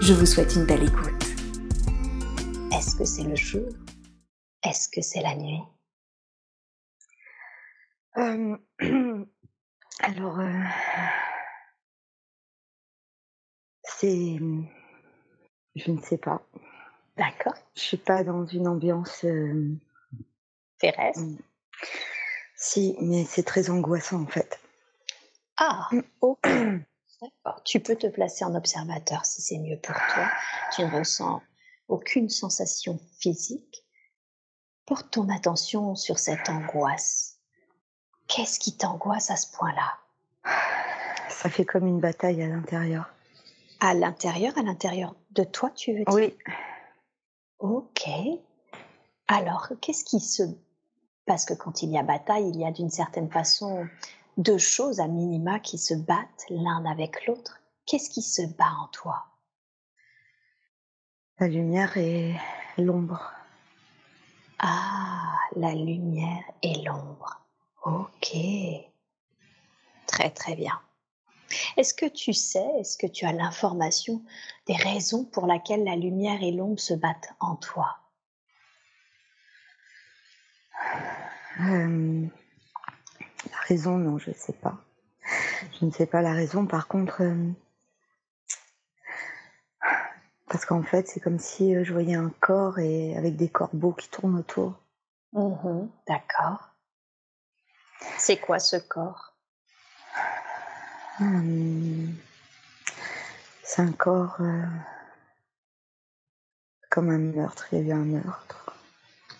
[0.01, 1.11] Je vous souhaite une belle écoute.
[2.71, 3.67] Est-ce que c'est le jour?
[4.63, 5.59] Est-ce que c'est la nuit?
[8.17, 8.55] Euh,
[9.99, 10.63] Alors, euh,
[13.83, 14.37] c'est...
[15.75, 16.41] Je ne sais pas.
[17.17, 17.55] D'accord.
[17.75, 19.77] Je suis pas dans une ambiance euh,
[20.79, 21.21] terrestre.
[21.21, 21.37] Mm.
[22.55, 24.59] Si, mais c'est très angoissant en fait.
[25.57, 26.01] Ah, mm.
[26.21, 26.47] ok.
[27.21, 27.63] D'accord.
[27.63, 30.29] Tu peux te placer en observateur si c'est mieux pour toi.
[30.75, 31.41] Tu ne ressens
[31.87, 33.85] aucune sensation physique.
[34.85, 37.39] Porte ton attention sur cette angoisse.
[38.27, 39.97] Qu'est-ce qui t'angoisse à ce point-là?
[41.29, 43.09] Ça fait comme une bataille à l'intérieur.
[43.79, 46.13] À l'intérieur, à l'intérieur de toi, tu veux dire?
[46.13, 46.35] Oui.
[47.59, 48.09] Ok.
[49.27, 50.43] Alors, qu'est-ce qui se...
[51.25, 53.87] Parce que quand il y a bataille, il y a d'une certaine façon
[54.37, 57.59] deux choses à minima qui se battent l'un avec l'autre?
[57.85, 59.25] Qu'est-ce qui se bat en toi?
[61.39, 62.35] La lumière et
[62.77, 63.31] l'ombre.
[64.59, 67.41] Ah, la lumière et l'ombre.
[67.83, 68.35] Ok.
[70.07, 70.79] Très très bien.
[71.77, 74.23] Est-ce que tu sais, est-ce que tu as l'information
[74.67, 77.97] des raisons pour lesquelles la lumière et l'ombre se battent en toi?
[81.61, 82.27] Euh,
[83.51, 84.77] La raison, non, je ne sais pas.
[85.79, 86.65] Je ne sais pas la raison.
[86.65, 87.51] Par contre, euh,
[90.47, 93.93] parce qu'en fait, c'est comme si euh, je voyais un corps et avec des corbeaux
[93.93, 94.73] qui tournent autour.
[95.33, 96.71] Mmh d'accord.
[98.17, 99.34] C'est quoi ce corps?
[101.19, 102.13] Hum.
[103.63, 104.65] c'est un corps euh,
[106.89, 107.67] comme un meurtre.
[107.71, 108.73] Il y a eu un meurtre.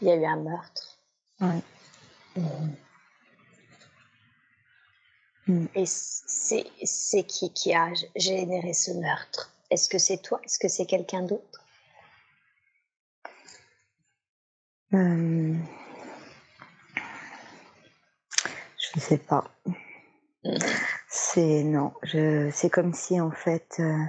[0.02, 0.98] Il y a eu un meurtre.
[1.42, 1.62] Oui.
[5.76, 9.52] Et c'est qui qui a généré ce meurtre?
[9.70, 10.40] Est-ce que c'est toi?
[10.44, 11.62] Est-ce que c'est quelqu'un d'autre?
[14.92, 14.98] Je
[18.96, 19.44] ne sais pas.
[21.18, 24.04] C'est non, je c'est comme si en fait euh,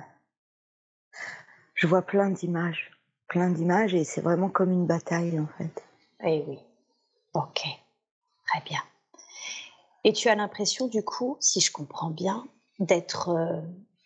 [1.76, 2.90] je vois plein d'images,
[3.28, 5.84] plein d'images et c'est vraiment comme une bataille en fait.
[6.24, 6.58] Eh oui.
[7.32, 7.60] Ok,
[8.48, 8.80] très bien.
[10.02, 12.44] Et tu as l'impression du coup, si je comprends bien,
[12.80, 13.60] d'être euh,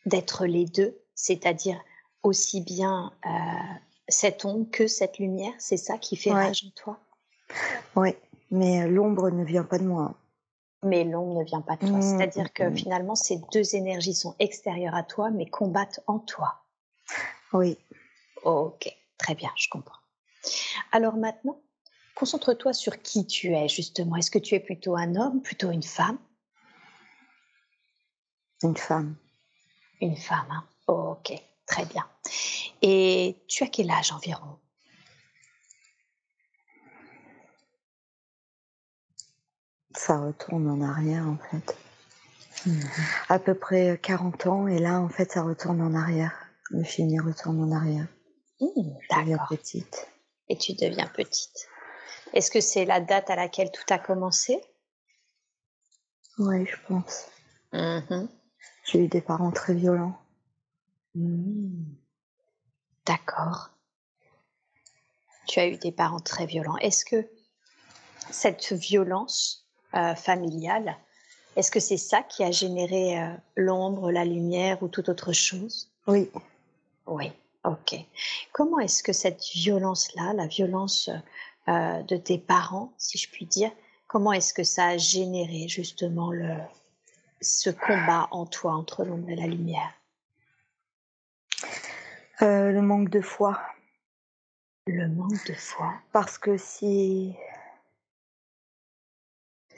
[0.04, 1.82] d'être les deux, c'est-à-dire
[2.22, 3.30] aussi bien euh,
[4.08, 6.98] cette ombre que cette lumière, c'est ça qui fait rage en toi?
[7.96, 8.14] Oui,
[8.50, 10.19] mais l'ombre ne vient pas de moi
[10.82, 11.98] mais l'ombre ne vient pas de toi.
[11.98, 12.76] Mmh, C'est-à-dire que mmh.
[12.76, 16.64] finalement, ces deux énergies sont extérieures à toi, mais combattent en toi.
[17.52, 17.78] Oui.
[18.44, 19.98] Ok, très bien, je comprends.
[20.92, 21.60] Alors maintenant,
[22.14, 24.16] concentre-toi sur qui tu es, justement.
[24.16, 26.18] Est-ce que tu es plutôt un homme, plutôt une femme?
[28.62, 29.16] Une femme.
[30.00, 31.32] Une femme, hein Ok,
[31.66, 32.06] très bien.
[32.82, 34.58] Et tu as quel âge environ?
[39.94, 41.76] Ça retourne en arrière en fait.
[42.66, 42.82] Mhm.
[43.28, 46.32] À peu près 40 ans et là en fait ça retourne en arrière.
[46.70, 48.06] Le film retourne en arrière.
[48.60, 48.66] Mmh,
[49.00, 50.08] je deviens petite.
[50.48, 51.68] Et tu deviens petite.
[52.32, 54.60] Est-ce que c'est la date à laquelle tout a commencé?
[56.38, 57.26] Oui, je pense.
[57.72, 58.28] Mhm.
[58.84, 60.18] J'ai eu des parents très violents.
[61.14, 61.84] Mmh.
[63.06, 63.70] D'accord.
[65.48, 66.76] Tu as eu des parents très violents.
[66.76, 67.28] Est-ce que
[68.30, 70.96] cette violence euh, familiale.
[71.56, 75.90] Est-ce que c'est ça qui a généré euh, l'ombre, la lumière ou toute autre chose?
[76.06, 76.30] Oui.
[77.06, 77.32] Oui,
[77.64, 77.96] ok.
[78.52, 81.10] Comment est-ce que cette violence-là, la violence
[81.68, 83.72] euh, de tes parents, si je puis dire,
[84.06, 86.54] comment est-ce que ça a généré justement le,
[87.40, 89.92] ce combat en toi entre l'ombre et la lumière?
[92.40, 93.60] Le manque de foi.
[94.86, 95.92] Le manque de foi?
[96.12, 97.34] Parce que si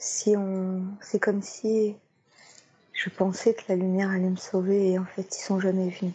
[0.02, 1.96] si on, c'est comme si
[2.92, 6.14] je pensais que la lumière allait me sauver et en fait ils sont jamais venus.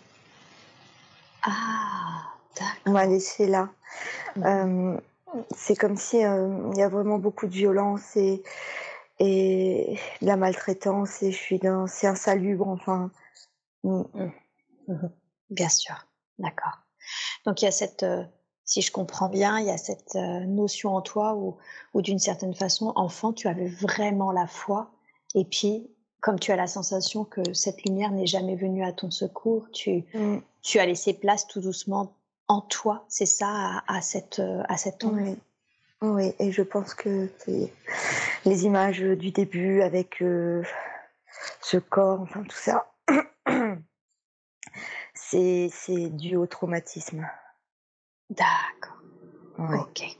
[1.43, 2.23] Ah,
[2.55, 2.77] d'accord.
[2.85, 3.69] On m'a laissé là.
[4.35, 4.45] Mhm.
[4.45, 4.99] Euh,
[5.55, 8.43] c'est comme si euh, il y a vraiment beaucoup de violence et
[9.19, 13.09] et la maltraitance et je suis dans c'est insalubre enfin.
[13.83, 14.03] Mmh.
[14.13, 14.31] Mmh.
[14.89, 15.09] Mmh
[15.49, 15.95] bien sûr,
[16.39, 16.79] d'accord.
[17.45, 18.23] Donc il y a cette, euh,
[18.67, 21.57] si je comprends bien, il y a cette euh, notion en toi où,
[21.93, 24.91] où d'une certaine façon, enfant, tu avais vraiment la foi
[25.33, 29.09] et puis comme tu as la sensation que cette lumière n'est jamais venue à ton
[29.09, 30.03] secours, tu,
[30.61, 32.13] tu as laissé place tout doucement
[32.49, 35.37] en toi, c'est ça, à, cette, euh, à cette Oui.
[36.01, 37.29] oui, et je pense que
[38.45, 40.63] les images du début avec euh,
[41.61, 42.91] ce corps, enfin tout ça,
[45.13, 45.69] c'est
[46.09, 47.25] dû au traumatisme.
[48.29, 49.01] D'accord.
[49.57, 50.17] Ok.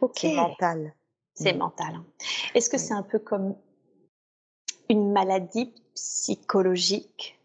[0.00, 0.18] Ok.
[0.20, 0.94] C'est mental.
[1.34, 1.94] C'est mental.
[1.94, 2.04] Hein.
[2.54, 3.56] Est-ce que c'est un peu comme
[4.88, 7.38] une maladie psychologique?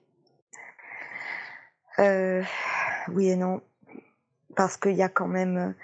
[2.00, 2.44] Euh,
[3.10, 3.62] Oui et non.
[4.56, 5.76] Parce qu'il y a quand même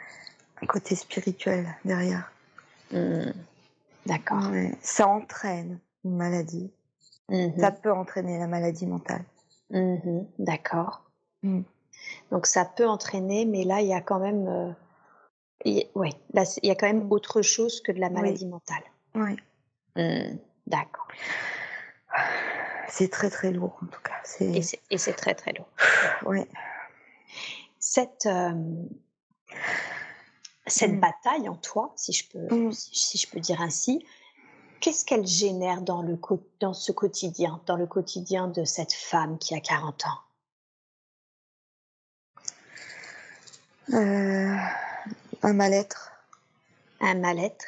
[0.62, 2.32] un côté spirituel derrière.
[2.92, 3.32] Mmh.
[4.06, 4.50] D'accord.
[4.82, 6.72] Ça entraîne une maladie.
[7.30, 9.24] Mmh ça peut entraîner la maladie mentale.
[9.70, 11.10] Mmh D'accord.
[12.32, 14.48] Donc ça peut entraîner, mais là, il y a quand même...
[14.48, 14.72] Euh,
[15.96, 18.84] oui, il y a quand même autre chose que de la maladie mentale.
[19.16, 19.38] Oui.
[20.68, 21.08] D'accord.
[22.90, 24.22] C'est très très lourd en tout cas.
[24.90, 25.68] Et c'est très très lourd.
[26.26, 26.42] oui.
[27.80, 28.54] Cette, euh,
[30.68, 31.00] cette mm.
[31.00, 32.72] bataille en toi, si je peux, mm.
[32.72, 34.06] si, je peux dire ainsi,
[34.80, 36.18] qu'est-ce qu'elle génère dans, le,
[36.60, 40.20] dans ce quotidien, dans le quotidien de cette femme qui a 40 ans?
[43.92, 44.56] Euh,
[45.42, 46.12] Un mal-être.
[47.02, 47.66] Un mal-être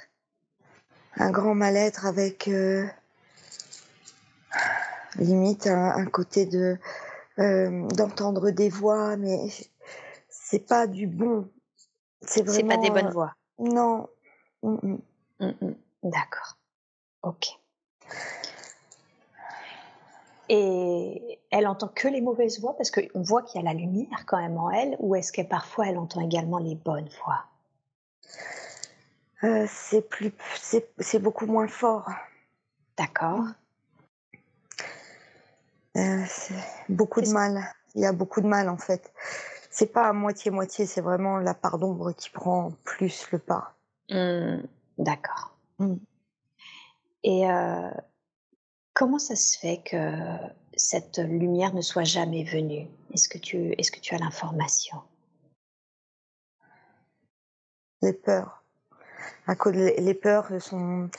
[1.18, 2.86] Un grand mal-être avec euh,
[5.18, 6.78] limite un, côté de
[7.40, 9.50] euh, d'entendre des voix, mais
[10.30, 11.50] c'est pas du bon.
[12.22, 12.58] C'est vraiment.
[12.58, 13.34] C'est pas des bonnes voix.
[13.60, 14.08] non.
[14.64, 14.98] Mm, mm.
[15.40, 16.58] Mm, D'accord.
[17.24, 17.48] Ok.
[20.50, 24.26] Et elle entend que les mauvaises voix parce qu'on voit qu'il y a la lumière
[24.26, 27.46] quand même en elle, ou est-ce que parfois elle entend également les bonnes voix?
[29.44, 30.34] Euh, C'est plus,
[31.00, 32.10] c'est beaucoup moins fort.
[32.98, 33.46] D'accord.
[35.96, 36.26] Euh,
[36.90, 37.64] beaucoup de mal.
[37.96, 39.14] Il y a beaucoup de mal en fait.
[39.72, 43.76] C'est pas à moitié-moitié, c'est vraiment la part d'ombre qui prend plus le pas.
[44.10, 44.58] Mmh,
[44.98, 45.56] d'accord.
[45.80, 45.96] Mmh.
[47.24, 47.90] Et euh,
[48.94, 49.98] comment ça se fait que
[50.76, 55.02] cette lumière ne soit jamais venue Est-ce que tu, est-ce que tu as l'information?
[58.02, 58.64] Les peurs.
[59.48, 61.10] À cause les peurs sont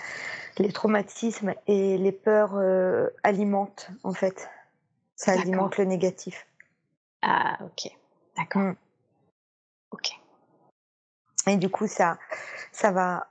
[0.59, 4.49] les traumatismes et les peurs euh, alimentent en fait
[5.17, 6.47] ça alimente le négatif.
[7.23, 7.91] Ah, ok.
[8.37, 8.63] D'accord.
[8.63, 8.77] Mm.
[9.91, 10.11] Ok.
[11.49, 12.19] Et du coup, ça,
[12.71, 13.29] ça va,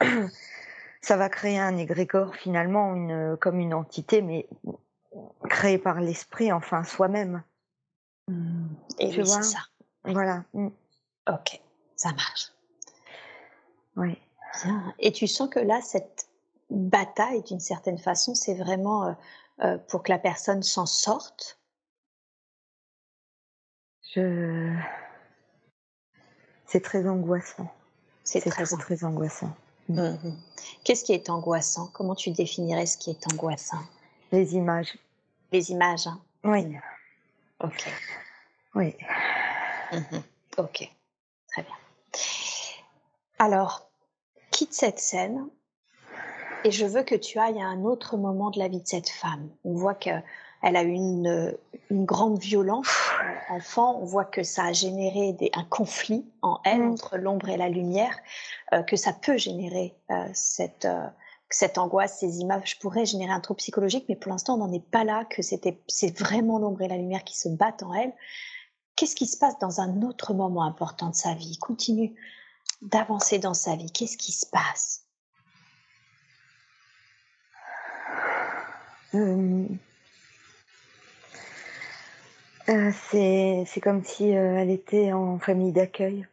[1.00, 4.48] ça va créer un égrégore finalement, une, comme une entité, mais
[5.48, 7.42] créée par l'esprit, enfin soi-même.
[8.28, 8.66] Mm.
[8.98, 9.42] Et tu vois?
[9.42, 9.58] ça.
[10.04, 10.44] Voilà.
[10.54, 10.68] Mm.
[11.28, 11.60] Ok,
[11.96, 12.52] ça marche.
[13.96, 14.18] Oui.
[14.64, 14.94] Bien.
[14.98, 16.28] Et tu sens que là, cette
[16.70, 19.12] bataille, d'une certaine façon, c'est vraiment euh,
[19.60, 21.58] euh, pour que la personne s'en sorte?
[24.14, 24.74] Je...
[26.66, 27.70] C'est très angoissant.
[28.24, 29.54] C'est très, très, angoissant.
[29.88, 30.00] Mm.
[30.00, 30.34] Mm-hmm.
[30.84, 31.88] Qu'est-ce qui est angoissant?
[31.92, 33.82] Comment tu définirais ce qui est angoissant?
[34.32, 34.98] Les images.
[35.52, 36.20] Les images hein?
[36.44, 36.76] Oui.
[37.60, 37.88] Ok.
[38.74, 38.94] Oui.
[39.92, 40.22] Mm-hmm.
[40.58, 40.90] Ok.
[41.48, 41.74] Très bien.
[43.38, 43.88] Alors,
[44.50, 45.48] quitte cette scène
[46.64, 49.08] et je veux que tu ailles à un autre moment de la vie de cette
[49.08, 49.48] femme.
[49.64, 50.22] On voit qu'elle
[50.62, 51.56] a eu une,
[51.90, 53.98] une, grande violence euh, enfant.
[54.00, 56.90] On voit que ça a généré des, un conflit en elle mm.
[56.90, 58.16] entre l'ombre et la lumière,
[58.72, 60.88] euh, que ça peut générer euh, cette,
[61.50, 64.84] cette angoisse, ces images pourraient générer un trouble psychologique, mais pour l'instant, on n'en est
[64.84, 68.12] pas là, que c'était, c'est vraiment l'ombre et la lumière qui se battent en elle.
[68.96, 71.56] Qu'est-ce qui se passe dans un autre moment important de sa vie?
[71.58, 72.14] Continue
[72.82, 73.90] d'avancer dans sa vie.
[73.90, 75.04] Qu'est-ce qui se passe?
[79.14, 79.66] Euh,
[82.68, 86.26] euh, c'est comme si euh, elle était en famille d'accueil.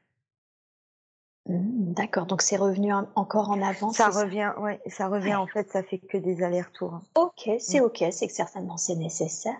[1.48, 3.92] Mmh, d'accord, donc c'est revenu encore en avant.
[3.92, 7.02] Ça revient, ouais, ça revient en fait, ça fait que des allers-retours.
[7.16, 7.84] Ok, c'est mmh.
[7.84, 9.58] ok, c'est que certainement c'est nécessaire.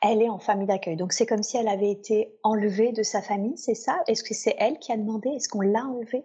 [0.00, 3.20] Elle est en famille d'accueil, donc c'est comme si elle avait été enlevée de sa
[3.20, 4.00] famille, c'est ça?
[4.06, 5.28] Est-ce que c'est elle qui a demandé?
[5.30, 6.24] Est-ce qu'on l'a enlevée?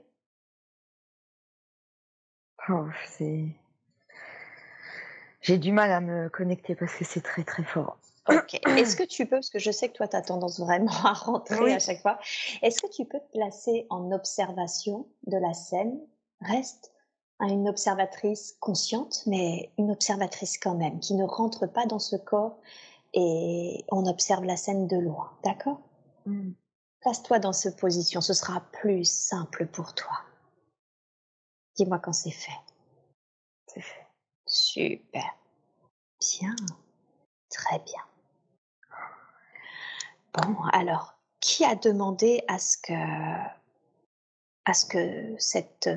[2.69, 3.47] Oh, c'est
[5.41, 7.97] j'ai du mal à me connecter parce que c'est très très fort.
[8.27, 8.59] Ok.
[8.77, 11.13] Est-ce que tu peux, parce que je sais que toi, tu as tendance vraiment à
[11.13, 12.19] rentrer à chaque fois,
[12.61, 15.99] est-ce que tu peux te placer en observation de la scène?
[16.41, 16.91] Reste
[17.41, 22.59] une observatrice consciente, mais une observatrice quand même, qui ne rentre pas dans ce corps
[23.13, 25.79] et on observe la scène de loin, d'accord?
[26.25, 26.51] Mm.
[27.01, 30.19] Place-toi dans cette position, ce sera plus simple pour toi.
[31.77, 32.51] Dis-moi quand c'est fait.
[33.67, 34.07] C'est fait.
[34.45, 35.37] Super.
[36.19, 36.55] Bien.
[37.49, 38.08] Très bien.
[40.33, 42.93] Bon, alors, qui a demandé à ce que,
[44.65, 45.89] à ce que cette,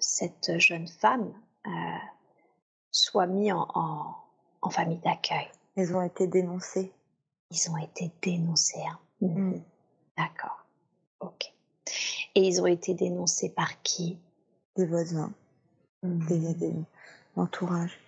[0.00, 1.32] cette jeune femme
[1.66, 1.70] euh,
[2.90, 4.16] soit mise en,
[4.62, 5.48] en, famille d'accueil?
[5.76, 6.92] Ils ont été dénoncés.
[7.50, 8.82] Ils ont été dénoncés.
[8.88, 8.98] Hein.
[9.20, 9.60] Mm.
[10.16, 10.64] D'accord.
[11.20, 11.52] Ok.
[12.34, 14.18] Et ils ont été dénoncés par qui?
[14.76, 15.32] Des voisins.
[16.02, 16.26] Mmh.
[16.26, 16.74] Des, des,
[17.36, 17.98] l'entourage.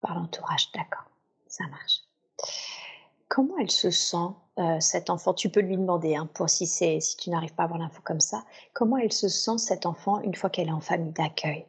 [0.00, 1.04] Par l'entourage, d'accord.
[1.48, 2.07] Ça marche.
[3.28, 5.34] Comment elle se sent, euh, cet enfant?
[5.34, 8.00] Tu peux lui demander, hein, pour si, c'est, si tu n'arrives pas à avoir l'info
[8.02, 11.66] comme ça, comment elle se sent, cet enfant, une fois qu'elle est en famille d'accueil?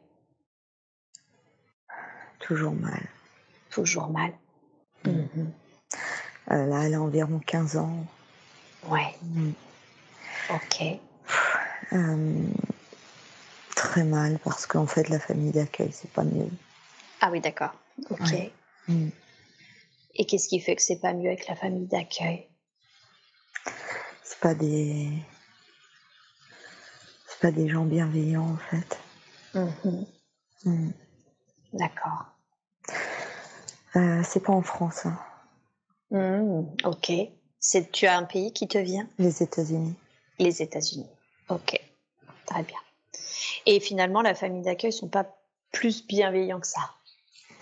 [2.38, 3.06] Toujours mal.
[3.70, 4.32] Toujours mal.
[5.04, 5.10] Mmh.
[5.10, 5.52] Mmh.
[6.52, 8.04] Euh, là, elle a environ 15 ans.
[8.88, 9.14] Ouais.
[9.22, 9.50] Mm.
[10.54, 10.82] Ok.
[11.92, 12.46] Euh,
[13.76, 16.48] très mal parce qu'en fait la famille d'accueil c'est pas mieux.
[17.20, 17.72] Ah oui d'accord.
[18.10, 18.50] Ok.
[18.88, 19.08] Mm.
[20.14, 22.48] Et qu'est-ce qui fait que c'est pas mieux avec la famille d'accueil?
[24.22, 25.08] C'est pas des
[27.28, 28.98] c'est pas des gens bienveillants en fait.
[29.54, 30.06] Mm-hmm.
[30.64, 30.92] Mm.
[31.72, 32.26] D'accord.
[33.96, 35.06] Euh, c'est pas en France.
[35.06, 36.66] Hein.
[36.84, 37.12] ok.
[37.58, 39.06] C'est, tu as un pays qui te vient?
[39.18, 39.94] Les États-Unis.
[40.38, 41.10] Les États-Unis.
[41.50, 41.78] Ok,
[42.46, 42.78] très bien.
[43.66, 45.26] Et finalement, la famille d'accueil sont pas
[45.70, 46.90] plus bienveillants que ça?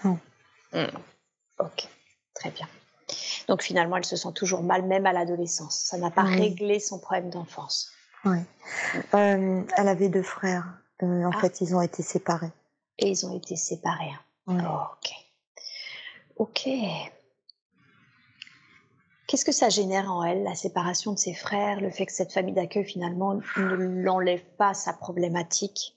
[0.05, 0.19] Non.
[0.73, 0.87] Hmm.
[1.59, 1.89] Ok,
[2.39, 2.69] très bien.
[3.49, 5.77] Donc finalement, elle se sent toujours mal, même à l'adolescence.
[5.77, 7.91] Ça n'a pas réglé son problème d'enfance.
[8.25, 8.39] Oui.
[9.15, 10.67] Euh, elle avait deux frères.
[11.03, 11.41] Euh, en ah.
[11.41, 12.53] fait, ils ont été séparés.
[12.99, 14.13] Et ils ont été séparés.
[14.47, 14.59] Hein.
[14.59, 15.13] ok.
[16.37, 16.69] Ok.
[19.27, 22.33] Qu'est-ce que ça génère en elle, la séparation de ses frères, le fait que cette
[22.33, 25.95] famille d'accueil finalement ne l'enlève pas sa problématique?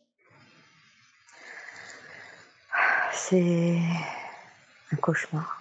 [3.14, 3.78] C'est
[4.92, 5.61] un cauchemar.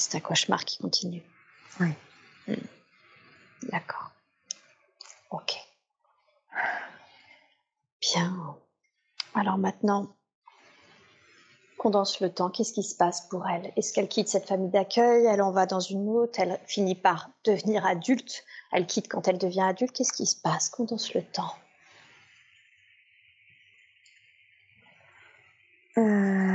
[0.00, 1.22] C'est un cauchemar qui continue.
[1.78, 1.92] Oui.
[2.48, 2.54] Hmm.
[3.64, 4.10] D'accord.
[5.30, 5.56] Ok.
[8.00, 8.56] Bien.
[9.34, 10.16] Alors maintenant,
[11.76, 13.72] condense le temps, qu'est-ce qui se passe pour elle?
[13.76, 15.26] Est-ce qu'elle quitte cette famille d'accueil?
[15.26, 16.40] Elle en va dans une autre?
[16.40, 18.44] Elle finit par devenir adulte?
[18.72, 19.94] Elle quitte quand elle devient adulte?
[19.94, 20.70] Qu'est-ce qui se passe?
[20.70, 21.54] Condense le temps?
[25.98, 26.49] Euh.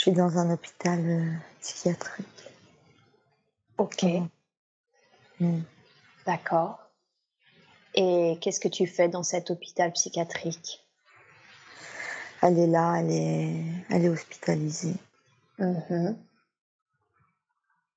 [0.00, 1.30] Je suis dans un hôpital euh,
[1.60, 2.26] psychiatrique.
[3.76, 4.06] Ok.
[5.38, 5.60] Mm.
[6.24, 6.78] D'accord.
[7.94, 10.86] Et qu'est-ce que tu fais dans cet hôpital psychiatrique?
[12.40, 14.96] Elle est là, elle est, elle est hospitalisée.
[15.58, 16.16] Mm-hmm.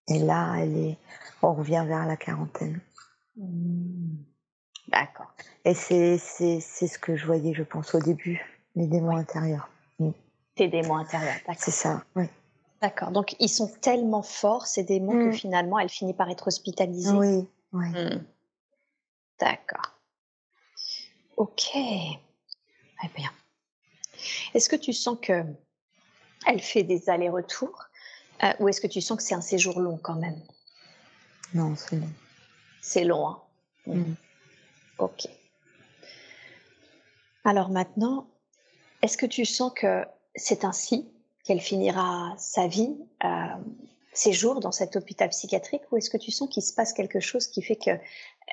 [0.10, 0.98] Et là, elle est,
[1.42, 2.82] on revient vers la quarantaine.
[3.38, 4.18] Mm.
[4.90, 5.34] D'accord.
[5.64, 8.46] Et c'est, c'est, c'est ce que je voyais, je pense, au début,
[8.76, 9.70] les démons intérieurs.
[10.54, 10.58] Mm.
[10.58, 11.64] Tes démons intérieurs, d'accord.
[11.64, 12.26] C'est ça, oui.
[12.82, 13.12] D'accord.
[13.12, 15.34] Donc, ils sont tellement forts, ces démons, que mm.
[15.34, 17.12] finalement, elle finit par être hospitalisée.
[17.12, 17.88] Oui, oui.
[19.40, 19.98] D'accord.
[21.38, 21.64] Ok.
[21.64, 23.32] Très bien.
[24.54, 25.44] Est-ce que tu sens que
[26.46, 27.86] elle fait des allers-retours
[28.44, 30.40] euh, ou est-ce que tu sens que c'est un séjour long quand même?
[31.54, 32.10] Non, c'est long.
[32.82, 33.42] C'est long, hein?
[33.88, 34.14] Mm.
[35.00, 35.28] Ok.
[37.46, 38.28] Alors maintenant,
[39.02, 41.10] est-ce que tu sens que c'est ainsi
[41.44, 43.46] qu'elle finira sa vie, euh,
[44.14, 47.20] ses jours dans cet hôpital psychiatrique, ou est-ce que tu sens qu'il se passe quelque
[47.20, 47.92] chose qui fait que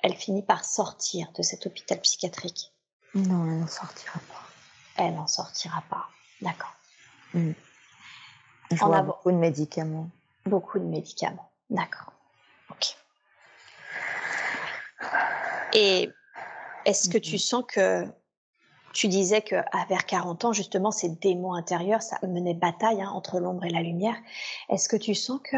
[0.02, 2.72] elle finit par sortir de cet hôpital psychiatrique?
[3.14, 4.42] Non, elle n'en sortira pas.
[4.96, 6.08] Elle n'en sortira pas,
[6.40, 6.74] d'accord.
[7.34, 7.52] Mm.
[8.70, 10.08] Je vois beaucoup de médicaments.
[10.46, 12.12] Beaucoup de médicaments, d'accord.
[12.70, 12.96] Ok.
[15.72, 16.10] Et
[16.84, 17.48] est-ce que tu mm-hmm.
[17.48, 18.06] sens que
[18.92, 19.56] tu disais que
[19.88, 23.82] vers 40 ans, justement, ces démons intérieurs, ça menait bataille hein, entre l'ombre et la
[23.82, 24.16] lumière.
[24.68, 25.56] Est-ce que tu sens que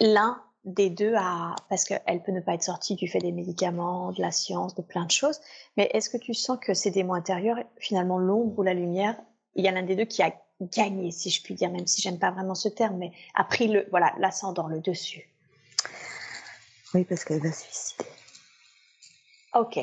[0.00, 4.12] l'un des deux à parce qu'elle peut ne pas être sortie du fait des médicaments,
[4.12, 5.40] de la science, de plein de choses.
[5.76, 9.16] Mais est-ce que tu sens que ces démons intérieurs, finalement l'ombre ou la lumière,
[9.54, 12.02] il y a l'un des deux qui a gagné, si je puis dire, même si
[12.02, 15.26] j'aime pas vraiment ce terme, mais a pris le voilà l'ascendant, le dessus?
[16.92, 18.04] Oui, parce qu'elle va se suicider.
[19.54, 19.78] Ok,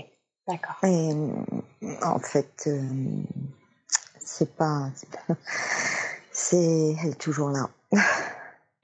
[0.48, 0.76] d'accord.
[0.84, 1.10] Et
[1.82, 2.82] en fait, euh,
[4.20, 4.90] c'est pas,
[6.32, 7.70] c'est elle est toujours là.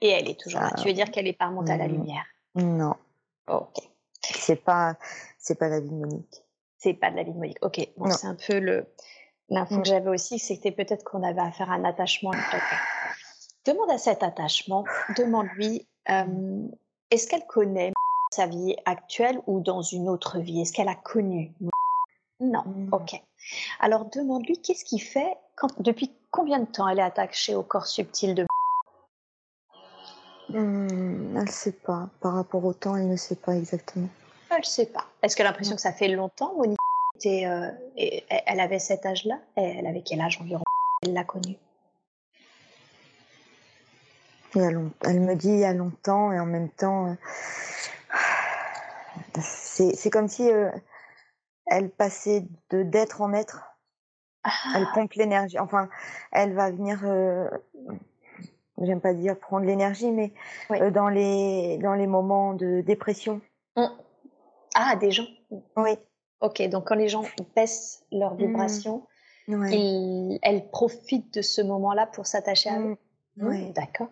[0.00, 0.72] Et elle est toujours là.
[0.78, 2.24] Tu veux dire qu'elle n'est pas remontée à la lumière?
[2.54, 2.94] Non.
[3.48, 3.78] Ok.
[4.22, 4.96] c'est pas,
[5.38, 6.42] c'est pas la vie de Monique.
[6.78, 7.58] C'est pas de la vie de Monique.
[7.62, 8.86] Ok, bon, c'est un peu le
[9.50, 9.84] l'info que mm.
[9.84, 12.32] j'avais aussi, c'était peut-être qu'on avait affaire à un attachement.
[13.64, 14.84] Demande à cet attachement,
[15.16, 16.68] demande-lui, euh,
[17.10, 17.92] est-ce qu'elle connaît
[18.30, 20.60] sa vie actuelle ou dans une autre vie?
[20.60, 21.52] Est-ce qu'elle a connu
[22.50, 22.62] Non.
[22.66, 22.88] Mm.
[22.92, 23.22] Ok.
[23.80, 27.86] Alors demande-lui qu'est-ce qui fait, quand, depuis combien de temps elle est attachée au corps
[27.86, 28.46] subtil de
[30.50, 32.08] Hmm, elle ne sait pas.
[32.20, 34.08] Par rapport au temps, elle ne sait pas exactement.
[34.50, 35.06] Elle ne sait pas.
[35.22, 36.78] Est-ce qu'elle a l'impression que ça fait longtemps, Monique
[37.16, 37.70] était, euh,
[38.46, 39.38] Elle avait cet âge-là?
[39.56, 40.62] Elle avait quel âge environ?
[41.02, 41.56] Elle l'a connue
[44.54, 47.14] Elle me dit il y a longtemps et en même temps, euh,
[49.40, 50.70] c'est comme si euh,
[51.66, 53.62] elle passait de d'être en être.
[54.44, 54.50] Ah.
[54.76, 55.58] Elle pompe l'énergie.
[55.58, 55.88] Enfin,
[56.32, 57.02] elle va venir
[58.82, 60.32] j'aime pas dire prendre l'énergie, mais
[60.70, 63.40] euh, dans, les, dans les moments de dépression.
[63.76, 63.86] Mmh.
[64.74, 65.26] Ah, des gens
[65.76, 65.92] Oui.
[66.40, 68.38] Ok, donc quand les gens baissent leur mmh.
[68.38, 69.06] vibration,
[69.48, 72.96] elle profite de ce moment-là pour s'attacher à eux.
[73.36, 73.46] Mmh.
[73.46, 73.70] Oui.
[73.72, 74.08] D'accord.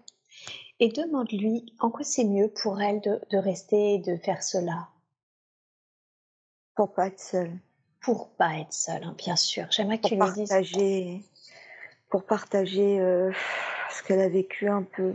[0.81, 4.89] Et demande-lui en quoi c'est mieux pour elle de, de rester et de faire cela?
[6.75, 7.53] Pour pas être seule.
[8.01, 9.67] Pour pas être seule, hein, bien sûr.
[9.71, 11.23] J'aimerais que tu lui dises.
[12.09, 13.01] Pour partager.
[13.01, 13.31] Euh
[13.93, 15.15] ce qu'elle a vécu un peu.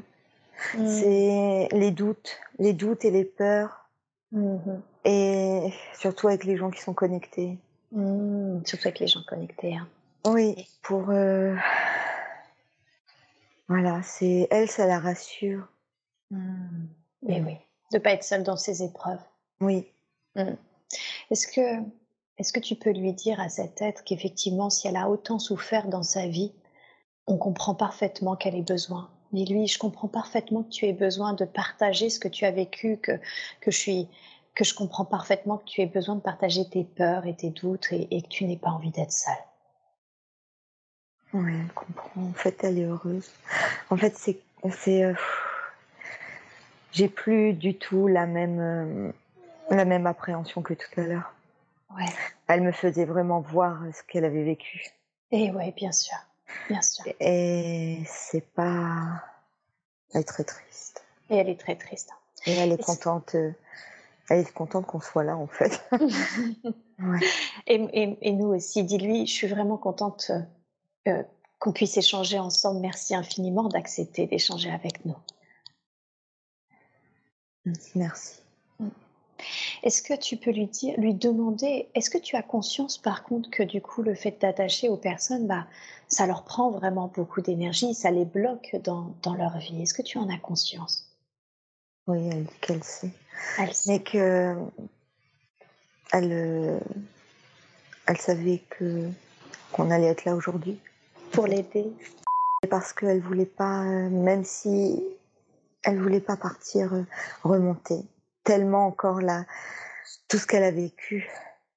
[0.75, 0.87] Mm.
[0.87, 3.89] C'est les doutes, les doutes et les peurs.
[4.33, 4.79] Mm-hmm.
[5.05, 7.57] Et surtout avec les gens qui sont connectés.
[7.91, 9.75] Mm, surtout avec les gens connectés.
[9.75, 9.87] Hein.
[10.25, 11.09] Oui, pour.
[11.09, 11.55] Euh,
[13.67, 15.67] voilà, c'est elle, ça la rassure.
[16.31, 16.85] Mm.
[17.23, 17.57] Mais oui,
[17.91, 19.21] de pas être seule dans ses épreuves.
[19.59, 19.87] Oui.
[21.31, 21.83] Est-ce que,
[22.37, 25.87] est-ce que tu peux lui dire à cet être qu'effectivement, si elle a autant souffert
[25.87, 26.53] dans sa vie,
[27.25, 29.09] on comprend parfaitement qu'elle ait besoin?
[29.33, 32.97] Dis-lui, je comprends parfaitement que tu aies besoin de partager ce que tu as vécu,
[32.97, 33.19] que,
[33.59, 34.05] que, je,
[34.55, 37.91] que je comprends parfaitement que tu aies besoin de partager tes peurs et tes doutes
[37.91, 39.33] et, que tu n'aies pas envie d'être seule.
[41.33, 42.23] Oui, elle comprend.
[42.23, 43.29] En fait, elle est heureuse.
[43.89, 44.39] En fait, c'est.
[44.71, 45.13] c'est euh,
[46.93, 49.11] J'ai plus du tout la même, euh,
[49.69, 51.33] la même appréhension que tout à l'heure.
[51.95, 52.05] Ouais.
[52.47, 54.91] Elle me faisait vraiment voir ce qu'elle avait vécu.
[55.31, 56.17] Et oui, bien sûr.
[56.69, 57.05] Bien sûr.
[57.19, 59.23] Et c'est pas.
[60.13, 61.05] Elle est très triste.
[61.29, 62.11] Et elle est très triste.
[62.45, 63.35] Et elle est contente.
[63.35, 63.51] Euh,
[64.29, 65.81] elle est contente qu'on soit là, en fait.
[67.67, 70.31] et, nous aussi, dis-lui, je suis vraiment contente
[71.07, 71.23] euh,
[71.59, 72.81] qu'on puisse échanger ensemble.
[72.81, 75.15] Merci infiniment d'accepter d'échanger avec nous.
[77.95, 78.41] Merci.
[79.83, 83.49] Est-ce que tu peux lui dire, lui demander, est-ce que tu as conscience par contre
[83.49, 85.67] que du coup le fait d'attacher aux personnes, bah,
[86.07, 89.81] ça leur prend vraiment beaucoup d'énergie, ça les bloque dans, dans leur vie?
[89.81, 91.05] Est-ce que tu en as conscience?
[92.07, 93.11] Oui, elle dit qu'elle sait.
[93.59, 93.91] Elle sait.
[93.91, 94.55] Mais que
[96.13, 96.79] elle, euh,
[98.07, 99.09] elle savait que
[99.71, 100.79] qu'on allait être là aujourd'hui.
[101.31, 101.91] Pour l'aider.
[102.69, 105.03] Parce qu'elle voulait pas, même si
[105.83, 107.03] elle voulait pas partir euh,
[107.43, 107.99] remonter
[108.47, 109.45] tellement encore là,
[110.29, 111.29] tout ce qu'elle a vécu.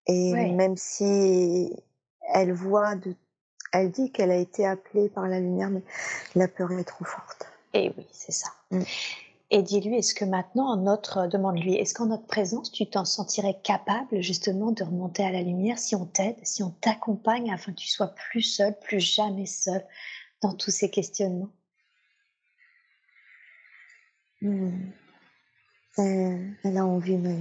[0.06, 1.74] Et même si
[2.33, 3.16] elle voit de,
[3.72, 5.83] elle dit qu'elle a été appelée par la lumière, mais
[6.37, 7.50] la peur est trop forte.
[7.74, 8.50] Et oui, c'est ça.
[8.70, 8.83] Mm.
[9.52, 13.59] Et dis-lui, est-ce que maintenant, en notre, demande-lui, est-ce qu'en notre présence, tu t'en sentirais
[13.64, 17.78] capable justement de remonter à la lumière si on t'aide, si on t'accompagne afin que
[17.78, 19.85] tu sois plus seul, plus jamais seul
[20.40, 21.50] dans tous ces questionnements?
[24.40, 24.92] Mm.
[25.98, 27.37] Elle, a envie, mais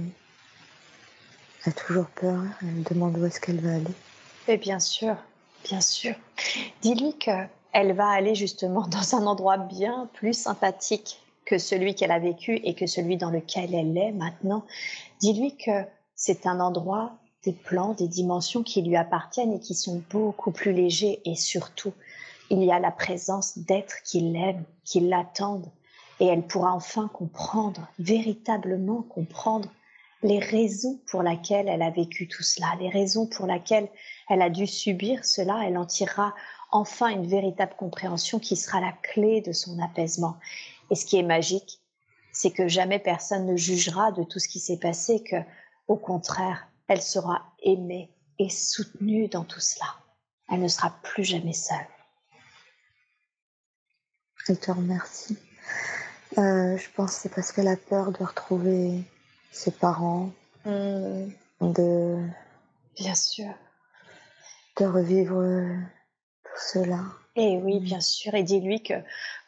[1.64, 2.42] elle a toujours peur.
[2.62, 3.94] Elle demande où est-ce qu'elle va aller.
[4.48, 5.16] Et bien sûr,
[5.64, 6.14] bien sûr.
[6.82, 12.18] Dis-lui qu'elle va aller justement dans un endroit bien plus sympathique que celui qu'elle a
[12.18, 14.64] vécu et que celui dans lequel elle est maintenant.
[15.20, 15.84] Dis-lui que
[16.14, 20.72] c'est un endroit, des plans, des dimensions qui lui appartiennent et qui sont beaucoup plus
[20.72, 21.92] légers et surtout,
[22.50, 25.70] il y a la présence d'êtres qui l'aiment, qui l'attendent
[26.20, 29.70] et elle pourra enfin comprendre, véritablement comprendre
[30.22, 33.88] les raisons pour lesquelles elle a vécu tout cela, les raisons pour lesquelles
[34.28, 36.34] elle a dû subir cela, elle en tirera
[36.70, 40.36] enfin une véritable compréhension qui sera la clé de son apaisement.
[40.90, 41.80] Et ce qui est magique,
[42.32, 45.36] c'est que jamais personne ne jugera de tout ce qui s'est passé, que,
[45.88, 49.86] au contraire, elle sera aimée et soutenue dans tout cela.
[50.50, 51.76] Elle ne sera plus jamais seule.
[54.46, 55.38] Je te remercie.
[56.38, 59.02] Euh, je pense que c'est parce qu'elle a peur de retrouver
[59.50, 60.30] ses parents,
[60.64, 61.26] hmm.
[61.60, 62.18] de.
[62.96, 63.48] Bien sûr.
[64.78, 65.42] De revivre
[66.44, 67.00] tout cela.
[67.36, 68.34] Et oui, bien sûr.
[68.34, 68.94] Et dis-lui que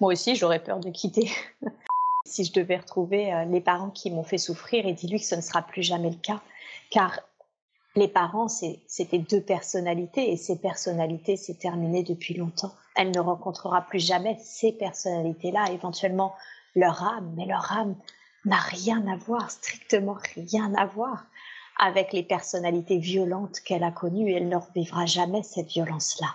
[0.01, 1.31] moi aussi, j'aurais peur de quitter
[2.27, 5.35] si je devais retrouver euh, les parents qui m'ont fait souffrir et dis-lui que ce
[5.35, 6.40] ne sera plus jamais le cas.
[6.90, 7.21] Car
[7.95, 12.73] les parents, c'était deux personnalités et ces personnalités, c'est terminé depuis longtemps.
[12.97, 16.35] Elle ne rencontrera plus jamais ces personnalités-là, éventuellement
[16.75, 17.97] leur âme, mais leur âme
[18.45, 21.27] n'a rien à voir, strictement rien à voir
[21.79, 26.29] avec les personnalités violentes qu'elle a connues et elle ne revivra jamais cette violence-là.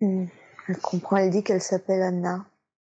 [0.00, 0.26] Hmm.
[0.68, 2.44] Elle comprend, elle dit qu'elle s'appelle Anna.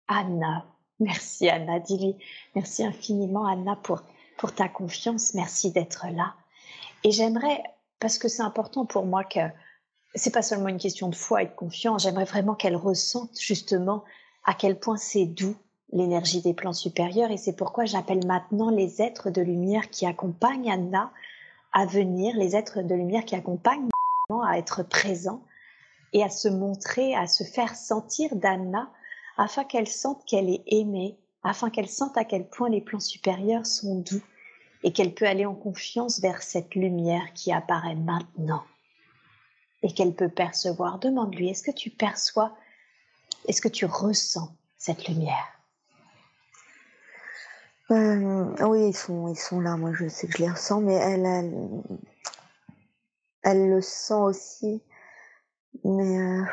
[0.08, 0.66] Anna,
[1.00, 2.16] merci Anna, dis-lui
[2.56, 4.02] merci infiniment Anna pour,
[4.38, 6.34] pour ta confiance, merci d'être là.
[7.04, 7.62] Et j'aimerais,
[8.00, 9.40] parce que c'est important pour moi que
[10.16, 14.04] c'est pas seulement une question de foi et de confiance, j'aimerais vraiment qu'elle ressente justement
[14.46, 15.56] à quel point c'est doux
[15.92, 20.72] l'énergie des plans supérieurs et c'est pourquoi j'appelle maintenant les êtres de lumière qui accompagnent
[20.72, 21.12] Anna
[21.72, 23.90] à venir, les êtres de lumière qui accompagnent
[24.44, 25.44] à être présents
[26.14, 28.90] et à se montrer, à se faire sentir d'Anna
[29.38, 33.66] afin qu'elle sente qu'elle est aimée, afin qu'elle sente à quel point les plans supérieurs
[33.66, 34.24] sont doux
[34.84, 38.64] et qu'elle peut aller en confiance vers cette lumière qui apparaît maintenant
[39.82, 41.00] et qu'elle peut percevoir.
[41.00, 42.56] Demande-lui, est-ce que tu perçois,
[43.48, 45.48] est-ce que tu ressens cette lumière?
[47.92, 50.94] Euh, Oui, ils sont, ils sont là, moi je sais que je les ressens, mais
[50.94, 51.82] elle, elle,
[53.44, 54.82] elle le sent aussi,
[55.84, 56.44] mais euh,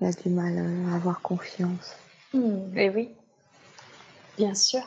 [0.00, 0.58] elle a du mal
[0.90, 1.96] à avoir confiance.
[2.34, 3.10] Et oui,
[4.36, 4.82] bien sûr.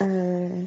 [0.00, 0.64] Euh,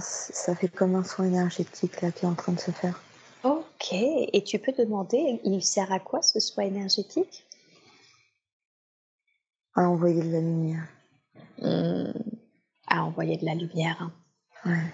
[0.00, 3.00] ça fait comme un soin énergétique là qui est en train de se faire.
[3.44, 7.46] Ok, et tu peux demander, il sert à quoi ce soin énergétique?
[9.78, 10.88] À envoyer de la lumière.
[11.62, 12.10] Hmm,
[12.88, 14.10] à envoyer de la lumière.
[14.66, 14.92] Ouais.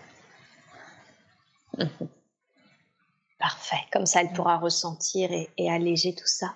[1.79, 2.09] Mhm.
[3.39, 6.55] Parfait, comme ça elle pourra ressentir et, alléger tout ça.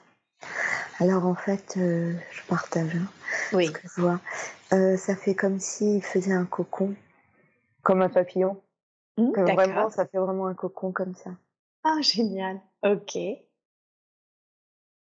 [1.01, 3.09] Alors en fait, euh, je partage hein,
[3.55, 3.69] oui.
[3.69, 4.21] ce que je vois.
[4.75, 6.95] Euh, ça fait comme s'il faisait un cocon
[7.83, 8.61] comme un papillon.
[9.17, 11.31] Mmh, vraiment, ça fait vraiment un cocon comme ça.
[11.83, 12.61] Ah, génial.
[12.83, 13.17] Ok.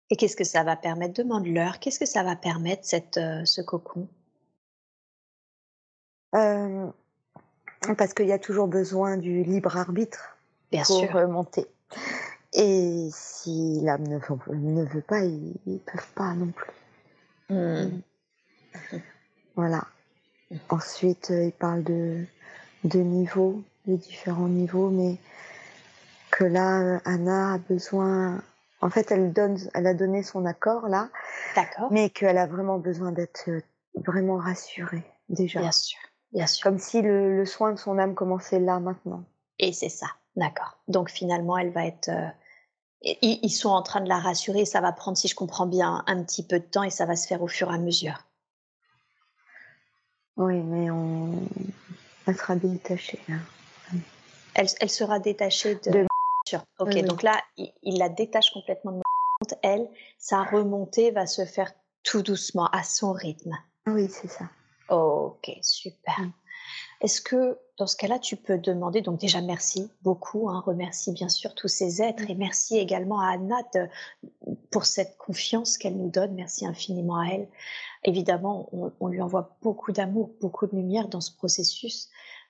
[0.10, 1.14] Et qu'est-ce que ça va permettre?
[1.14, 1.80] Demande-leur.
[1.80, 4.08] Qu'est-ce que ça va permettre, cette, euh, ce cocon?
[6.32, 10.38] Parce qu'il y a toujours besoin du libre arbitre
[10.72, 11.28] Bien pour sûr.
[11.28, 11.66] monter.
[12.54, 14.20] Et si l'âme ne,
[14.56, 16.72] ne, veut pas, ils ne peuvent pas non plus.
[17.50, 17.56] Mmh.
[17.56, 18.02] Mmh.
[19.56, 19.84] Voilà.
[20.70, 22.26] Ensuite, euh, il parle de
[22.84, 25.18] de niveaux, de différents niveaux, mais
[26.32, 28.42] que là, Anna a besoin.
[28.82, 31.10] En fait, elle donne, elle a donné son accord là,
[31.56, 33.62] d'accord, mais qu'elle a vraiment besoin d'être euh,
[33.96, 35.60] vraiment rassurée déjà.
[35.60, 36.00] Bien sûr,
[36.32, 36.64] bien sûr.
[36.64, 39.24] Comme si le, soin de son âme commençait là maintenant.
[39.60, 40.78] Et c'est ça, d'accord.
[40.88, 42.10] Donc finalement, elle va être.
[42.10, 42.28] Euh,
[43.02, 44.66] ils sont en train de la rassurer.
[44.66, 47.16] Ça va prendre, si je comprends bien, un petit peu de temps et ça va
[47.16, 48.26] se faire au fur et à mesure.
[50.36, 51.32] Oui, mais on,
[52.26, 53.20] elle sera détachée.
[53.30, 53.40] Hein.
[54.54, 56.06] Elle, sera détachée de.
[56.80, 59.02] Ok, donc là, il, la détache complètement de
[59.62, 61.72] Elle, sa remontée va se faire
[62.04, 63.58] tout doucement, à son rythme.
[63.88, 64.46] Oui, c'est ça.
[64.90, 66.20] Ok, super.
[67.02, 71.30] Est-ce que dans ce cas-là, tu peux demander, donc déjà merci beaucoup, hein, remercie bien
[71.30, 73.56] sûr tous ces êtres et merci également à Anna
[74.70, 77.48] pour cette confiance qu'elle nous donne, merci infiniment à elle.
[78.04, 82.10] Évidemment, on, lui envoie beaucoup d'amour, beaucoup de lumière dans ce processus.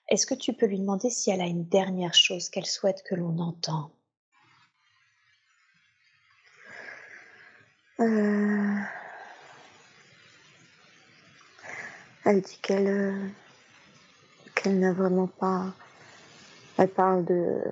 [0.10, 3.16] Est-ce que tu peux lui demander si elle a une dernière chose qu'elle souhaite que
[3.16, 3.92] l'on entende?
[8.00, 8.80] Euh,
[12.26, 13.28] Elle dit qu'elle euh,
[14.56, 15.74] qu'elle n'a vraiment pas.
[16.78, 17.64] Elle parle de.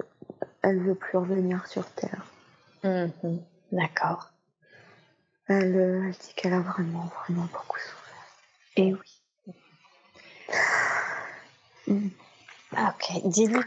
[0.63, 2.26] Elle veut plus revenir sur Terre.
[2.84, 3.39] Mhm.
[3.71, 4.32] D'accord.
[5.47, 8.26] Elle, dit qu'elle a vraiment, vraiment beaucoup souffert.
[8.76, 8.95] Et
[11.88, 12.12] oui.
[12.78, 12.88] Mm.
[12.88, 13.22] Ok.
[13.26, 13.62] Dis-lui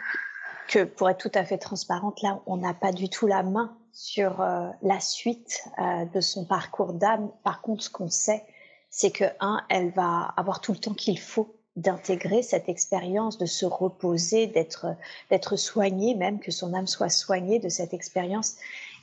[0.68, 3.76] que pour être tout à fait transparente, là, on n'a pas du tout la main
[3.92, 7.30] sur euh, la suite euh, de son parcours d'âme.
[7.42, 8.44] Par contre, ce qu'on sait,
[8.88, 13.46] c'est que, un, elle va avoir tout le temps qu'il faut d'intégrer cette expérience, de
[13.46, 18.56] se reposer, d'être soignée, même que son âme soit soignée de cette expérience.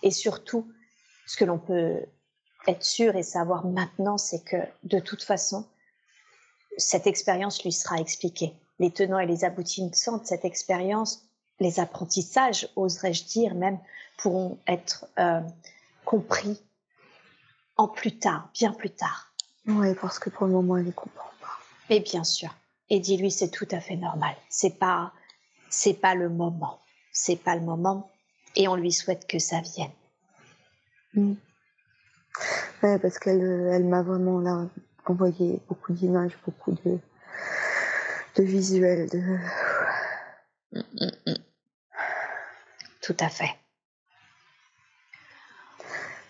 [0.04, 0.68] Et surtout,
[1.26, 2.06] ce que l'on peut
[2.68, 5.66] être sûr et savoir maintenant, c'est que de toute façon,
[6.78, 8.54] cette expérience lui sera expliquée.
[8.80, 11.28] Les tenants et les aboutissants de cette expérience,
[11.60, 13.80] les apprentissages, oserais-je dire même,
[14.18, 15.42] pourront être euh,
[16.06, 16.62] compris
[17.76, 19.34] en plus tard, bien plus tard.
[19.68, 21.60] Oui, parce que pour le moment, elle ne comprend pas.
[21.90, 22.50] Mais bien sûr.
[22.90, 24.36] Et dis-lui, c'est tout à fait normal.
[24.50, 25.12] C'est pas,
[25.70, 26.80] c'est pas le moment.
[27.12, 28.10] C'est pas le moment.
[28.56, 29.92] Et on lui souhaite que ça vienne.
[31.14, 31.34] Mm.
[32.84, 34.68] Ouais, parce qu'elle elle m'a vraiment là,
[35.06, 37.00] envoyer beaucoup d'images, beaucoup de,
[38.38, 39.20] de visuels, de.
[40.72, 41.38] Mm, mm, mm.
[43.02, 43.56] Tout à fait.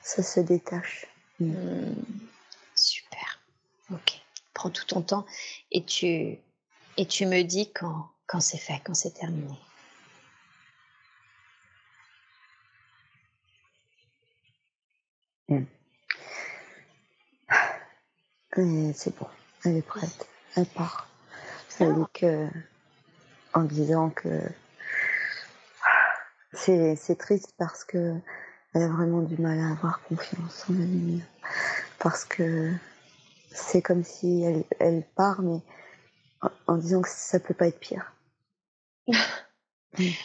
[0.01, 1.05] Ça se détache.
[2.75, 3.41] Super.
[3.91, 4.21] Ok.
[4.53, 5.25] Prends tout ton temps
[5.71, 6.39] et tu,
[6.97, 9.53] et tu me dis quand, quand c'est fait, quand c'est terminé.
[18.95, 19.27] c'est bon,
[19.63, 21.07] elle est prête, elle part.
[21.79, 22.47] Dit que,
[23.53, 24.41] en disant que
[26.53, 28.15] c'est triste parce que
[28.73, 31.25] elle a vraiment du mal à avoir confiance en lumière.
[31.99, 32.73] Parce que
[33.51, 35.59] c'est comme si elle, elle part, mais
[36.67, 38.13] en, disant que ça peut pas être pire.
[39.97, 40.15] oui,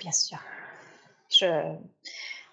[0.00, 0.38] bien sûr.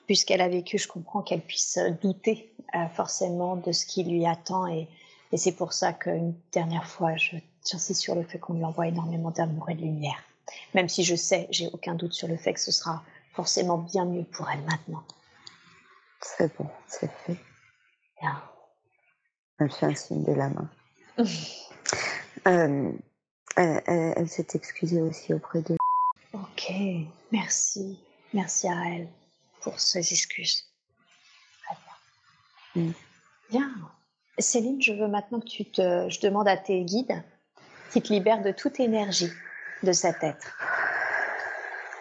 [0.05, 4.67] Puisqu'elle a vécu, je comprends qu'elle puisse douter euh, forcément de ce qui lui attend
[4.67, 4.87] et,
[5.31, 9.31] et c'est pour ça qu'une dernière fois, j'insiste sur le fait qu'on lui envoie énormément
[9.31, 10.23] d'amour et de lumière.
[10.73, 14.05] Même si je sais, j'ai aucun doute sur le fait que ce sera forcément bien
[14.05, 15.03] mieux pour elle maintenant.
[16.21, 17.37] C'est bon, c'est fait.
[18.21, 18.41] Bien.
[19.59, 20.69] Elle fait un signe de la main.
[22.45, 22.91] Euh,
[23.57, 25.75] elle, s'est excusée aussi auprès de.
[26.31, 26.71] Ok,
[27.31, 27.99] merci.
[28.33, 29.09] Merci à elle
[29.61, 30.69] pour ses excuses.
[31.65, 31.75] Très
[32.75, 32.83] bien.
[32.83, 32.93] Mm.
[33.49, 33.91] Bien.
[34.39, 36.09] Céline, je veux maintenant que tu te.
[36.09, 37.23] Je demande à tes guides
[37.91, 39.31] qui te libèrent de toute énergie
[39.83, 40.57] de cet être.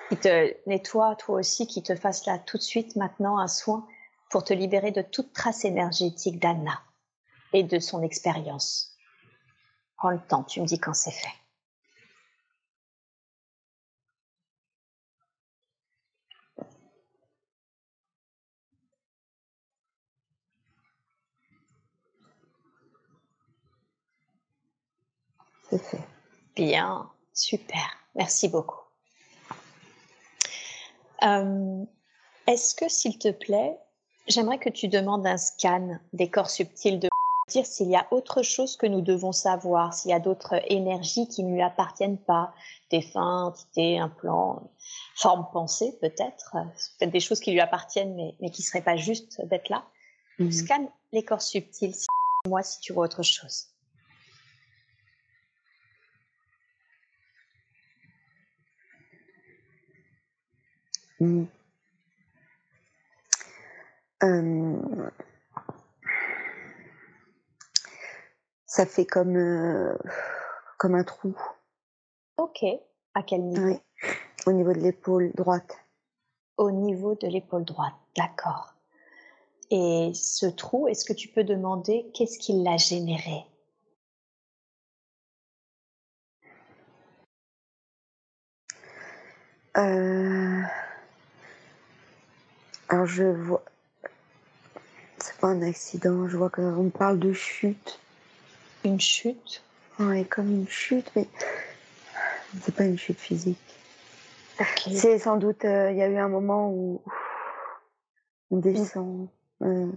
[0.08, 3.86] Qui te nettoie toi aussi, qui te fasse là tout de suite maintenant un soin
[4.30, 6.80] pour te libérer de toute trace énergétique d'Anna
[7.52, 8.96] et de son expérience.
[9.96, 11.45] Prends le temps, tu me dis quand c'est fait.
[25.78, 26.00] Fait.
[26.56, 27.86] Bien, super.
[28.14, 28.80] Merci beaucoup.
[31.22, 31.84] Euh,
[32.46, 33.78] est-ce que, s'il te plaît,
[34.28, 37.08] j'aimerais que tu demandes un scan des corps subtils de
[37.48, 41.28] dire s'il y a autre chose que nous devons savoir, s'il y a d'autres énergies
[41.28, 42.52] qui ne lui appartiennent pas,
[42.90, 44.70] des fins, entités, implants,
[45.14, 46.56] formes pensées peut-être,
[46.98, 49.84] peut-être des choses qui lui appartiennent mais, mais qui ne seraient pas justes d'être là.
[50.38, 50.52] Mhm.
[50.52, 51.94] Scanne les corps subtils,
[52.48, 53.68] moi si tu vois autre chose.
[61.20, 61.46] Mhm.
[64.22, 65.10] Euh,
[68.66, 69.96] ça fait comme, euh,
[70.78, 71.34] comme un trou.
[72.36, 72.64] Ok.
[73.14, 73.80] À quel niveau?
[74.46, 75.78] Au niveau de l'épaule droite.
[76.56, 78.74] Au niveau de l'épaule droite, d'accord.
[79.70, 83.44] Et ce trou, est-ce que tu peux demander qu'est-ce qui l'a généré?
[89.76, 90.62] Euh...
[92.88, 93.64] Alors je vois,
[95.18, 97.98] c'est pas un accident, je vois qu'on parle de chute.
[98.84, 99.62] Une chute?
[99.98, 101.26] Oui, comme une chute, mais
[102.62, 103.58] c'est pas une chute physique.
[104.92, 107.02] C'est sans doute, euh, il y a eu un moment où
[108.50, 109.28] on descend.
[109.62, 109.90] Euh.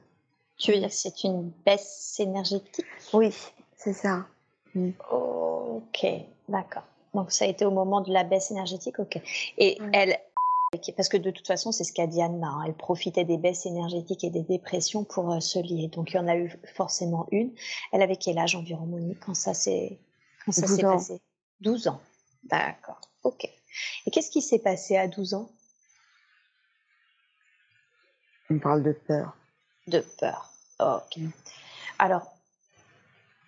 [0.58, 2.86] Tu veux dire que c'est une baisse énergétique?
[3.14, 3.34] Oui,
[3.78, 4.26] c'est ça.
[4.74, 4.90] Mm.
[5.12, 6.06] Ok,
[6.50, 6.84] d'accord.
[7.14, 9.22] Donc ça a été au moment de la baisse énergétique, ok.
[9.58, 10.20] Et elle,
[10.96, 12.48] parce que de toute façon, c'est ce qu'a dit Anna.
[12.48, 12.64] Hein.
[12.68, 15.88] Elle profitait des baisses énergétiques et des dépressions pour euh, se lier.
[15.88, 17.54] Donc il y en a eu forcément une.
[17.92, 20.00] Elle avait quel âge environ, Monique, quand ça s'est
[20.46, 21.22] passé?
[21.62, 22.02] 12 ans.
[22.44, 23.02] D'accord.
[23.24, 23.46] Ok.
[24.06, 25.50] Et qu'est-ce qui s'est passé à 12 ans?
[28.50, 29.36] On parle de peur.
[29.88, 30.52] De peur.
[30.80, 31.20] Ok.
[31.98, 32.32] Alors,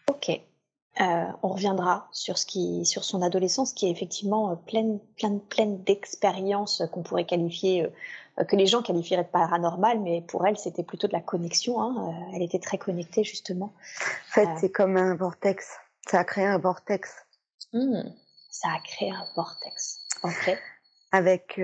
[0.10, 0.42] ok.
[1.02, 5.40] Euh, on reviendra sur ce qui, sur son adolescence, qui est effectivement euh, pleine, pleine,
[5.40, 7.90] pleine d'expériences qu'on pourrait qualifier,
[8.38, 11.82] euh, que les gens qualifieraient de paranormal, mais pour elle, c'était plutôt de la connexion.
[11.82, 12.14] Hein.
[12.36, 13.74] Elle était très connectée justement.
[14.30, 15.76] En fait, c'est comme un vortex.
[16.08, 17.26] Ça a créé un vortex.
[17.74, 18.04] Mmh.
[18.52, 20.02] Ça a créé un vortex.
[20.24, 20.56] Ok.
[21.12, 21.60] Avec.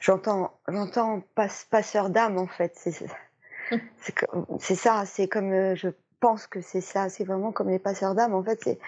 [0.00, 1.22] J'entends, j'entends
[1.70, 2.72] passeur d'âme en fait.
[2.76, 3.06] C'est
[4.58, 5.88] c'est ça, c'est comme euh, je
[6.20, 8.34] pense que c'est ça, c'est vraiment comme les passeurs d'âme.
[8.34, 8.78] En fait, c'est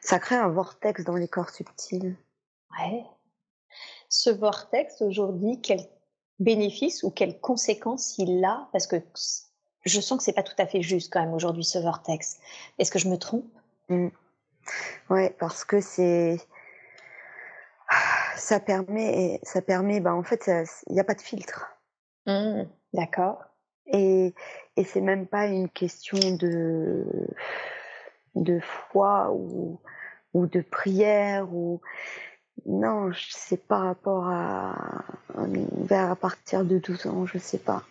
[0.00, 2.16] ça crée un vortex dans les corps subtils.
[2.78, 3.04] Ouais.
[4.08, 5.80] Ce vortex aujourd'hui, quel
[6.38, 8.68] bénéfice ou quelles conséquences il a?
[8.72, 8.96] Parce que
[9.84, 12.38] je sens que c'est pas tout à fait juste quand même aujourd'hui ce vortex.
[12.78, 13.50] Est-ce que je me trompe?
[13.88, 14.08] Mmh.
[15.10, 16.38] Ouais, parce que c'est
[18.36, 20.50] ça permet ça permet bah en fait
[20.88, 21.66] il n'y a pas de filtre.
[22.26, 23.44] Mmh, d'accord.
[23.86, 24.34] Et,
[24.76, 27.04] et c'est même pas une question de,
[28.34, 29.78] de foi ou,
[30.34, 31.80] ou de prière ou
[32.64, 35.04] non, c'est par rapport à
[35.36, 37.84] vers à partir de 12 ans, je sais pas.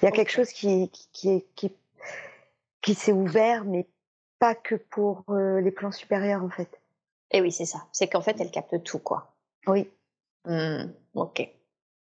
[0.00, 1.72] Il y a quelque chose qui qui qui,
[2.80, 3.86] qui, s'est ouvert, mais
[4.38, 6.80] pas que pour euh, les plans supérieurs en fait.
[7.32, 7.86] Et oui, c'est ça.
[7.92, 9.34] C'est qu'en fait, elle capte tout, quoi.
[9.66, 9.90] Oui.
[10.44, 10.84] Mmh,
[11.14, 11.48] ok,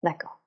[0.02, 0.40] d'accord.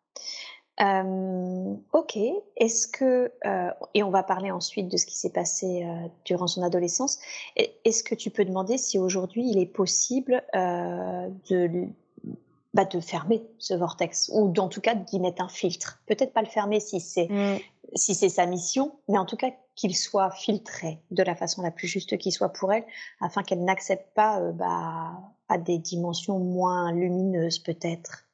[0.81, 2.17] Euh, ok.
[2.55, 6.47] Est-ce que euh, et on va parler ensuite de ce qui s'est passé euh, durant
[6.47, 7.19] son adolescence.
[7.55, 11.87] Est-ce que tu peux demander si aujourd'hui il est possible de
[12.73, 14.29] bah, de fermer ce vortex?
[14.33, 16.01] Ou en tout cas d'y mettre un filtre?
[16.05, 17.57] Peut-être pas le fermer si c'est mmh.
[17.95, 21.71] si c'est sa mission, mais en tout cas qu'il soit filtré de la façon la
[21.71, 22.85] plus juste qui soit pour elle,
[23.21, 25.11] afin qu'elle n'accepte pas bah,
[25.49, 28.28] à des dimensions moins lumineuses peut-être.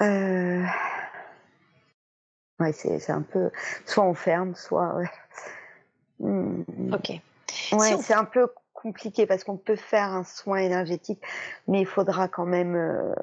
[0.00, 0.64] Euh...
[2.60, 3.50] Ouais, c'est un peu.
[3.84, 4.96] Soit on ferme, soit.
[6.20, 6.62] Hmm.
[6.92, 7.10] Ok.
[7.72, 11.20] Ouais, c'est un peu compliqué parce qu'on peut faire un soin énergétique,
[11.66, 12.76] mais il faudra quand même.
[12.76, 13.14] Euh,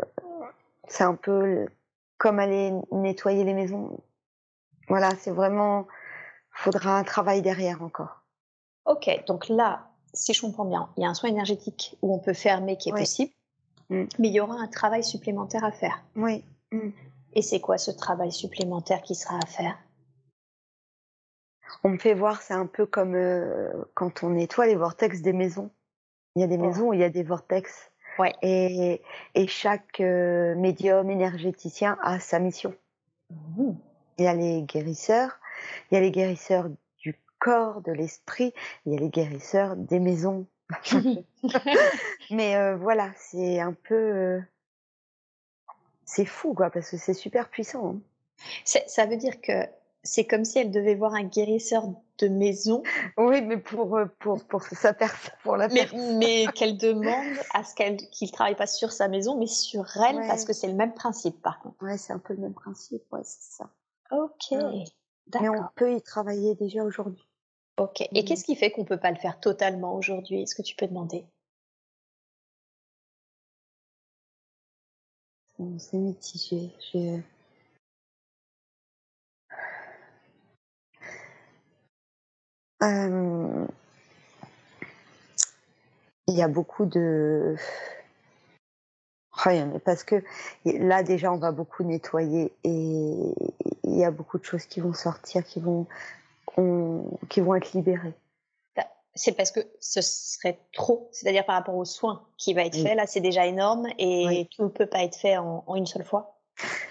[0.88, 1.68] c'est un peu
[2.18, 3.98] comme aller nettoyer les maisons.
[4.90, 5.88] Voilà, c'est vraiment.
[6.58, 8.22] Il faudra un travail derrière encore.
[8.86, 12.20] Ok, donc là, si je comprends bien, il y a un soin énergétique où on
[12.20, 13.32] peut fermer qui est possible,
[13.90, 14.06] hmm.
[14.20, 16.04] mais il y aura un travail supplémentaire à faire.
[16.16, 16.44] Oui.
[16.72, 16.90] Mm.
[17.34, 19.78] Et c'est quoi ce travail supplémentaire qui sera à faire?
[21.84, 25.34] On me fait voir, c'est un peu comme euh, quand on nettoie les vortex des
[25.34, 25.72] maisons.
[26.36, 27.92] Il y a des maisons où il y a des vortex.
[28.20, 28.34] Ouais.
[28.42, 29.02] Et,
[29.36, 32.76] et chaque euh, médium énergéticien a sa mission.
[33.30, 33.72] Mmh.
[34.18, 35.40] Il y a les guérisseurs,
[35.90, 38.54] il y a les guérisseurs du corps, de l'esprit,
[38.86, 40.46] il y a les guérisseurs des maisons.
[42.32, 44.42] Mais euh, voilà, c'est un peu
[46.06, 47.96] c'est fou, quoi, parce que c'est super puissant.
[47.96, 48.02] Hein.
[48.66, 49.68] Ça veut dire que
[50.04, 51.84] c'est comme si elle devait voir un guérisseur
[52.18, 52.84] de maison.
[53.18, 55.88] Oui, mais pour euh, pour pour sa personne, pour la mais,
[56.18, 60.18] Mais qu'elle demande à ce qu'elle qu'il travaille pas sur sa maison, mais sur elle,
[60.28, 61.84] parce que c'est le même principe, par contre.
[61.84, 63.04] Ouais, c'est un peu le même principe.
[63.12, 63.70] Ouais, c'est ça.
[64.12, 64.58] Ok.
[65.40, 67.26] Mais on peut y travailler déjà aujourd'hui.
[67.78, 68.02] Ok.
[68.02, 68.26] Et mmh.
[68.26, 70.42] qu'est-ce qui fait qu'on peut pas le faire totalement aujourd'hui?
[70.42, 71.26] Est-ce que tu peux demander?
[75.78, 76.71] C'est mitigé.
[76.93, 77.19] Je...
[82.84, 83.67] Euh,
[86.28, 87.56] il y a beaucoup de.
[89.34, 90.24] Rien, parce que
[90.65, 93.34] là déjà on va beaucoup nettoyer et
[93.84, 95.88] il y a beaucoup de choses qui vont sortir, qui vont,
[97.30, 98.13] qui vont être libérées
[99.15, 102.95] c'est parce que ce serait trop, c'est-à-dire par rapport aux soins qui va être fait.
[102.95, 106.39] Là, c'est déjà énorme et tout ne peut pas être fait en, une seule fois.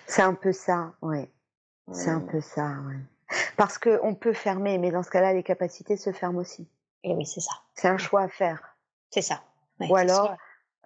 [0.06, 1.28] C'est un peu ça, oui.
[1.92, 2.96] C'est un peu ça, oui.
[3.56, 6.68] Parce qu'on peut fermer, mais dans ce cas-là, les capacités se ferment aussi.
[7.04, 7.52] Et oui, c'est ça.
[7.74, 8.76] C'est un choix à faire.
[9.10, 9.42] C'est ça.
[9.80, 10.36] Ou alors,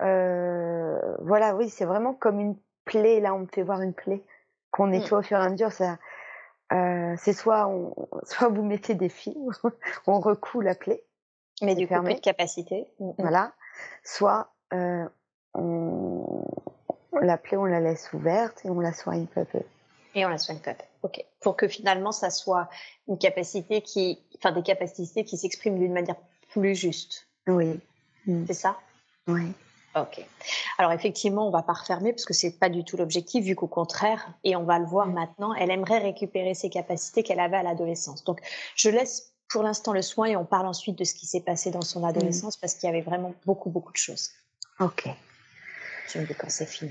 [0.01, 3.20] euh, voilà, oui, c'est vraiment comme une plaie.
[3.20, 4.23] Là, on me fait voir une plaie
[4.70, 5.20] qu'on nettoie mmh.
[5.20, 5.73] au fur et à mesure.
[5.73, 5.99] Ça,
[6.73, 7.94] euh, c'est soit on,
[8.25, 9.37] soit vous mettez des fils,
[10.07, 11.05] on recoue la plaie,
[11.62, 12.87] mais du coup, de capacité.
[12.99, 13.14] Mmh, mmh.
[13.19, 13.53] Voilà.
[14.03, 15.09] Soit euh,
[15.55, 16.45] on,
[17.21, 19.61] la plaie, on la laisse ouverte et on la soigne peu à peu.
[20.14, 20.85] Et on la soigne peu à peu.
[21.03, 21.25] Ok.
[21.40, 22.69] Pour que finalement, ça soit
[23.09, 26.17] une capacité qui, enfin, des capacités qui s'expriment d'une manière
[26.51, 27.27] plus juste.
[27.47, 27.81] Oui.
[28.27, 28.45] Mmh.
[28.47, 28.77] C'est ça?
[29.27, 29.53] Oui.
[29.97, 30.27] Ok.
[30.79, 33.69] Alors effectivement, on va pas refermer parce que c'est pas du tout l'objectif, vu qu'au
[33.69, 37.62] contraire, et on va le voir maintenant, elle aimerait récupérer ses capacités qu'elle avait à
[37.62, 38.25] l'adolescence.
[38.25, 38.40] Donc,
[38.75, 41.71] je laisse pour l'instant le soin et on parle ensuite de ce qui s'est passé
[41.71, 44.31] dans son adolescence parce qu'il y avait vraiment beaucoup, beaucoup de choses.
[44.81, 45.09] Ok.
[46.12, 46.90] Je me dis quand c'est fini.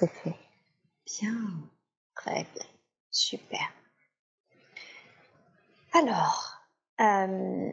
[0.00, 0.34] C'est fait.
[1.04, 1.36] Bien.
[2.16, 2.64] Très bien.
[3.10, 3.60] Super.
[5.92, 6.54] Alors,
[7.02, 7.70] euh,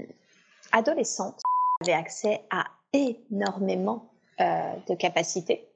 [0.74, 1.40] adolescente,
[1.82, 4.12] avait accès à énormément
[4.42, 5.70] euh, de capacités.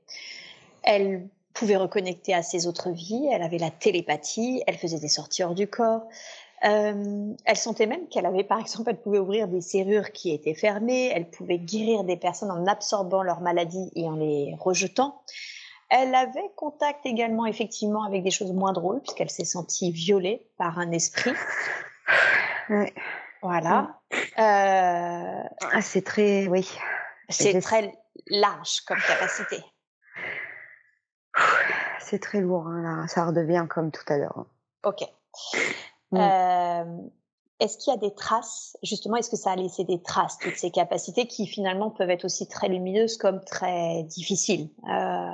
[0.84, 5.44] Elle pouvait reconnecter à ses autres vies, elle avait la télépathie, elle faisait des sorties
[5.44, 6.04] hors du corps.
[6.66, 10.56] Euh, elle sentait même qu'elle avait, par exemple, elle pouvait ouvrir des serrures qui étaient
[10.56, 15.22] fermées, elle pouvait guérir des personnes en absorbant leurs maladies et en les rejetant.
[15.94, 20.80] Elle avait contact également, effectivement, avec des choses moins drôles, puisqu'elle s'est sentie violée par
[20.80, 21.34] un esprit.
[22.70, 22.94] Ouais.
[23.42, 24.00] Voilà.
[24.14, 26.70] Euh, Ah, c'est très, oui.
[27.28, 27.94] c'est très
[28.28, 29.58] large comme capacité.
[32.00, 33.08] C'est très lourd, hein, là.
[33.08, 34.38] Ça redevient comme tout à l'heure.
[34.38, 34.48] hein.
[34.84, 35.02] Ok.
[36.12, 36.18] Mm.
[36.18, 36.98] Euh,
[37.60, 40.56] est-ce qu'il y a des traces, justement, est-ce que ça a laissé des traces, toutes
[40.58, 45.30] ces capacités qui finalement peuvent être aussi très lumineuses comme très difficiles Euh,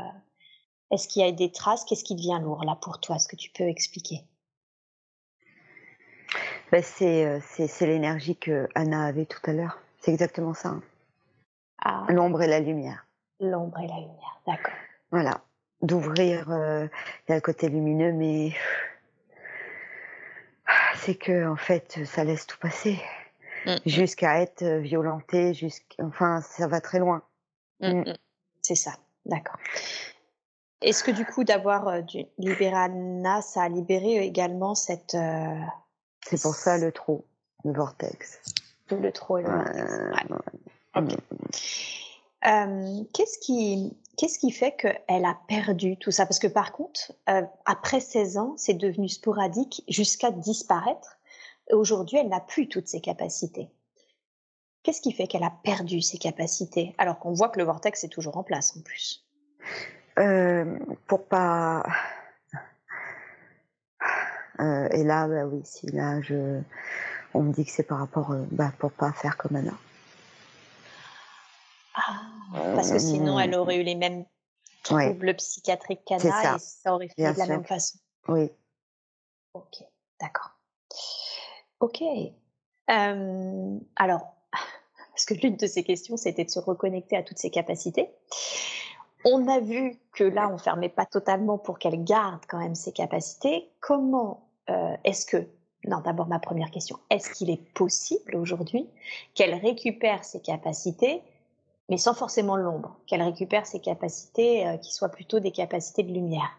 [0.91, 1.83] Est-ce qu'il y a des traces?
[1.85, 3.15] Qu'est-ce qui devient lourd là pour toi?
[3.17, 4.21] Est-ce que tu peux expliquer?
[6.71, 9.79] Ben, c'est, euh, c'est, c'est l'énergie que Anna avait tout à l'heure.
[9.99, 10.69] C'est exactement ça.
[10.69, 10.83] hein.
[11.79, 13.05] Ah, L'ombre et la lumière.
[13.39, 14.73] l'ombre et la lumière, d'accord.
[15.11, 15.41] Voilà.
[15.81, 16.87] D'ouvrir, euh,
[17.27, 18.51] il y a le côté lumineux, mais
[20.95, 22.99] c'est que en fait, ça laisse tout passer.
[23.85, 27.21] Jusqu'à être euh, violenté, jusqu'à, enfin, ça va très loin.
[27.81, 28.03] Mm.
[28.61, 28.93] C'est ça,
[29.25, 29.57] d'accord.
[30.81, 35.55] Est-ce que du coup d'avoir euh, du- libéré Anna, ça a libéré également cette euh,
[36.25, 37.25] C'est pour ça le trou,
[37.63, 38.39] le vortex.
[38.91, 40.11] le trop et le vortex Euh,
[40.95, 41.03] Ouais.
[41.13, 41.17] Ok.
[42.45, 46.25] Euh, qu'est-ce qui qu'est-ce qui fait qu'elle a perdu tout ça?
[46.25, 51.17] Parce que par contre, euh, après 16 ans, c'est devenu sporadique jusqu'à disparaître.
[51.71, 53.69] Aujourd'hui, elle n'a plus toutes ses capacités.
[54.83, 58.09] Qu'est-ce qui fait qu'elle a perdu ses capacités alors qu'on voit que le vortex est
[58.09, 59.25] toujours en place en plus?
[60.17, 61.83] Euh, pour pas.
[64.59, 66.59] Euh, et là, bah oui, si là, je,
[67.35, 69.73] on me dit que c'est par rapport, euh, bah, pour pas faire comme Anna.
[71.93, 72.21] Ah,
[72.73, 74.25] Parce que sinon, elle aurait eu les mêmes
[74.89, 75.09] Ouais.
[75.11, 76.55] troubles psychiatriques qu'Anna ça.
[76.55, 77.53] et ça aurait fait Bien de la sûr.
[77.53, 77.99] même façon.
[78.29, 78.49] Oui.
[79.53, 79.83] Ok,
[80.19, 80.57] d'accord.
[81.79, 82.01] Ok.
[82.87, 84.37] Alors,
[85.11, 88.09] parce que l'une de ces questions, c'était de se reconnecter à toutes ses capacités.
[89.29, 92.93] On a vu que là, on fermait pas totalement pour qu'elle garde quand même ses
[92.93, 93.69] capacités.
[93.81, 95.45] Comment euh, est-ce que
[95.85, 96.99] non, d'abord ma première question.
[97.09, 98.89] Est-ce qu'il est possible aujourd'hui
[99.35, 101.21] qu'elle récupère ses capacités,
[101.89, 106.13] mais sans forcément l'ombre, qu'elle récupère ses capacités euh, qui soient plutôt des capacités de
[106.13, 106.57] lumière?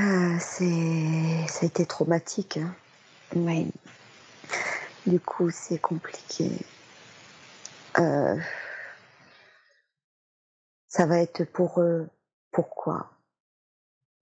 [0.00, 2.56] Euh, c'est, ça a été traumatique.
[2.56, 2.74] Hein.
[3.36, 3.70] Oui.
[5.06, 6.50] Du coup, c'est compliqué.
[7.98, 8.36] Euh,
[10.88, 12.08] ça va être pour eux.
[12.52, 13.10] Pourquoi?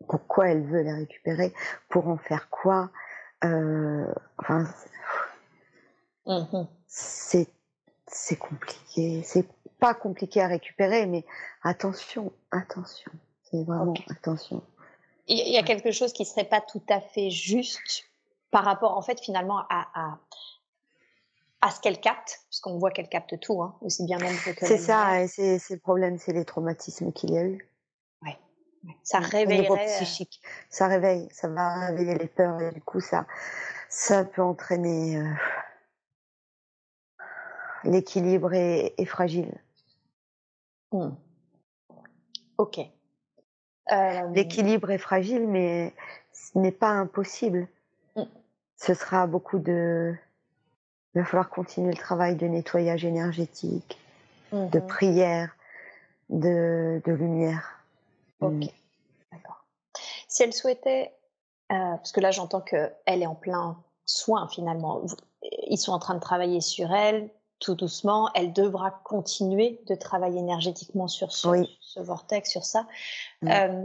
[0.09, 1.53] Pourquoi elle veut les récupérer?
[1.89, 2.91] Pour en faire quoi?
[3.45, 4.07] Euh,
[4.39, 4.67] Enfin,
[6.27, 6.67] Mhm.
[6.87, 7.49] c'est
[8.09, 9.23] c'est compliqué.
[9.25, 9.47] C'est
[9.79, 11.25] pas compliqué à récupérer, mais
[11.63, 13.11] attention, attention.
[13.45, 14.63] C'est vraiment attention.
[15.29, 18.05] Il y- il y a quelque chose qui serait pas tout à fait juste
[18.51, 20.19] par rapport, en fait, finalement, à, à,
[21.63, 24.79] à ce qu'elle capte, puisqu'on voit qu'elle capte tout, hein, aussi bien l'ombre que C'est
[24.79, 27.69] ça, et c'est le problème, c'est les traumatismes qu'il y a eu.
[28.23, 28.37] Ouais.
[29.05, 29.89] Ça Au niveau réveillerait.
[29.89, 33.27] euh, psychique, ça réveille, ça va réveiller les peurs et du coup ça,
[33.89, 35.31] ça peut entraîner euh,
[37.85, 39.53] l'équilibre est, est fragile.
[40.91, 41.11] hmm.
[42.59, 42.79] Ok.
[43.91, 45.93] Euh, L'équilibre est fragile, mais
[46.33, 47.67] ce n'est pas impossible.
[48.15, 48.23] Mm.
[48.77, 50.15] Ce sera beaucoup de.
[51.15, 53.99] Il va falloir continuer le travail de nettoyage énergétique,
[54.53, 54.87] de mhm.
[54.87, 55.57] prière,
[56.31, 57.79] de, de lumière.
[58.41, 58.67] Ok, Mm.
[59.31, 59.65] d'accord.
[60.27, 61.13] Si elle souhaitait,
[61.71, 62.93] euh, parce que là j'entends qu'elle
[63.23, 65.03] est en plein soin finalement,
[65.69, 70.41] ils sont en train de travailler sur elle tout doucement, elle devra continuer de travailler
[70.41, 71.79] énergétiquement sur ce, Oui.
[71.81, 72.89] ce vortex, sur ça.
[73.43, 73.49] Mm.
[73.49, 73.85] Euh,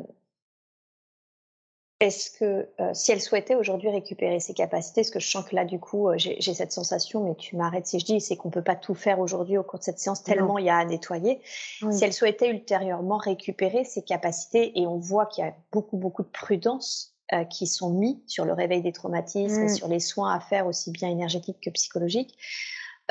[1.99, 5.55] Est-ce que euh, si elle souhaitait aujourd'hui récupérer ses capacités, parce que je sens que
[5.55, 8.51] là du coup euh, j'ai cette sensation, mais tu m'arrêtes si je dis, c'est qu'on
[8.51, 10.85] peut pas tout faire aujourd'hui au cours de cette séance tellement il y a à
[10.85, 11.41] nettoyer.
[11.81, 11.93] Oui.
[11.97, 16.21] Si elle souhaitait ultérieurement récupérer ses capacités, et on voit qu'il y a beaucoup, beaucoup
[16.21, 19.69] de prudence euh, qui sont mis sur le réveil des traumatismes et Mm.
[19.69, 22.37] sur les soins à faire aussi bien énergétiques que psychologiques,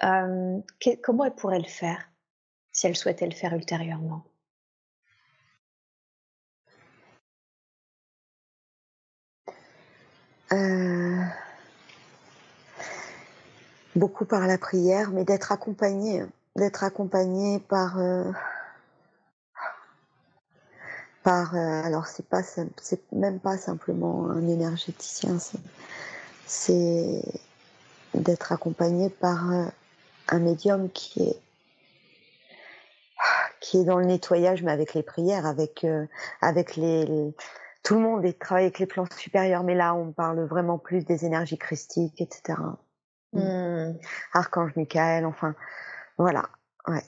[0.04, 2.08] euh, que- comment elle pourrait le faire
[2.70, 4.22] si elle souhaitait le faire ultérieurement?
[10.52, 11.16] Euh,
[13.96, 16.24] beaucoup par la prière, mais d'être accompagné,
[16.54, 18.24] d'être accompagné par euh,
[21.22, 25.38] par euh, alors c'est pas c'est même pas simplement un énergéticien,
[26.46, 27.22] c'est
[28.14, 29.50] d'être accompagné par
[30.28, 31.40] un médium qui est
[33.60, 35.82] qui est dans le nettoyage, mais avec les prières, avec
[36.76, 37.34] les-
[37.86, 41.04] tout le monde est travaille avec les plans supérieurs, mais là on parle vraiment plus
[41.04, 42.58] des énergies christiques, etc.
[43.32, 43.38] Mm.
[43.38, 43.98] Hmm,
[44.32, 45.54] Archange Michael, enfin
[46.18, 46.48] voilà.
[46.88, 47.02] Ouais.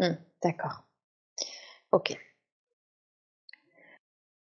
[0.00, 0.82] Mmh, d'accord.
[1.92, 2.18] Ok.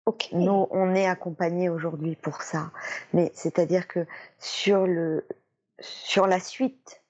[0.06, 0.30] Ok.
[0.32, 2.70] Nous, on est accompagnés aujourd'hui pour ça.
[3.12, 4.06] Mais c'est-à-dire que
[4.38, 5.26] sur le,
[5.80, 7.02] sur la suite,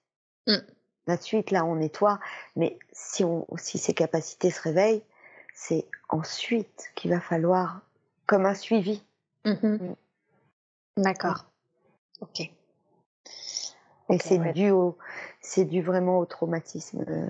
[1.07, 2.19] la suite, là, on nettoie.
[2.57, 5.05] Mais si on, si ces capacités se réveillent,
[5.55, 7.83] c'est ensuite qu'il va falloir,
[8.27, 9.03] comme un suivi.
[9.45, 9.95] Mmh Mmh.
[10.99, 11.47] D'accord.
[12.21, 12.41] Ok.
[12.41, 12.53] Et
[14.09, 14.53] Ok, c'est ouais.
[14.53, 14.99] dû au,
[15.41, 17.29] c'est dû vraiment au traumatisme euh,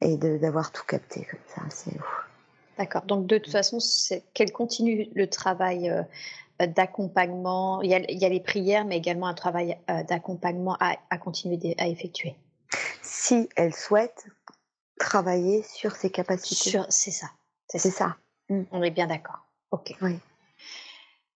[0.00, 1.62] et de- d'avoir tout capté comme ça.
[1.70, 2.28] C'est ouf.
[2.76, 3.02] D'accord.
[3.02, 7.80] Donc de toute façon, c'est qu'elle continue le travail euh, d'accompagnement.
[7.82, 10.96] Il y, a, il y a les prières, mais également un travail euh, d'accompagnement à,
[11.10, 12.36] à continuer d'e- à effectuer.
[13.00, 14.26] Si elle souhaite
[14.98, 17.28] travailler sur ses capacités, Sur, c'est ça.
[17.68, 17.90] C'est ça.
[17.90, 18.16] ça.
[18.70, 19.43] On est bien d'accord.
[19.74, 19.92] Ok.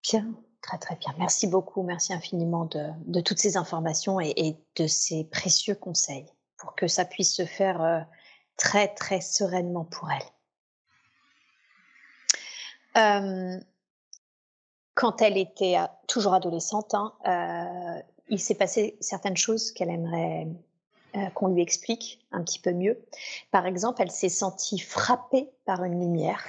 [0.05, 0.33] Bien.
[0.63, 1.13] Très très bien.
[1.19, 1.83] Merci beaucoup.
[1.83, 7.35] Merci infiniment de, toutes ces informations et, de ces précieux conseils pour que ça puisse
[7.35, 7.99] se faire euh,
[8.57, 10.23] très très sereinement pour elle.
[12.97, 13.61] Euh,
[14.95, 17.15] quand elle était euh, toujours adolescente, hein,
[18.29, 20.47] il s'est passé certaines choses qu'elle aimerait
[21.35, 23.05] qu'on lui explique un petit peu mieux.
[23.51, 26.45] Par exemple, elle s'est sentie frappée par une lumière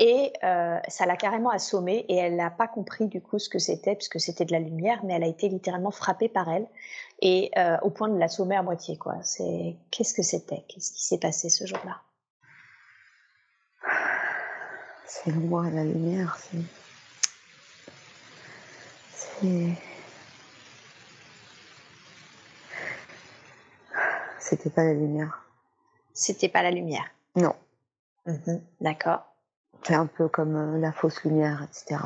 [0.00, 3.58] et euh, ça l'a carrément assommée et elle n'a pas compris du coup ce que
[3.58, 6.66] c'était puisque c'était de la lumière, mais elle a été littéralement frappée par elle
[7.20, 8.96] et euh, au point de l'assommer à moitié.
[8.96, 9.16] Quoi.
[9.22, 10.64] C'est qu'est-ce que c'était?
[10.68, 12.00] Qu'est-ce qui s'est passé ce jour-là?
[15.06, 16.38] C'est et la lumière.
[16.38, 16.58] C'est.
[19.12, 19.74] C'est.
[24.38, 25.44] C'était pas la lumière.
[26.14, 27.04] C'était pas la lumière.
[27.36, 27.54] Non.
[28.24, 29.29] Mhm, D'accord.
[29.82, 32.00] C'est un peu comme euh, la fausse lumière, etc.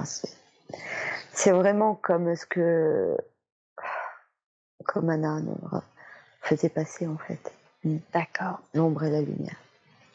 [1.32, 3.16] C'est- vraiment comme ce que.
[4.86, 5.40] Comme Anna
[6.42, 7.52] faisait passer en fait.
[8.12, 8.60] D'accord.
[8.74, 9.56] L'ombre et la lumière.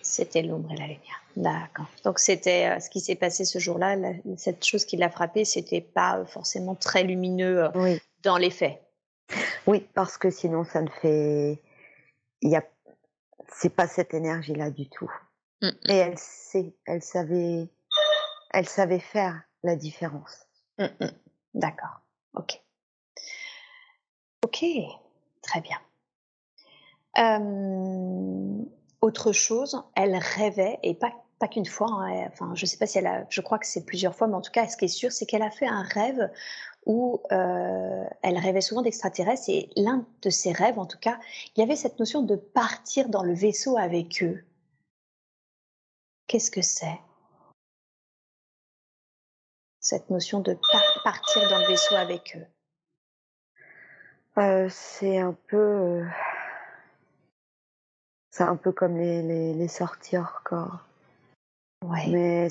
[0.01, 1.22] C'était l'ombre et la lumière.
[1.36, 1.88] D'accord.
[2.03, 3.95] Donc c'était euh, ce qui s'est passé ce jour-là.
[4.38, 8.01] Cette chose qui l'a frappée, c'était pas euh, forcément très lumineux euh, Oui.
[8.24, 8.82] dans les faits.
[9.68, 11.62] Oui, parce que sinon ça ne fait.
[12.41, 12.64] Il y a.
[13.51, 15.12] C'est pas cette énergie-là du tout.
[15.62, 17.70] Mm, Et elle sait, elle savait,
[18.51, 20.47] elle savait faire la différence.
[20.78, 21.12] mm, mm.
[21.55, 21.99] D'accord.
[22.36, 22.62] Ok.
[24.45, 24.64] Ok.
[25.41, 25.78] Très bien.
[27.18, 28.64] Euh,
[29.01, 31.88] autre chose, elle rêvait et pas pas qu'une fois.
[31.89, 33.26] hein, elle- enfin, je sais pas si elle a.
[33.30, 35.26] Je crois que c'est plusieurs fois, mais en tout cas, ce qui est sûr, c'est
[35.26, 36.30] qu'elle a fait un rêve
[36.86, 41.18] où euh, elle rêvait souvent d'extraterrestres et l'un de ses rêves, en tout cas,
[41.55, 44.43] il y avait cette notion de partir dans le vaisseau avec eux.
[46.30, 46.99] Qu'est-ce que c'est?
[49.80, 52.45] Cette notion de par- partir dans le vaisseau avec eux.
[54.38, 56.05] Euh, c'est un peu, euh,
[58.30, 60.86] c'est un peu comme les, les, les sorties hors corps.
[61.84, 62.05] Ouais.
[62.09, 62.47] Mais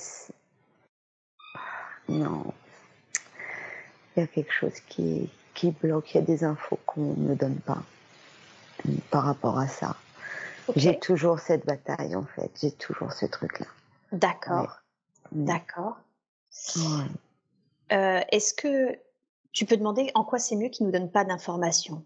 [2.09, 2.53] non,
[4.17, 6.15] il y a quelque chose qui, qui bloque.
[6.15, 7.85] Il y a des infos qu'on ne donne pas
[9.13, 9.95] par rapport à ça.
[10.77, 12.51] J'ai toujours cette bataille en fait.
[12.61, 13.67] J'ai toujours ce truc-là.
[14.13, 14.81] D'accord.
[15.33, 15.45] Mm.
[15.45, 15.99] D'accord.
[16.77, 17.07] Ouais.
[17.93, 18.99] Euh, Est-ce que
[19.53, 22.05] tu peux demander en quoi c'est mieux qu'ils nous donnent pas d'informations?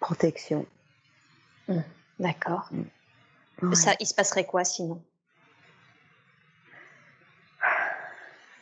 [0.00, 0.66] Protection.
[2.18, 2.68] D'accord.
[3.62, 3.74] Ouais.
[3.74, 5.02] Ça, il se passerait quoi sinon?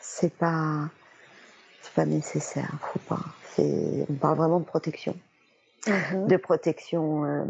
[0.00, 0.88] C'est pas
[1.80, 3.20] c'est pas nécessaire faut pas
[3.58, 5.18] on parle vraiment de protection
[5.86, 7.44] de protection euh,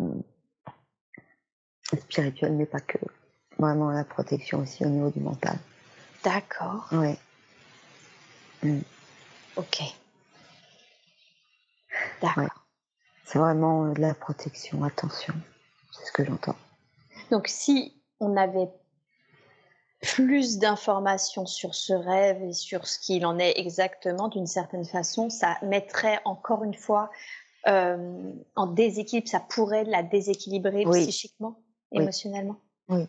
[1.98, 2.98] spirituelle mais pas que
[3.58, 5.56] vraiment la protection aussi au niveau du mental
[6.24, 6.88] D'accord.
[6.92, 7.18] ouais
[9.56, 9.82] Ok.
[12.20, 12.42] D'accord.
[12.42, 12.48] Ouais.
[13.24, 15.34] c'est vraiment euh, de la protection attention
[15.92, 16.56] c'est ce que j'entends
[17.30, 18.68] Donc si on avait
[20.00, 25.28] plus d'informations sur ce rêve et sur ce qu'il en est exactement, d'une certaine façon,
[25.28, 27.10] ça mettrait encore une fois
[27.66, 31.02] euh, en déséquilibre, ça pourrait la déséquilibrer Oui.
[31.02, 31.60] psychiquement,
[31.92, 32.02] Oui.
[32.02, 32.56] émotionnellement.
[32.88, 33.06] Oui.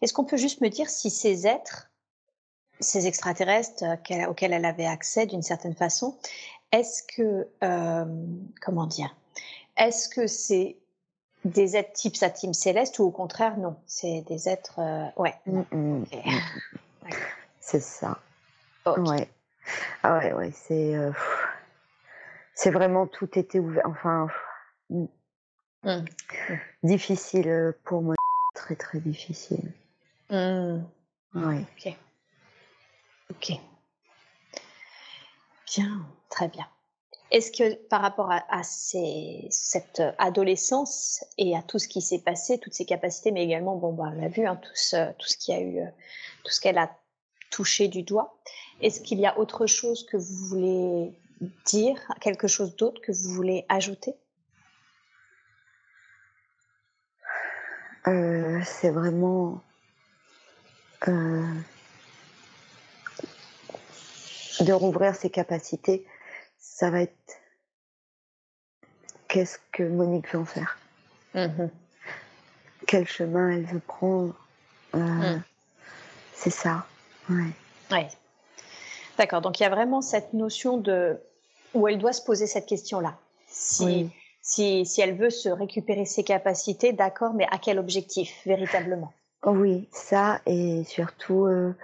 [0.00, 1.90] Est-ce qu'on peut juste me dire si ces êtres,
[2.78, 6.16] ces extraterrestres euh, auxquels elle avait accès d'une certaine façon,
[6.72, 8.04] est-ce que, euh,
[8.62, 9.14] comment dire,
[9.76, 10.76] est-ce que c'est
[11.44, 14.78] des êtres type sa team céleste ou au contraire non C'est des êtres,
[15.16, 15.34] ouais.
[15.46, 16.04] Mm, mm, mm.
[17.60, 18.18] C'est ça
[18.86, 19.28] ouais
[20.02, 21.12] ah ouais ouais c'est euh,
[22.60, 24.28] c'est vraiment tout était ouvert enfin
[25.82, 26.04] Mm.
[26.82, 28.14] difficile euh, pour moi
[28.54, 29.72] très très difficile
[30.28, 30.84] Mm.
[31.34, 31.96] ouais Ok.
[33.30, 33.52] Ok.
[35.74, 36.66] Bien, très bien.
[37.30, 42.74] Est-ce que par rapport à, cette adolescence et à tout ce qui s'est passé, toutes
[42.74, 45.52] ses capacités, mais également, bon, bah, on l'a vu, hein, tout, ce, tout, ce qui
[45.52, 45.80] a eu,
[46.44, 46.90] tout ce qu'elle a
[47.50, 48.36] touché du doigt,
[48.80, 51.12] est-ce qu'il y a autre chose que vous voulez
[51.64, 54.14] dire, quelque chose d'autre que vous voulez ajouter?
[58.06, 59.62] Euh, C'est vraiment
[61.08, 61.54] euh,
[64.60, 66.06] de rouvrir ses capacités
[66.80, 67.36] ça va être
[69.28, 70.78] qu'est-ce que Monique veut en faire?
[71.34, 71.68] Mmh
[72.86, 74.34] Quel chemin elle veut prendre?
[74.94, 75.42] Euh, mmh.
[76.32, 76.86] C'est ça.
[77.28, 77.50] Ouais.
[77.90, 78.08] ouais.
[79.18, 79.42] D'accord.
[79.42, 81.20] Donc il y a vraiment cette notion de
[81.74, 83.16] où elle doit se poser cette question-là.
[83.46, 84.10] Si,
[84.42, 89.12] si, si, elle veut se récupérer ses capacités, d'accord, mais à quel objectif véritablement?
[89.44, 91.74] Oui, ça et surtout euh,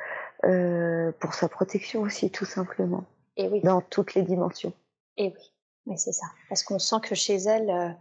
[0.45, 3.05] euh, pour sa protection aussi, tout simplement.
[3.37, 3.61] Et oui.
[3.63, 4.73] Dans toutes les dimensions.
[5.17, 5.53] Et oui,
[5.87, 6.27] mais c'est ça.
[6.49, 7.97] Parce qu'on sent que chez elle,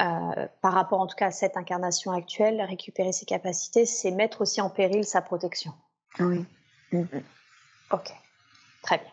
[0.00, 4.42] euh, par rapport en tout cas à cette incarnation actuelle, récupérer ses capacités, c'est mettre
[4.42, 5.72] aussi en péril sa protection.
[6.18, 6.44] Oui.
[7.90, 8.12] Ok,
[8.82, 9.10] très bien.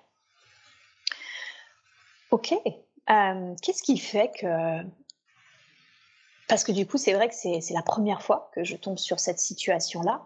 [2.31, 4.83] Ok, euh, qu'est-ce qui fait que...
[6.47, 9.19] Parce que du coup, c'est vrai que c'est la première fois que je tombe sur
[9.19, 10.21] cette situation-là.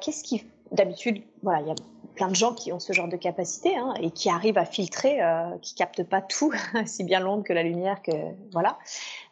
[0.00, 0.44] qu'est-ce qui...
[0.72, 1.74] D'habitude, voilà, il y a
[2.14, 5.22] plein de gens qui ont ce genre de capacité hein, et qui arrivent à filtrer,
[5.22, 6.52] euh, qui captent pas tout,
[6.86, 8.12] si bien l'ombre que la lumière, que
[8.52, 8.78] voilà.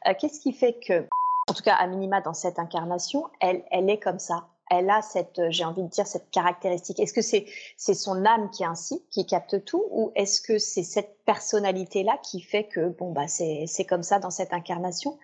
[0.07, 1.07] Euh, qu'est-ce qui fait que,
[1.49, 4.49] en tout cas à minima dans cette incarnation, elle, elle est comme ça?
[4.71, 7.01] Elle a cette, j'ai envie de dire, cette caractéristique.
[7.01, 7.47] Est-ce que c'est
[7.77, 12.05] c'est son âme qui est ainsi, qui capte tout, ou est-ce que c'est cette personnalité
[12.05, 15.19] là qui fait que bon bah c'est c'est comme ça dans cette incarnation?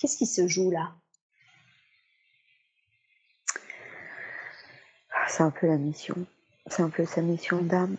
[0.00, 0.92] Qu'est-ce qui se joue là?
[5.28, 6.16] C'est un peu la mission.
[6.66, 7.96] C'est un peu sa mission d'âme.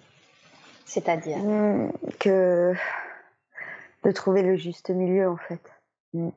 [0.85, 1.37] C'est-à-dire?
[1.37, 2.73] Mmh, Que
[4.03, 5.61] de trouver le juste milieu, en fait.
[6.13, 6.29] Mmh.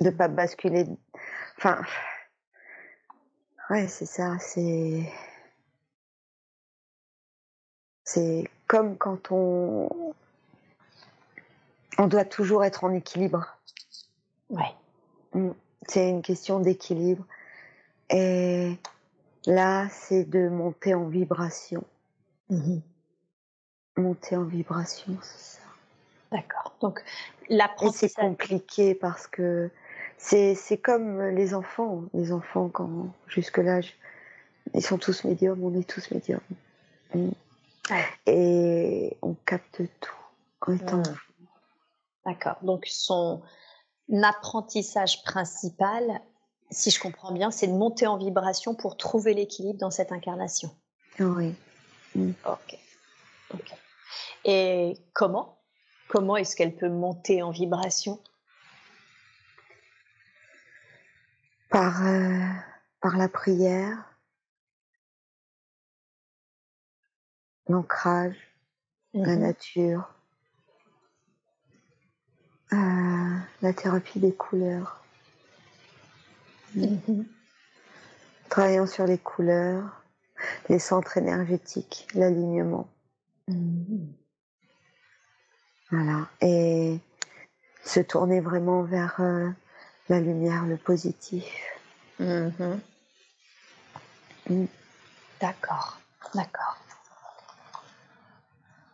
[0.00, 0.86] De pas basculer.
[1.58, 1.80] Enfin.
[3.70, 4.38] Ouais, c'est ça.
[4.38, 5.12] C'est.
[8.04, 10.14] C'est comme quand on.
[11.98, 13.46] On doit toujours être en équilibre.
[14.50, 14.74] Ouais.
[15.34, 15.50] Mmh.
[15.88, 17.24] C'est une question d'équilibre.
[18.10, 18.78] Et
[19.46, 21.84] Là, c'est de monter en vibration.
[22.48, 22.78] Mmh
[23.98, 25.62] monter en vibration, c'est ça.
[26.30, 26.74] D'accord.
[26.80, 27.04] Donc,
[27.50, 28.10] l'apprentissage.
[28.16, 29.70] c'est compliqué parce que
[30.22, 32.04] c'est, c'est comme les enfants.
[32.14, 33.80] Les enfants, quand jusque-là,
[34.74, 36.40] ils sont tous médiums, on est tous médiums.
[37.14, 37.30] Mmh.
[38.26, 40.16] Et on capte tout
[40.60, 41.16] en étant mmh.
[42.24, 42.56] D'accord.
[42.62, 43.42] Donc, son
[44.22, 46.20] apprentissage principal,
[46.70, 50.70] si je comprends bien, c'est de monter en vibration pour trouver l'équilibre dans cette incarnation.
[51.18, 51.52] Oui.
[52.14, 52.30] Mm.
[52.46, 52.78] Ok.
[54.44, 55.58] Et comment?
[56.08, 58.20] Comment est-ce qu'elle peut monter en vibration?
[61.72, 62.46] Par, euh,
[63.00, 64.14] par la prière,
[67.66, 68.36] l'ancrage,
[69.14, 69.40] la mhm.
[69.40, 70.14] nature,
[72.74, 75.02] euh, la thérapie des couleurs.
[76.74, 77.26] Mhm.
[78.50, 80.04] Travaillant sur les couleurs,
[80.68, 82.86] les centres énergétiques, l'alignement.
[83.48, 84.12] Mhm.
[85.90, 86.28] Voilà.
[86.42, 87.00] Et
[87.82, 89.50] se tourner vraiment vers euh,
[90.08, 91.44] la lumière, le positif.
[92.18, 92.80] Mhm.
[94.48, 94.64] Mm.
[95.40, 95.98] D'accord,
[96.34, 96.76] d'accord.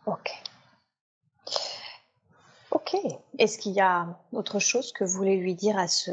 [0.05, 0.31] Ok.
[2.71, 2.95] Ok.
[3.37, 6.11] Est-ce qu'il y a autre chose que vous voulez lui dire à ce,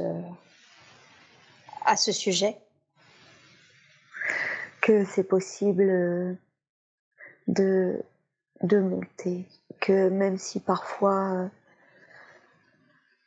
[1.85, 2.59] à ce sujet?
[4.81, 6.35] Que c'est possible euh,
[7.49, 8.03] de,
[8.63, 9.47] de monter,
[9.81, 11.49] que même si parfois euh,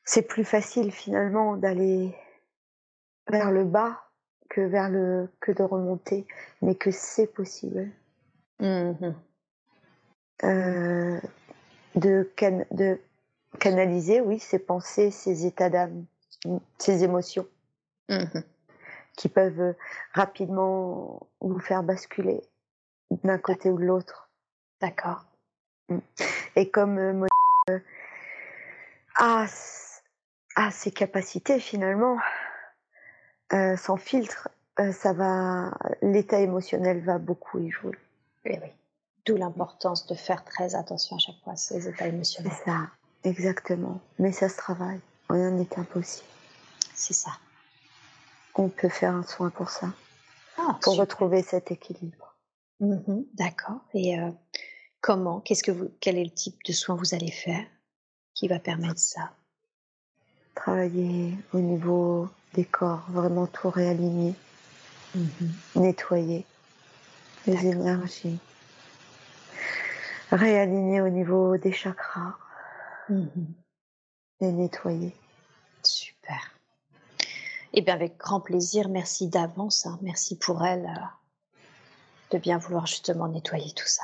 [0.10, 2.16] c'est plus facile finalement d'aller
[3.30, 4.10] vers le bas
[4.49, 6.26] que vers le que de remonter,
[6.64, 7.91] mais que c'est possible.
[8.60, 9.14] Mmh
[10.45, 11.20] euh,
[11.95, 12.32] de,
[12.72, 12.99] de
[13.60, 16.05] canaliser, oui, ses pensées, ses états d'âme,
[16.80, 17.47] ses émotions.
[18.10, 18.39] Mmh
[19.16, 19.76] qui peuvent
[20.14, 22.41] rapidement vous faire basculer
[23.24, 24.30] d'un côté ou de l'autre.
[24.80, 25.26] D'accord.
[25.89, 25.97] Mmh.
[26.55, 27.28] Et comme euh,
[27.70, 27.80] euh,
[30.68, 32.18] a, ses capacités finalement,
[33.51, 34.49] sans filtre,
[34.91, 37.97] ça va, l'état émotionnel va beaucoup y jouer.
[38.45, 38.70] Oui, oui.
[39.26, 42.51] D'où l'importance de faire très attention à chaque fois à ces états émotionnels.
[42.55, 42.88] C'est ça,
[43.24, 43.99] exactement.
[44.18, 45.01] Mais ça se travaille.
[45.30, 46.28] Rien n'est impossible.
[46.95, 47.32] C'est ça
[48.60, 49.93] on peut faire un soin pour ça,
[50.57, 52.36] ah, pour retrouver cet équilibre.
[52.80, 53.82] Mmh D'accord.
[53.93, 54.32] Et euh,
[55.01, 57.66] comment Qu'est-ce que vous Quel est le type de soin vous allez faire
[58.34, 59.32] qui va permettre ça?
[60.64, 64.36] Travailler au niveau des corps, vraiment tout réaligner,
[65.16, 65.53] Mhm.
[65.78, 66.45] nettoyer
[67.47, 68.38] les énergies,
[70.32, 72.36] réaligner au niveau des chakras,
[73.07, 73.53] Mhm.
[74.41, 75.16] les nettoyer.
[75.84, 76.51] Super.
[77.72, 79.86] Eh bien, avec grand plaisir, merci d'avance.
[79.86, 79.97] hein.
[80.01, 81.55] Merci pour elle euh,
[82.32, 84.03] de bien vouloir justement nettoyer tout ça.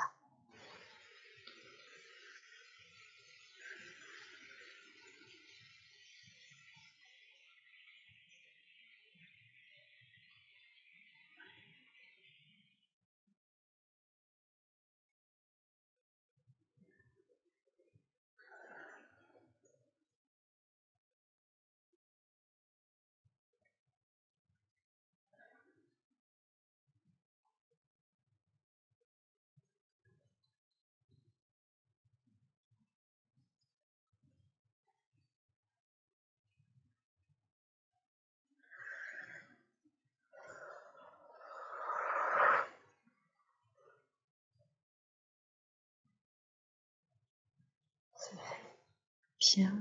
[49.54, 49.74] Bien.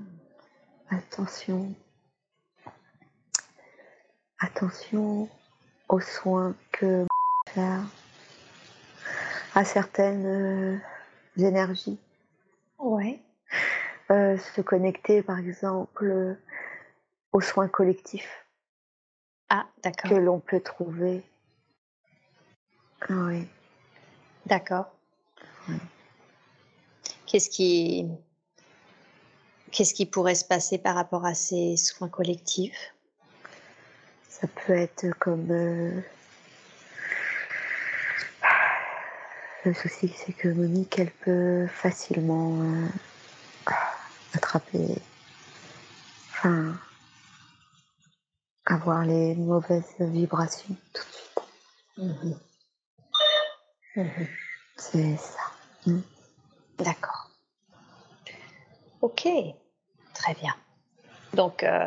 [0.90, 1.74] Attention.
[4.38, 5.28] Attention
[5.88, 7.06] aux soins que
[7.48, 7.82] faire
[9.54, 10.78] à certaines euh,
[11.38, 11.98] énergies.
[12.78, 13.20] Ouais.
[14.10, 16.34] Euh, se connecter par exemple euh,
[17.32, 18.44] aux soins collectifs
[19.48, 20.18] Ah, que d'accord.
[20.20, 21.22] l'on peut trouver.
[23.08, 23.48] Oui.
[24.44, 24.92] D'accord.
[25.68, 25.76] Ouais.
[27.26, 28.06] Qu'est-ce qui,
[29.74, 32.94] qu'est-ce qui pourrait se passer par rapport à ces soins collectifs?
[34.28, 36.00] Ça peut être comme euh,
[39.64, 42.86] le souci c'est que Monique elle peut facilement euh,
[44.34, 45.02] attraper
[46.30, 46.78] enfin
[48.66, 51.42] avoir les mauvaises vibrations tout de suite.
[51.98, 52.38] Mhm.
[53.96, 54.28] Mhm.
[54.76, 55.92] C'est ça.
[56.78, 57.30] D'accord.
[59.00, 59.28] Ok,
[60.24, 60.54] très bien.
[61.34, 61.86] Donc, euh,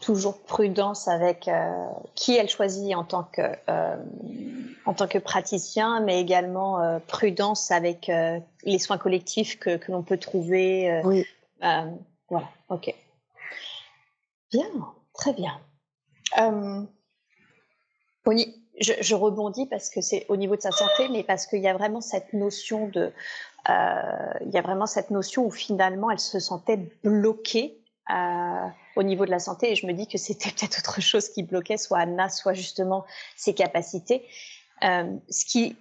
[0.00, 3.96] toujours prudence avec euh, qui elle choisit en tant que, euh,
[4.86, 8.10] en tant que praticien, mais également prudence avec
[8.64, 11.00] les soins collectifs que, que l'on peut trouver.
[11.04, 11.24] Oui.
[11.60, 12.92] voilà, ok.
[14.50, 14.66] Bien,
[15.12, 15.60] très bien.
[18.26, 21.60] Ni- je, je rebondis parce que c'est au niveau de sa santé, mais parce qu'il
[21.60, 23.12] y a vraiment cette notion de,
[23.68, 27.80] il y a vraiment cette notion où finalement elle se sentait bloquée
[28.10, 31.28] euh, au niveau de la santé, et je me dis que c'était peut-être autre chose
[31.28, 33.04] qui bloquait, soit Anna, soit justement
[33.36, 34.26] ses capacités.
[34.82, 35.76] Euh, ce qui,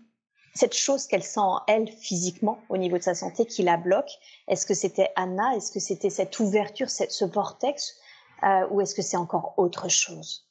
[0.53, 4.11] cette chose qu'elle sent en elle physiquement au niveau de sa santé qui la bloque,
[4.47, 7.95] est-ce que c'était Anna, est-ce que c'était cette ouverture, ce vortex,
[8.43, 10.45] euh, ou est-ce que c'est encore autre chose?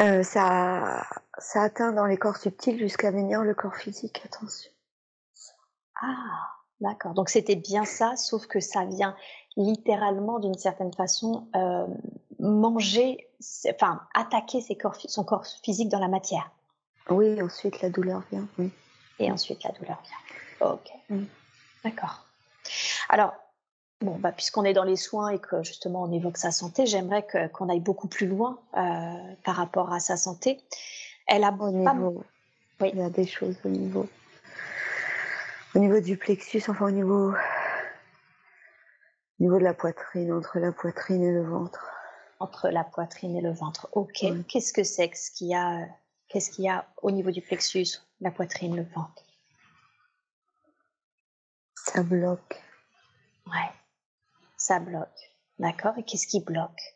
[0.00, 1.06] Euh, ça,
[1.38, 4.70] ça atteint dans les corps subtils jusqu'à venir le corps physique, attention.
[6.00, 6.48] Ah,
[6.80, 7.14] d'accord.
[7.14, 9.16] Donc c'était bien ça, sauf que ça vient
[9.56, 11.86] littéralement d'une certaine façon euh,
[12.38, 13.28] manger,
[13.70, 16.50] enfin attaquer ses corps, son corps physique dans la matière.
[17.08, 18.70] Oui, ensuite la douleur vient, oui.
[19.18, 20.68] Et ensuite la douleur vient.
[20.68, 20.90] Ok.
[21.08, 21.24] Mm.
[21.84, 22.26] D'accord.
[23.08, 23.32] Alors,
[24.00, 27.26] bon, bah, puisqu'on est dans les soins et que justement on évoque sa santé, j'aimerais
[27.52, 30.60] qu'on aille beaucoup plus loin euh, par rapport à sa santé.
[31.26, 32.24] Elle a Au pas niveau,
[32.80, 32.90] Oui.
[32.92, 34.08] il y a des choses au niveau,
[35.74, 37.34] au niveau du plexus, enfin au niveau, au
[39.40, 41.84] niveau de la poitrine, entre la poitrine et le ventre.
[42.38, 43.88] entre la poitrine et le ventre.
[43.92, 44.24] Ok.
[44.48, 45.86] Qu'est-ce que c'est que ce qu'il y a,
[46.28, 49.22] qu'est-ce qu'il y a au niveau du plexus, la poitrine, le ventre?
[51.74, 52.60] Ça bloque.
[53.46, 53.70] Ouais.
[54.58, 55.08] Ça bloque.
[55.58, 55.94] D'accord.
[55.96, 56.95] Et qu'est-ce qui bloque?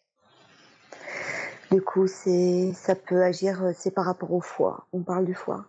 [1.70, 4.86] Du coup, c'est, ça peut agir, euh, c'est par rapport au foie.
[4.92, 5.64] On parle du foie.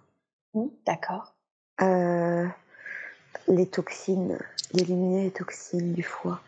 [0.54, 1.34] Hmm, D'accord.
[1.82, 2.47] Euh,
[3.47, 4.38] les toxines,
[4.74, 6.39] d'éliminer les toxines du foie.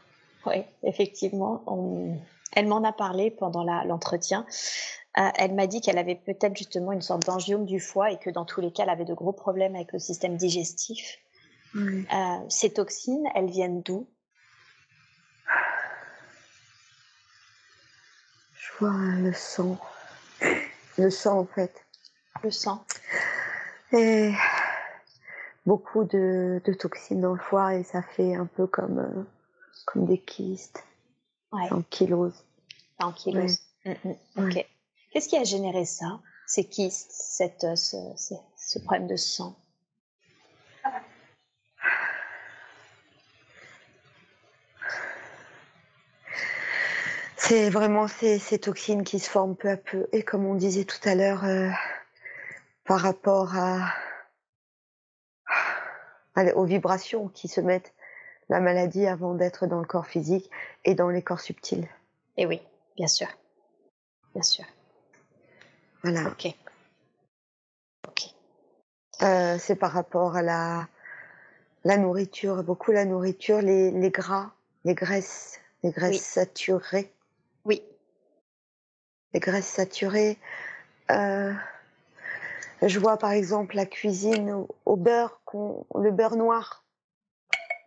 [0.45, 1.63] Oui, effectivement.
[1.67, 2.17] on-
[2.55, 4.45] Elle m'en a parlé pendant la- l'entretien.
[5.17, 8.29] Euh, elle m'a dit qu'elle avait peut-être justement une sorte d'angiome du foie et que
[8.29, 11.17] dans tous les cas, elle avait de gros problèmes avec le système digestif.
[11.75, 11.99] Euh,
[12.49, 14.07] ces toxines, elles viennent d'où?
[18.79, 19.77] Vois le sang.
[20.97, 21.73] Le sang, en fait.
[22.43, 22.85] Le sang.
[23.91, 24.33] Et
[25.65, 29.23] beaucoup de, de toxines dans le foie et ça fait un peu comme, euh,
[29.85, 30.83] comme des kystes,
[31.51, 31.71] Ouais.
[31.71, 32.33] En kilos.
[33.85, 34.55] Mm, mm, Ok.
[34.55, 34.67] Ouais.
[35.11, 39.55] Qu'est-ce qui a généré ça Ces kystes, cette, euh, ce problème de sang?
[47.45, 50.07] C'est vraiment ces, ces, toxines qui se forment peu à peu.
[50.13, 51.69] Et comme on disait tout à l'heure, euh,
[52.85, 53.93] par rapport à,
[56.55, 57.93] aux vibrations qui se mettent
[58.47, 60.49] la maladie avant d'être dans le corps physique
[60.85, 61.85] et dans les corps subtils.
[62.37, 62.61] Et oui,
[62.95, 63.27] bien sûr.
[64.33, 64.65] Bien sûr.
[66.01, 66.29] Voilà.
[66.29, 66.47] Ok.
[68.07, 68.23] Ok.
[69.21, 70.87] Euh, c'est par rapport à la,
[71.83, 74.53] la nourriture, beaucoup la nourriture, les, les gras,
[74.85, 77.12] les graisses, les graisses saturées.
[77.65, 77.83] Oui.
[79.33, 80.37] Les graisses saturées.
[81.11, 81.53] Euh,
[82.81, 85.41] je vois par exemple la cuisine au, beurre,
[85.95, 86.83] le beurre noir.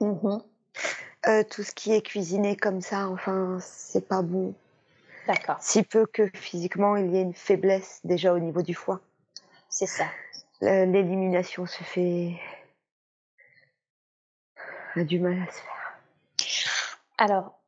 [0.00, 0.38] Mmh
[1.26, 4.54] euh, tout ce qui est cuisiné comme ça, enfin, c'est pas bon.
[5.26, 5.56] D'accord.
[5.60, 9.00] Si peu que physiquement il y ait une faiblesse déjà au niveau du foie.
[9.68, 10.04] C'est ça.
[10.60, 12.36] L'élimination se fait.
[14.94, 15.76] a du mal à se faire.
[17.18, 17.58] Alors,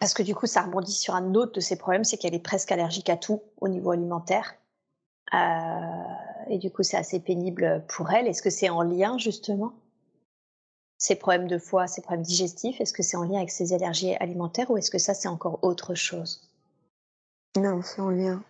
[0.00, 2.40] parce que du coup, ça rebondit sur un autre de ses problèmes, c'est qu'elle est
[2.40, 4.54] presque allergique à tout au niveau alimentaire.
[5.34, 8.26] Euh, et du coup, c'est assez pénible pour elle.
[8.26, 9.72] Est-ce que c'est en lien justement
[10.98, 14.14] Ces problèmes de foie, ces problèmes digestifs, est-ce que c'est en lien avec ses allergies
[14.16, 16.48] alimentaires ou est-ce que ça, c'est encore autre chose?
[17.56, 18.42] Non, c'est en lien.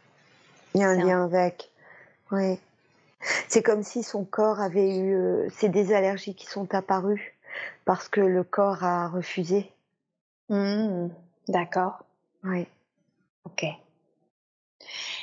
[0.75, 1.71] Il y a un lien avec.
[2.33, 2.59] Oui.
[3.49, 5.15] C'est comme si son corps avait eu.
[5.15, 7.39] Euh, c'est des allergies qui sont apparues
[7.85, 9.73] parce que le corps a refusé.
[10.49, 11.09] Mmh,
[11.49, 12.05] d'accord.
[12.45, 12.67] Oui.
[13.45, 13.65] Ok.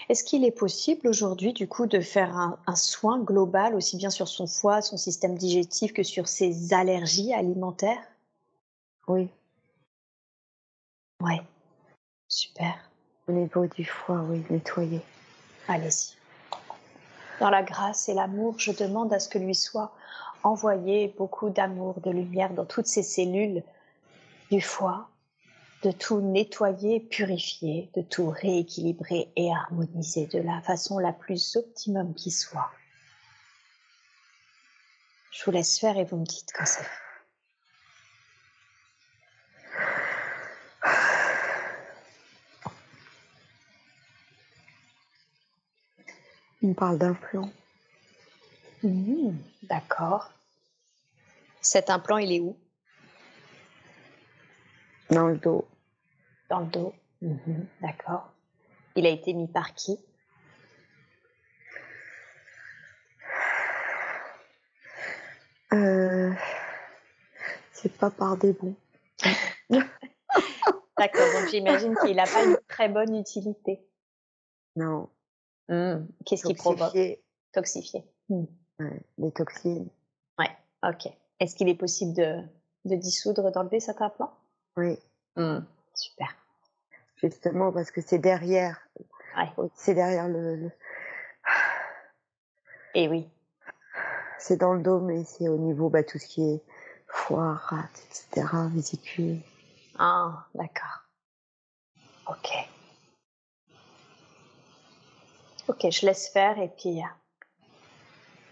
[0.10, 4.28] Est-ce qu'il est possible aujourd'hui, du coup, de faire un, soin global aussi bien sur
[4.28, 8.04] son foie, son système digestif que sur ses allergies alimentaires?
[9.08, 9.30] Oui.
[11.22, 11.42] Ouais.
[12.28, 12.90] Super.
[13.28, 15.02] Au niveau du foie, oui, nettoyer.
[15.68, 16.18] Allez-y.
[17.40, 19.94] Dans la grâce et l'amour, je demande à ce que lui soit
[20.44, 23.64] envoyé beaucoup d'amour, de lumière dans toutes ces cellules
[24.52, 25.08] du foie,
[25.84, 32.14] de tout nettoyer, purifier, de tout rééquilibrer et harmoniser de la façon la plus optimum
[32.16, 32.72] qui soit.
[35.32, 36.86] Je vous laisse faire et vous me dites quand c'est
[46.66, 47.52] On parle d'implant.
[48.84, 50.32] Mmh, d'accord.
[51.60, 52.58] Cet implant, il est où?
[55.10, 55.68] Dans le dos.
[56.54, 56.94] Dans le dos.
[57.24, 58.32] Mhm, d'accord.
[58.96, 59.98] Il a été mis par qui?
[65.74, 66.32] Euh,
[67.72, 68.76] C'est pas par des bons.
[71.00, 73.84] D'accord, donc j'imagine qu'il n'a pas une très bonne utilité.
[74.76, 75.10] Non.
[75.70, 76.06] Mmh.
[76.24, 76.96] Qu'est-ce qui provoque?
[77.52, 78.04] Toxifié.
[78.30, 78.44] Mmh.
[79.18, 79.90] les toxines.
[80.38, 81.12] Ouais, ok.
[81.40, 82.44] Est-ce qu'il est possible de,
[82.86, 84.38] de dissoudre, d'enlever cet implant?
[84.78, 85.00] Oui.
[85.36, 85.62] Mmh.
[85.96, 86.43] Super.
[87.24, 88.80] Justement, parce que c'est derrière.
[89.38, 89.70] Ouais.
[89.76, 90.70] C'est derrière le,
[92.96, 93.28] Et eh oui.
[94.38, 96.62] C'est dans le dos, mais c'est au niveau, bah, tout ce qui est
[97.08, 99.40] foie, rate, etc., vésicule.
[99.98, 101.04] Ah, d'accord.
[102.28, 102.50] Ok.
[105.70, 107.06] Ok, je laisse faire et puis euh,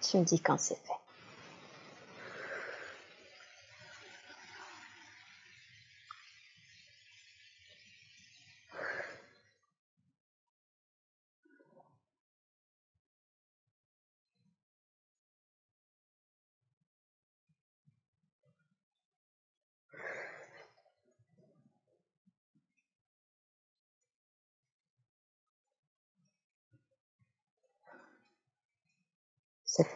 [0.01, 0.93] tu me dis quand c'est fait.
[29.73, 29.95] C'est fait.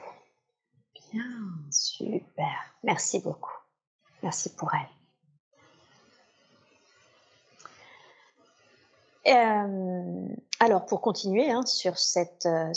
[1.71, 2.75] Super.
[2.83, 3.53] Merci beaucoup.
[4.23, 4.89] Merci pour elle.
[9.27, 10.27] Euh,
[10.59, 12.71] alors, pour continuer hein, sur cette, euh,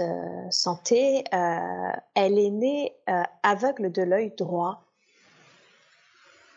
[0.00, 2.96] euh, santé, elle est née
[3.42, 4.82] aveugle de l'œil droit.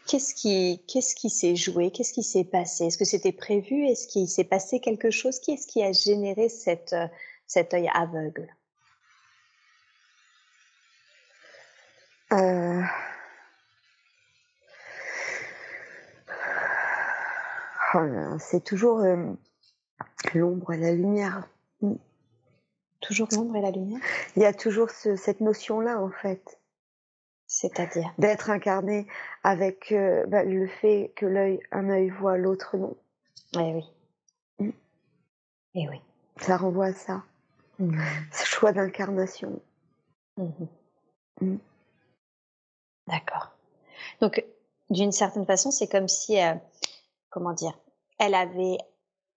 [0.07, 1.91] Qu'est-ce qui, qu'est-ce s'est joué?
[1.91, 2.85] Qu'est-ce qui s'est passé?
[2.85, 3.85] Est-ce que c'était prévu?
[3.87, 5.39] Est-ce qu'il s'est passé quelque chose?
[5.39, 6.95] Qui est-ce qui a généré cette,
[7.45, 8.47] cet œil aveugle?
[12.33, 12.81] Euh,
[17.93, 19.31] oh c'est toujours euh,
[20.33, 21.47] l'ombre et la lumière.
[21.81, 21.93] Mm.
[23.01, 24.01] Toujours l'ombre et la lumière?
[24.35, 26.59] Il y a toujours cette notion-là, en fait.
[27.45, 28.13] C'est-à-dire?
[28.17, 29.07] D'être incarné
[29.43, 32.97] avec euh, bah, le fait que l'œil, un œil voit, l'autre non.
[33.53, 33.85] Eh oui.
[34.59, 34.71] Mm.
[35.75, 36.01] Eh oui.
[36.41, 37.23] Ça renvoie à ça.
[37.79, 37.97] Mm.
[38.33, 39.61] Ce choix d'incarnation.
[40.37, 41.57] Mm-hmm.
[43.07, 43.51] D'accord.
[44.21, 44.43] Donc,
[44.89, 46.53] d'une certaine façon, c'est comme si, euh,
[47.29, 47.77] comment dire,
[48.19, 48.77] elle avait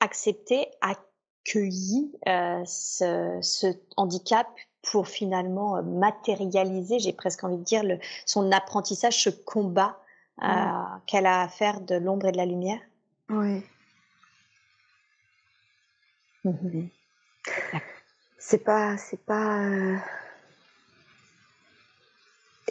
[0.01, 3.67] accepté, accueilli euh, ce, ce,
[3.97, 4.49] handicap
[4.83, 9.99] pour finalement euh, matérialiser, j'ai presque envie de dire, le, son apprentissage, ce combat
[10.43, 10.47] euh,
[11.07, 12.81] qu'elle a à faire de l'ombre et de la lumière
[13.29, 13.63] Oui.
[16.45, 16.87] Mmh
[18.39, 19.61] c'est pas, c'est pas.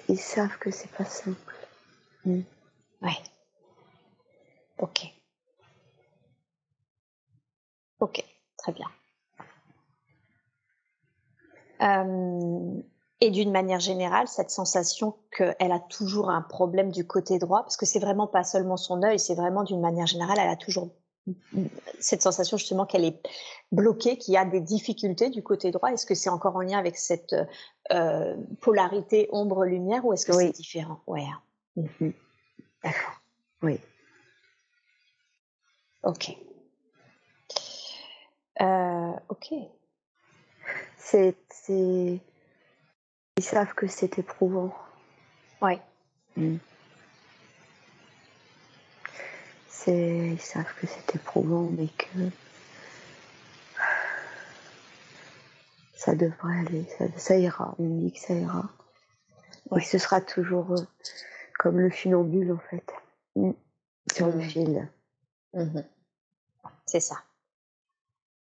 [0.10, 1.56] Ils savent que c'est pas simple.
[2.26, 2.42] Mmh.
[3.04, 3.18] Ouais.
[4.80, 5.14] Ok.
[8.00, 8.24] Ok,
[8.58, 8.88] très bien.
[11.82, 12.82] Euh,
[13.22, 17.78] et d'une manière générale, cette sensation qu'elle a toujours un problème du côté droit, parce
[17.78, 20.90] que c'est vraiment pas seulement son œil, c'est vraiment d'une manière générale, elle a toujours
[22.00, 23.22] cette sensation justement qu'elle est
[23.72, 25.92] bloquée, qu'il y a des difficultés du côté droit.
[25.92, 27.36] Est-ce que c'est encore en lien avec cette
[27.92, 31.02] euh, polarité ombre-lumière ou est-ce que c'est différent?
[31.08, 31.26] Ouais.
[31.76, 32.10] Mmh
[32.84, 33.22] D'accord.
[33.62, 33.80] Oui.
[36.04, 36.38] Ok.
[38.62, 39.54] Euh, ok.
[40.98, 41.36] C'est,
[41.68, 42.20] Ils
[43.40, 44.74] savent que c'est éprouvant.
[45.62, 45.74] Oui.
[46.38, 46.58] Mmh.
[49.68, 49.69] C'est...
[49.88, 52.30] Ils savent que c'est éprouvant, mais que
[55.96, 56.86] ça devrait aller,
[57.18, 57.76] ça, ira.
[57.80, 58.70] On dit que ça ira.
[59.76, 60.86] Et ce sera toujours euh,
[61.60, 62.86] comme le funambule, en fait,
[63.36, 63.52] mmh.
[64.12, 64.42] sur le mmh.
[64.42, 64.90] fil.
[66.86, 67.24] C'est ça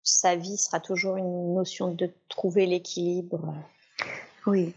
[0.04, 3.54] sa vie sera toujours une notion de trouver l'équilibre.
[4.46, 4.74] Oui,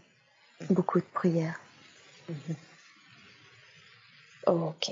[0.70, 1.60] beaucoup de prières.
[2.28, 2.56] Mhm.
[4.46, 4.90] ok.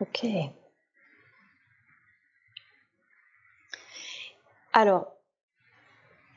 [0.00, 0.26] Ok.
[4.72, 5.06] Alors,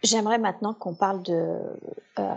[0.01, 1.59] j'aimerais maintenant qu'on parle de,
[2.19, 2.33] euh,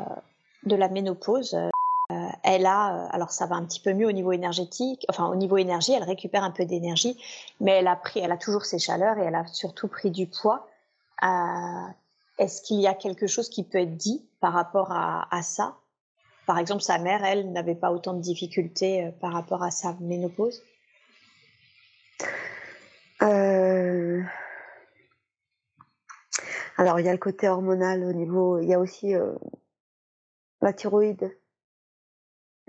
[0.65, 1.55] de la ménopause.
[1.55, 5.29] Euh, elle a, euh, alors ça va un petit peu mieux au niveau énergétique, enfin
[5.29, 7.17] au niveau énergie, elle récupère un peu d'énergie,
[7.61, 10.27] mais elle a pris, elle a toujours ses chaleurs et elle a surtout pris du
[10.27, 10.67] poids.
[12.39, 15.77] Est-ce qu'il y a quelque chose qui peut être dit par rapport à, ça?
[16.47, 20.61] Par exemple, sa mère, elle, n'avait pas autant de difficultés par rapport à sa ménopause?
[26.79, 29.15] Alors, il y a le côté hormonal au niveau, il y a aussi
[30.61, 31.31] la thyroïde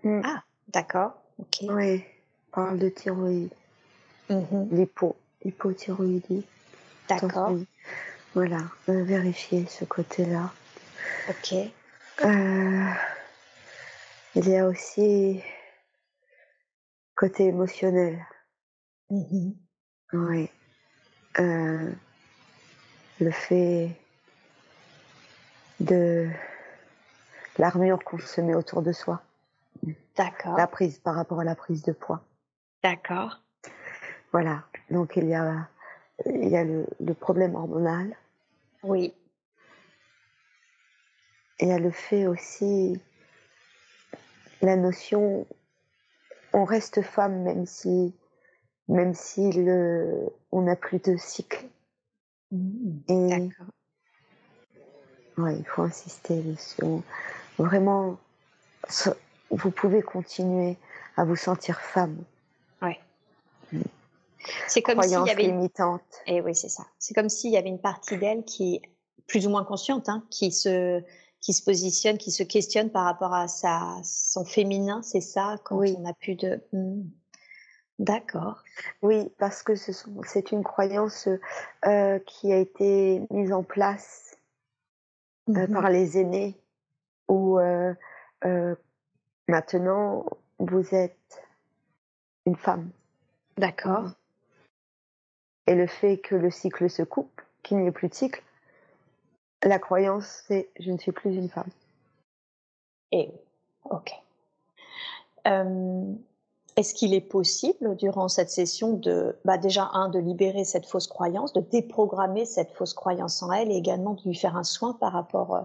[0.03, 0.21] Mmh.
[0.25, 1.13] Ah, d'accord.
[1.39, 1.59] Ok.
[1.69, 2.03] Oui,
[2.51, 3.53] parle de thyroïde.
[4.29, 4.67] Mmh.
[4.71, 6.45] L'hypo, hypothyroïdie.
[7.07, 7.55] D'accord.
[8.33, 8.57] Voilà,
[8.89, 10.51] euh, vérifier ce côté-là.
[11.29, 11.53] Ok.
[12.23, 12.89] Euh,
[14.35, 15.41] il y a aussi
[17.15, 18.25] côté émotionnel.
[19.09, 19.51] Mmh
[20.13, 20.49] oui.
[21.39, 21.91] Euh,
[23.19, 23.99] le fait
[25.79, 26.29] de
[27.57, 29.21] l'armure qu'on se met autour de soi.
[30.15, 30.57] D'accord.
[30.57, 32.23] La prise par rapport à la prise de poids.
[32.83, 33.41] D'accord.
[34.31, 34.63] Voilà.
[34.91, 35.67] Donc il y a,
[36.25, 38.15] il y a le, problème hormonal.
[38.83, 39.13] Oui.
[41.59, 42.99] Il y a le fait aussi,
[44.61, 45.47] la notion,
[46.51, 48.13] on reste femme même si,
[48.87, 51.67] même si le, on n'a plus de cycle.
[52.51, 53.29] Mmh.
[53.29, 53.67] D'accord.
[55.37, 57.01] Ouais, il faut insister sur
[57.57, 58.17] vraiment
[59.49, 60.77] vous pouvez continuer
[61.15, 62.23] à vous sentir femme.
[62.81, 62.99] Ouais.
[63.71, 63.81] Mm.
[64.67, 66.01] C'est comme s'il y avait limitante.
[66.27, 66.83] Et eh oui, c'est ça.
[66.99, 68.81] C'est comme s'il y avait une partie d'elle qui est
[69.27, 71.01] plus ou moins consciente, hein, qui se
[71.39, 75.77] qui se positionne, qui se questionne par rapport à sa son féminin, c'est ça quand
[75.77, 76.61] on n'a plus de.
[76.71, 77.03] Hmm.
[77.99, 78.63] D'accord.
[79.01, 81.29] Oui, parce que c'est une croyance
[81.85, 84.37] euh, qui a été mise en place
[85.49, 86.57] euh, mmh par les aînés,
[87.27, 87.93] où euh,
[89.47, 90.25] Maintenant,
[90.59, 91.41] vous êtes
[92.45, 92.89] une femme.
[93.57, 94.11] D'accord.
[95.67, 98.41] Et le fait que le cycle se coupe, qu'il n'y ait plus de cycle,
[99.63, 101.69] la croyance, c'est je ne suis plus une femme.
[103.11, 103.31] Et
[103.85, 104.11] ok.
[105.47, 106.13] Euh,
[106.75, 111.07] est-ce qu'il est possible, durant cette session, de, bah déjà, un, de libérer cette fausse
[111.07, 114.93] croyance, de déprogrammer cette fausse croyance en elle et également de lui faire un soin
[114.93, 115.61] par rapport euh,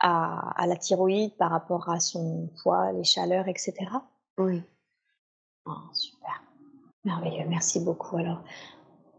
[0.00, 3.74] à, la thyroïde par rapport à son poids, les chaleurs, etc.
[4.38, 4.62] Oui.
[5.66, 6.42] Oh, super.
[7.04, 7.46] Merveilleux.
[7.48, 8.16] Merci beaucoup.
[8.16, 8.42] Alors,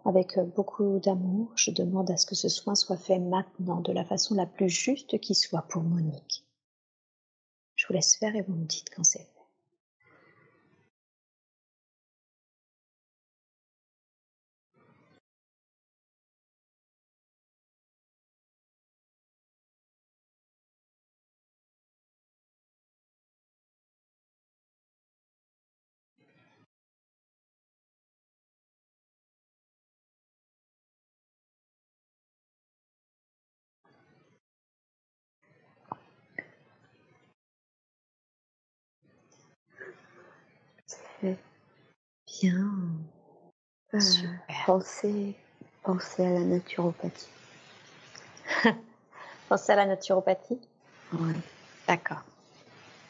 [0.05, 4.05] avec beaucoup d'amour, je demande à ce que ce soin soit fait maintenant de la
[4.05, 6.45] façon la plus juste qui soit pour Monique.
[7.75, 9.27] Je vous laisse faire et vous me dites quand c'est
[41.21, 41.37] fait.
[42.27, 42.71] Bien.
[43.93, 43.99] Euh,
[44.65, 45.35] pensez,
[45.83, 47.29] pensez à la naturopathie.
[49.49, 50.59] pensez à la naturopathie
[51.13, 51.33] Oui.
[51.87, 52.23] D'accord.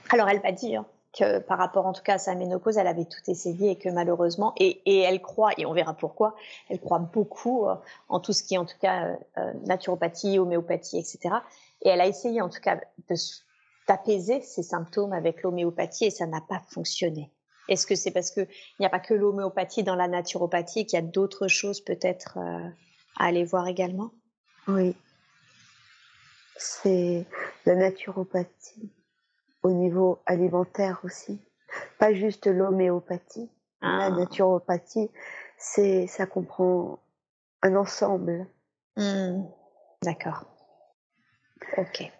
[0.09, 0.85] Alors elle dit hein,
[1.17, 3.89] que par rapport en tout cas à sa ménopause, elle avait tout essayé et que
[3.89, 6.35] malheureusement, et, et elle croit, et on verra pourquoi,
[6.69, 7.75] elle croit beaucoup euh,
[8.09, 11.35] en tout ce qui est en tout cas euh, naturopathie, homéopathie, etc.
[11.81, 12.79] Et elle a essayé en tout cas
[13.87, 17.31] d'apaiser ses symptômes avec l'homéopathie et ça n'a pas fonctionné.
[17.67, 18.47] Est-ce que c'est parce qu'il
[18.79, 22.37] n'y a pas que l'homéopathie dans la naturopathie, qu'il y a d'autres choses peut-être
[23.17, 24.11] à aller voir également?
[24.67, 24.95] Oui.
[26.57, 27.25] C'est
[27.65, 28.91] la naturopathie
[29.63, 31.39] au niveau alimentaire aussi.
[31.97, 33.49] Pas juste l'homéopathie.
[33.81, 34.09] La ah.
[34.11, 35.09] naturopathie,
[35.57, 36.99] c'est, ça comprend
[37.61, 38.47] un ensemble.
[38.95, 39.43] Hmm.
[40.03, 40.45] D'accord.
[41.77, 42.11] Ok.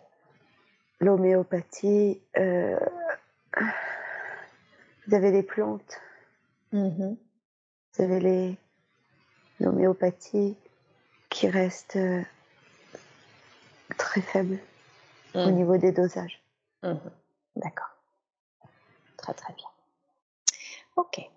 [1.00, 2.80] L'homéopathie, euh,
[5.08, 6.00] vous avez les plantes.
[6.74, 7.18] Mm-hmm.
[7.94, 8.58] Vous avez les
[9.60, 10.58] l'homéopathie
[11.30, 12.22] qui reste euh,
[13.98, 14.60] très faible
[15.34, 15.52] au mm.
[15.52, 16.42] niveau des dosages.
[16.84, 17.12] Mm-hmm.
[17.58, 17.96] D'accord.
[19.18, 19.68] Très très bien.
[20.96, 21.30] Ok.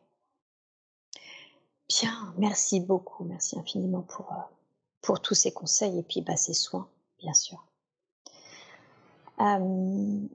[1.88, 4.54] Bien, merci beaucoup, merci infiniment pour, euh,
[5.00, 6.88] pour tous ces conseils et puis bah, ces soins,
[7.18, 7.64] bien sûr.
[9.40, 10.28] Euh,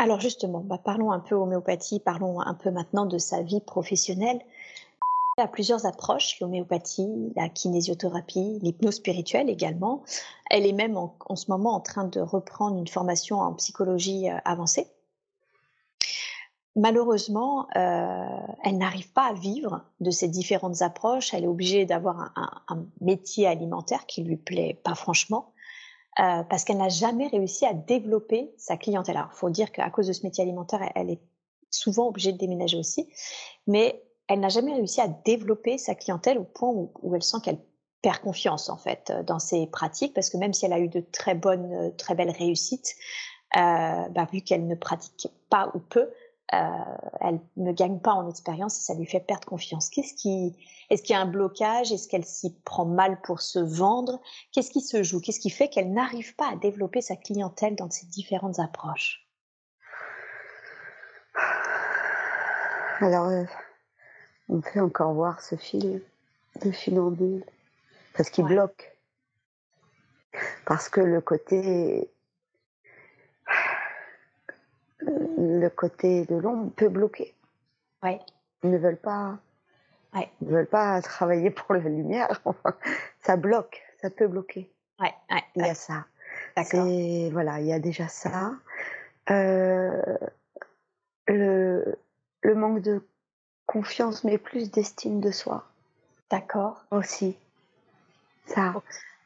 [0.00, 4.40] alors justement, bah, parlons un peu homéopathie, parlons un peu maintenant de sa vie professionnelle.
[5.36, 10.02] Il a plusieurs approches, l'homéopathie, la kinésiothérapie, l'hypnose spirituelle également.
[10.50, 14.38] Elle est même en, ce moment en train de reprendre une formation en psychologie euh,
[14.46, 14.86] avancée
[16.76, 18.24] malheureusement, euh,
[18.64, 21.34] elle n'arrive pas à vivre de ces différentes approches.
[21.34, 25.52] Elle est obligée d'avoir un, métier alimentaire qui lui plaît pas franchement,
[26.18, 29.16] euh, parce qu'elle n'a jamais réussi à développer sa clientèle.
[29.16, 31.20] Alors, faut dire qu'à cause de ce métier alimentaire, elle, est
[31.70, 33.08] souvent obligée de déménager aussi,
[33.66, 37.58] mais elle n'a jamais réussi à développer sa clientèle au point où, elle sent qu'elle
[38.02, 41.00] perd confiance en fait dans ses pratiques, parce que même si elle a eu de
[41.00, 42.96] très bonnes, très belles réussites,
[43.56, 46.08] euh, bah, vu qu'elle ne pratique pas ou peu,
[46.52, 46.56] euh,
[47.20, 49.90] elle ne gagne pas en expérience et ça lui fait perdre confiance.
[49.90, 50.56] Qu'est-ce qui,
[50.90, 51.92] est-ce qu'il y a un blocage?
[51.92, 54.20] Est-ce qu'elle s'y prend mal pour se vendre?
[54.52, 55.20] Qu'est-ce qui se joue?
[55.20, 59.26] Qu'est-ce qui fait qu'elle n'arrive pas à développer sa clientèle dans ces différentes approches?
[63.00, 63.44] Alors, euh,
[64.48, 66.02] on peut encore voir ce fil
[66.62, 67.44] de funambule
[68.14, 68.96] parce qu'il bloque.
[70.66, 72.10] Parce que le côté
[75.00, 77.34] le côté de l'ombre peut bloquer.
[78.02, 78.20] Ouais.
[78.62, 79.38] Ils ne veulent pas.
[80.14, 80.30] Ouais.
[80.40, 82.40] Ils ne veulent pas travailler pour la lumière.
[83.20, 84.70] ça bloque, ça peut bloquer.
[84.98, 86.06] Ouais, ouais, il y a ça.
[86.64, 88.52] C'est voilà, il y a déjà ça.
[89.30, 90.18] Euh,
[91.26, 91.98] le,
[92.42, 93.06] le manque de
[93.66, 95.64] confiance, mais plus d'estime de soi.
[96.30, 96.84] D'accord.
[96.90, 97.36] Aussi.
[98.46, 98.74] Ça.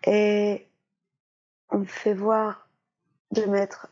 [0.07, 0.66] Et
[1.70, 2.68] on me fait voir
[3.32, 3.89] de mettre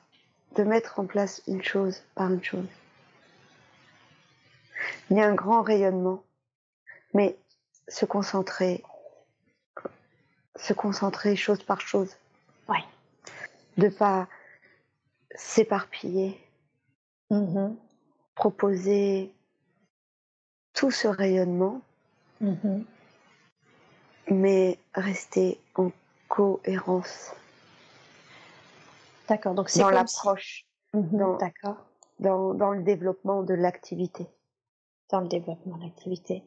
[0.56, 2.66] de mettre en place une chose par une chose.
[5.10, 6.22] Il y a un grand rayonnement,
[7.14, 7.36] mais
[7.88, 8.82] se concentrer,
[10.56, 12.16] se concentrer chose par chose.
[12.68, 12.84] Ouais.
[13.76, 14.28] De pas
[15.34, 16.38] s'éparpiller.
[17.30, 17.74] Mm-hmm.
[18.34, 19.32] Proposer
[20.74, 21.80] tout ce rayonnement,
[22.42, 22.84] mm-hmm.
[24.28, 25.90] mais rester en
[26.28, 27.34] cohérence.
[29.28, 31.76] D'accord, donc c'est dans l'approche, mhm, dans, d'accord.
[32.18, 34.26] Dans, dans, le développement de l'activité.
[35.10, 36.42] Dans le développement de l'activité.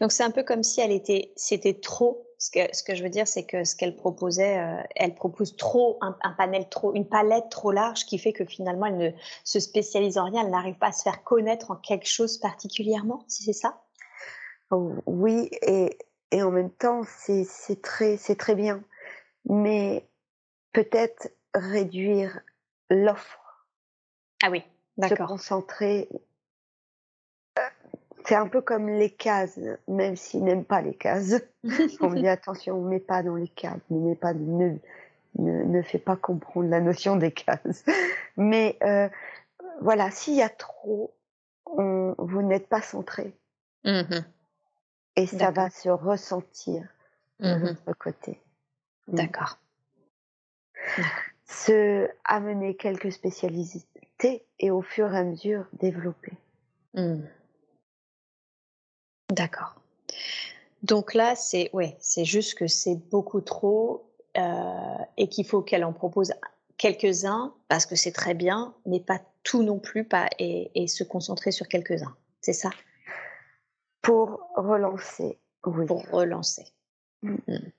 [0.00, 2.26] Donc c'est un peu comme si elle était, c'était trop.
[2.38, 5.56] Ce que, ce que je veux dire, c'est que ce qu'elle proposait, euh, elle propose
[5.56, 9.10] trop un, panel trop, une palette trop large qui fait que finalement elle ne
[9.44, 13.24] se spécialise en rien, elle n'arrive pas à se faire connaître en quelque chose particulièrement,
[13.28, 13.82] si c'est ça?
[14.70, 15.96] Oh, oui, et,
[16.32, 18.84] et en même temps c'est très, c'est très bien,
[19.46, 20.06] mais
[20.72, 22.40] peut-être réduire
[22.90, 23.66] l'offre.
[24.42, 24.62] Ah oui,
[24.98, 25.28] d'accord.
[25.28, 26.08] Se concentrer.
[28.26, 31.34] C'est un peu comme les cases, même s'ils n'aiment pas les cases.
[32.00, 34.78] on dit attention, on met pas dans les cases, ne pas, ne,
[35.38, 37.84] ne, fait pas comprendre la notion des cases.
[38.36, 39.08] Mais euh,
[39.80, 41.14] voilà, s'il y a trop,
[41.66, 43.34] vous n'êtes pas centré.
[43.84, 44.24] Mmh
[45.16, 46.82] Et ça va se ressentir
[47.40, 48.40] de mmh votre côté.
[49.08, 49.58] D'accord
[51.46, 56.32] se amener quelques spécialités et au fur et à mesure développer.
[59.30, 59.80] D'accord.
[60.82, 65.84] Donc là, c'est ouais, c'est juste que c'est beaucoup trop euh, et qu'il faut qu'elle
[65.84, 66.34] en propose
[66.76, 71.52] quelques-uns parce que c'est très bien, mais pas tout non plus, pas et, se concentrer
[71.52, 72.14] sur quelques-uns.
[72.40, 72.70] C'est ça?
[74.02, 75.86] Pour relancer, oui.
[75.86, 76.66] Pour relancer.
[77.22, 77.36] Mm.
[77.46, 77.72] Mm.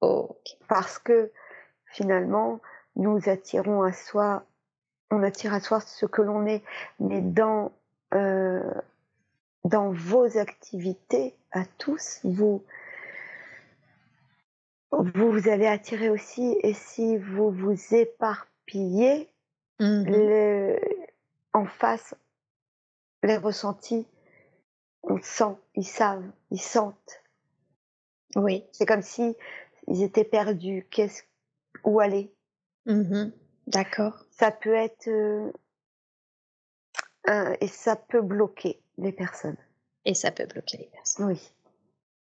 [0.00, 0.56] Ok.
[0.68, 1.30] Parce que
[1.86, 2.60] finalement,
[2.96, 4.44] nous attirons à soi,
[5.10, 6.62] on attire à soi ce que l'on est,
[6.98, 7.72] mais dans,
[8.14, 8.72] euh,
[9.64, 12.64] dans vos activités à tous, vous,
[14.90, 19.28] vous, vous allez attirer aussi, et si vous vous éparpillez,
[19.80, 20.04] Mhm.
[20.06, 20.78] le,
[21.54, 22.14] en face,
[23.22, 24.06] les ressentis,
[25.02, 27.22] on sent, ils savent, ils sentent.
[28.36, 28.64] Oui.
[28.72, 29.34] C'est comme si
[29.88, 30.86] ils étaient perdus.
[30.90, 31.22] Qu'est-ce,
[31.82, 32.30] où aller?
[32.86, 33.32] Mhm.
[33.66, 34.24] D'accord.
[34.30, 35.50] Ça peut être euh,
[37.24, 39.56] un- et ça peut bloquer les personnes.
[40.04, 41.26] Et ça peut bloquer les personnes.
[41.26, 41.40] Oui.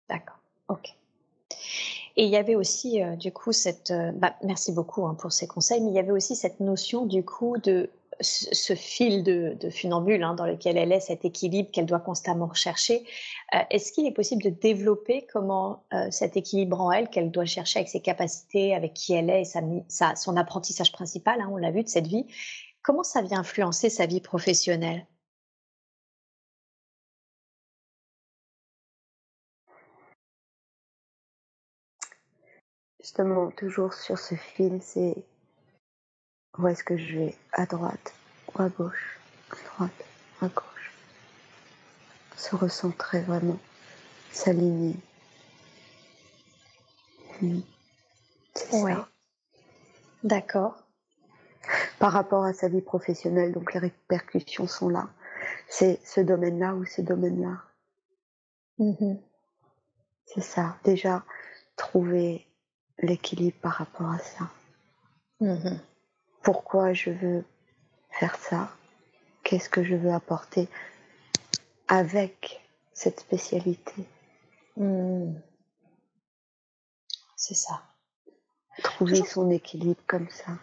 [0.09, 0.37] D'accord.
[0.67, 0.95] Ok.
[2.17, 3.91] Et il y avait aussi, euh, du coup, cette.
[3.91, 7.05] euh, bah, merci beaucoup hein, pour ces conseils, mais il y avait aussi cette notion,
[7.05, 7.89] du coup, de
[8.21, 12.45] ce, fil de, de funambule hein, dans lequel elle est, cet équilibre qu'elle doit constamment
[12.47, 13.05] rechercher.
[13.53, 17.79] Euh, Est-ce qu'il est possible de développer comment cet équilibre en elle, qu'elle doit chercher
[17.79, 21.57] avec ses capacités, avec qui elle est et sa, sa- son apprentissage principal, hein, on
[21.57, 22.25] l'a vu, de cette vie,
[22.81, 25.05] comment ça vient influencer sa vie professionnelle?
[33.05, 35.13] Justement, toujours sur ce fil, c'est
[36.57, 37.35] où est-ce que je vais?
[37.51, 38.15] À droite
[38.47, 39.19] ou à gauche?
[39.51, 40.05] À droite,
[40.41, 40.91] à gauche.
[42.35, 43.59] Se recentrer vraiment,
[44.31, 44.95] s'aligner.
[48.55, 48.95] C'est Ouais.
[48.95, 49.07] ça.
[50.23, 50.75] D'accord.
[51.99, 55.09] Par rapport à sa vie professionnelle, donc les répercussions sont là.
[55.69, 57.61] C'est ce domaine-là ou ce domaine-là.
[58.79, 59.21] Mhm.
[60.25, 60.79] C'est ça.
[60.83, 61.23] Déjà,
[61.75, 62.44] trouver
[62.99, 64.49] l'équilibre par rapport à ça.
[65.41, 65.79] Mhm.
[66.43, 67.45] Pourquoi je veux
[68.11, 68.71] faire ça?
[69.43, 70.67] Qu'est-ce que je veux apporter
[71.87, 72.61] avec
[72.93, 73.93] cette spécialité?
[74.77, 75.41] Mhm.
[77.35, 77.81] C'est ça.
[78.83, 80.53] Trouver Toujours- son équilibre comme ça.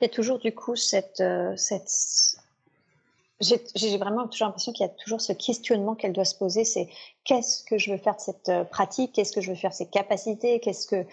[0.00, 1.90] Il y a toujours du coup cette, euh, cette...
[3.40, 6.88] J'ai vraiment toujours l'impression qu'il y a toujours ce questionnement qu'elle doit se poser, c'est
[7.24, 9.74] qu'est-ce que je veux faire de cette euh, pratique, qu'est-ce que je veux faire de
[9.74, 11.04] ces capacités, qu'est-ce que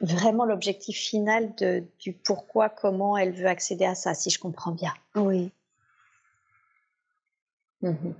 [0.00, 4.72] vraiment l'objectif final de, du pourquoi, comment elle veut accéder à ça, si je comprends
[4.72, 4.92] bien.
[5.14, 5.52] Oui.
[7.82, 8.14] Mhm.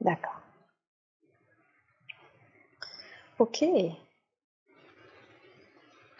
[0.00, 0.40] D'accord.
[3.38, 3.62] Ok.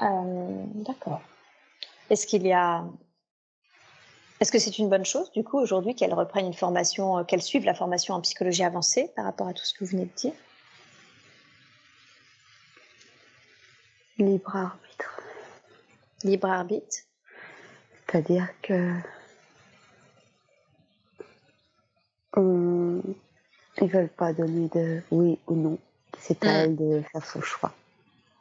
[0.02, 1.22] Euh, D'accord.
[2.10, 2.84] Est-ce qu'il y a.
[4.40, 7.40] Est-ce que c'est une bonne chose, du coup, aujourd'hui, qu'elle reprenne une formation, euh, qu'elle
[7.42, 10.10] suive la formation en psychologie avancée par rapport à tout ce que vous venez de
[10.14, 10.32] dire?
[14.18, 15.20] Libre arbitre.
[16.24, 16.96] Libre arbitre
[18.06, 18.92] C'est-à-dire que
[22.36, 23.02] on-
[23.80, 25.78] ils veulent pas donner de oui ou non.
[26.18, 26.56] C'est à Mm.
[26.56, 27.74] elle de faire son choix.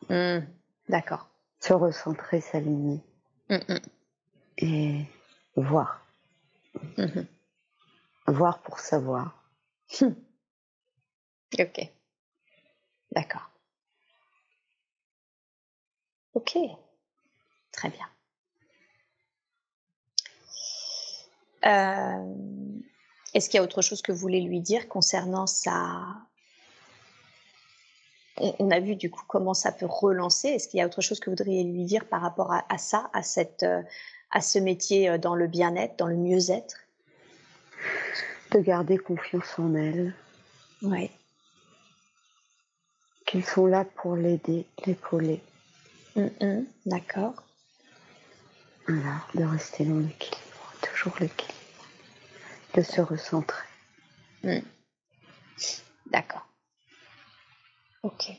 [0.10, 0.40] Hmm,
[0.88, 1.28] D'accord.
[1.60, 3.00] Se recentrer, s'aligner
[3.50, 3.80] Hmm, hmm,
[4.58, 5.02] et
[5.56, 6.02] voir.
[6.98, 7.28] mhm.
[8.28, 9.44] Voir pour savoir.
[11.60, 11.92] Ok.
[13.12, 13.50] D'accord.
[16.34, 16.58] Ok.
[17.72, 18.08] Très bien.
[21.66, 22.82] Euh,
[23.34, 26.04] Est-ce qu'il y a autre chose que vous voulez lui dire concernant sa...
[28.38, 30.50] On, on a vu du coup comment ça peut relancer.
[30.50, 32.78] Est-ce qu'il y a autre chose que vous voudriez lui dire par rapport à, à
[32.78, 33.82] ça, à, cette, euh,
[34.36, 36.76] à ce métier euh, dans le bien-être, dans le mieux-être
[38.52, 40.14] De garder confiance en elle.
[40.82, 41.10] Oui.
[43.26, 45.42] Qu'ils sont là pour l'aider, l'épauler.
[46.18, 47.44] Mm, D'accord.
[48.88, 51.56] Voilà, de rester dans l'équilibre, toujours l'équilibre.
[52.74, 53.68] De se recentrer.
[54.44, 54.60] Hmm.
[56.08, 56.46] D'accord.
[58.04, 58.32] Ok.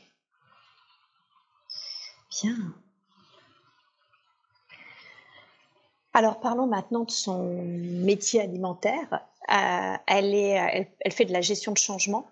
[2.29, 2.73] Bien.
[6.17, 9.21] Alors parlons maintenant de son métier alimentaire.
[9.51, 12.25] Euh, elle, fait de la gestion de changement,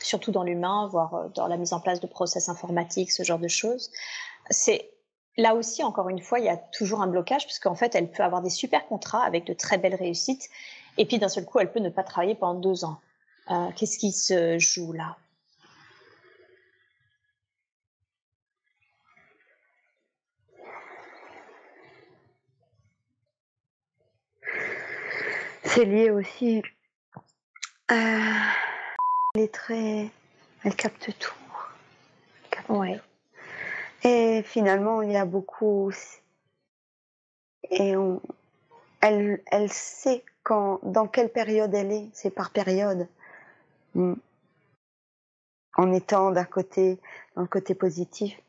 [0.00, 3.38] surtout dans l'humain, voire euh, dans la mise en place de process informatiques, ce genre
[3.38, 3.90] de choses.
[4.48, 4.92] C'est
[5.36, 8.22] là aussi, encore une fois, il y a toujours un blocage, puisqu'en fait, elle peut
[8.22, 10.48] avoir des super contrats avec de très belles réussites,
[10.96, 12.96] et puis d'un seul coup, elle peut ne pas travailler pendant deux ans.
[13.50, 15.18] Euh, Qu'est-ce qui se joue là?
[25.76, 26.62] C'est lié aussi.
[27.88, 28.54] à
[29.34, 30.10] elle est très.
[30.64, 31.34] Elle capte tout.
[32.42, 32.98] Elle capte Ouais.
[34.02, 35.92] Et finalement, il y a beaucoup.
[37.68, 38.22] Et on...
[39.02, 42.08] elle, elle sait quand, dans quelle période elle est.
[42.14, 43.06] C'est par période.
[43.94, 44.14] Mm.
[45.76, 46.98] En étant d'un côté,
[47.34, 48.40] dans le côté positif,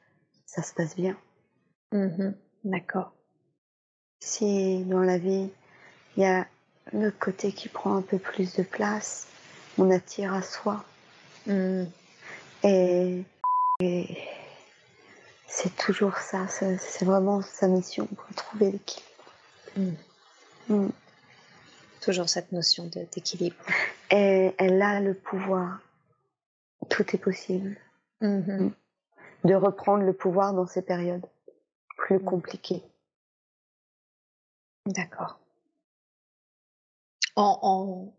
[0.46, 1.18] ça se passe bien.
[1.92, 2.38] Mhm.
[2.64, 3.12] D'accord.
[4.22, 5.52] Si dans la vie,
[6.16, 6.48] il y a
[6.94, 9.28] le côté qui prend un peu plus de place,
[9.78, 10.84] on attire à soi.
[11.46, 11.84] Mm.
[12.64, 13.24] Et,
[13.80, 14.18] et
[15.48, 19.08] c'est toujours ça, c'est vraiment sa mission pour trouver l'équilibre.
[19.78, 19.92] Mm.
[20.70, 20.92] Mm.
[22.02, 23.56] Toujours cette notion d'équilibre.
[24.12, 25.80] Et elle a le pouvoir.
[26.90, 27.76] Tout est possible.
[28.22, 28.72] Mhm.
[29.44, 31.26] De reprendre le pouvoir dans ces périodes
[31.98, 32.84] plus compliquées.
[34.86, 35.40] D'accord.
[37.38, 38.14] En, en-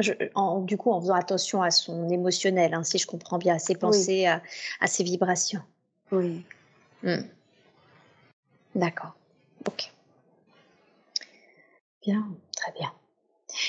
[0.00, 3.54] je- en- du coup, en faisant attention à son émotionnel, hein, si je comprends bien,
[3.54, 4.42] à ses pensées, à,
[4.80, 5.62] à ses vibrations.
[6.10, 6.44] Oui.
[7.02, 7.22] Hmm.
[8.74, 9.14] D'accord.
[9.66, 9.92] Ok.
[12.02, 12.26] Bien,
[12.56, 12.92] très bien.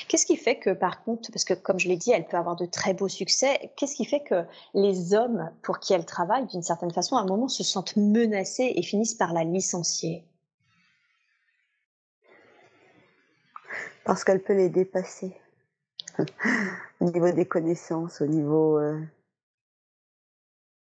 [0.07, 2.55] Qu'est-ce qui fait que, par contre, parce que comme je l'ai dit, elle peut avoir
[2.55, 6.61] de très beaux succès, qu'est-ce qui fait que les hommes pour qui elle travaille, d'une
[6.61, 10.25] certaine façon, à un moment se sentent menacés et finissent par la licencier?
[14.09, 15.39] Parce qu'elle peut les dépasser.
[16.99, 18.99] au niveau des connaissances, au niveau euh,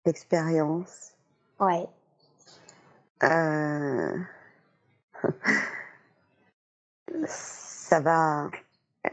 [0.05, 1.11] d'expérience.
[1.59, 1.89] Ouais.
[3.23, 4.17] Euh,
[7.25, 8.49] ça va.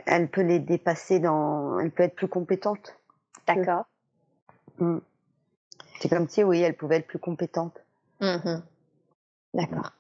[0.07, 1.81] Elle peut les dépasser dans.
[1.81, 2.97] Elle peut être plus compétente.
[3.49, 3.85] D'accord.
[4.79, 4.99] Mm.
[5.99, 7.85] C'est comme si, oui, elle pouvait être plus compétente.
[8.21, 8.63] Mhm.
[9.55, 9.91] D'accord.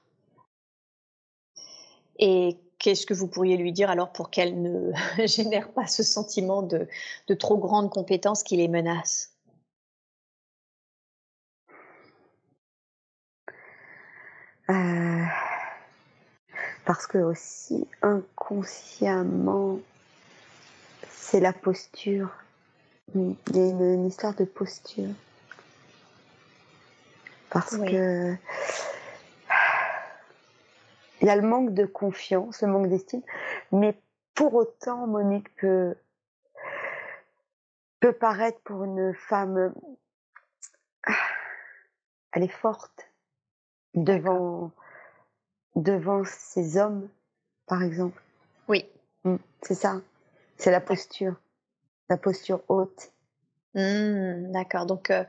[2.21, 4.93] Et qu'est-ce que vous pourriez lui dire alors pour qu'elle ne
[5.27, 6.89] génère pas ce sentiment de,
[7.27, 9.35] de trop grande compétence qui les menace?
[14.71, 15.25] Euh,
[16.85, 19.79] parce que aussi inconsciemment,
[21.11, 22.31] c'est la posture.
[23.15, 25.09] Il y a une, une histoire de posture.
[27.51, 27.91] Parce Oui.
[27.91, 28.37] que
[31.21, 33.23] il y a le manque de confiance, le manque d'estime,
[33.73, 34.01] mais
[34.35, 35.97] pour autant, Monique peut
[38.01, 39.75] peut paraître pour une femme,
[42.33, 43.09] elle est forte
[43.95, 44.71] devant
[45.75, 47.09] devant ces hommes,
[47.67, 48.21] par exemple.
[48.69, 48.87] Oui.
[49.25, 50.01] Mm, C'est ça.
[50.57, 51.35] C'est la posture,
[52.09, 53.13] la posture haute.
[53.75, 54.87] Hmm, D'accord.
[54.87, 55.25] Donc, euh,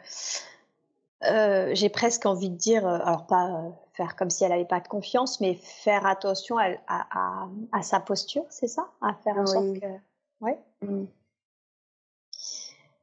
[1.24, 3.64] euh, j'ai presque envie de dire, euh, alors pas
[3.99, 7.07] faire comme si elle n'avait pas de confiance, mais faire attention à, à-
[7.43, 8.89] à- à sa posture, c'est ça?
[9.01, 9.80] À faire en sorte Oui.
[9.81, 9.88] que.
[10.39, 10.57] Ouais.
[10.81, 11.03] Mm.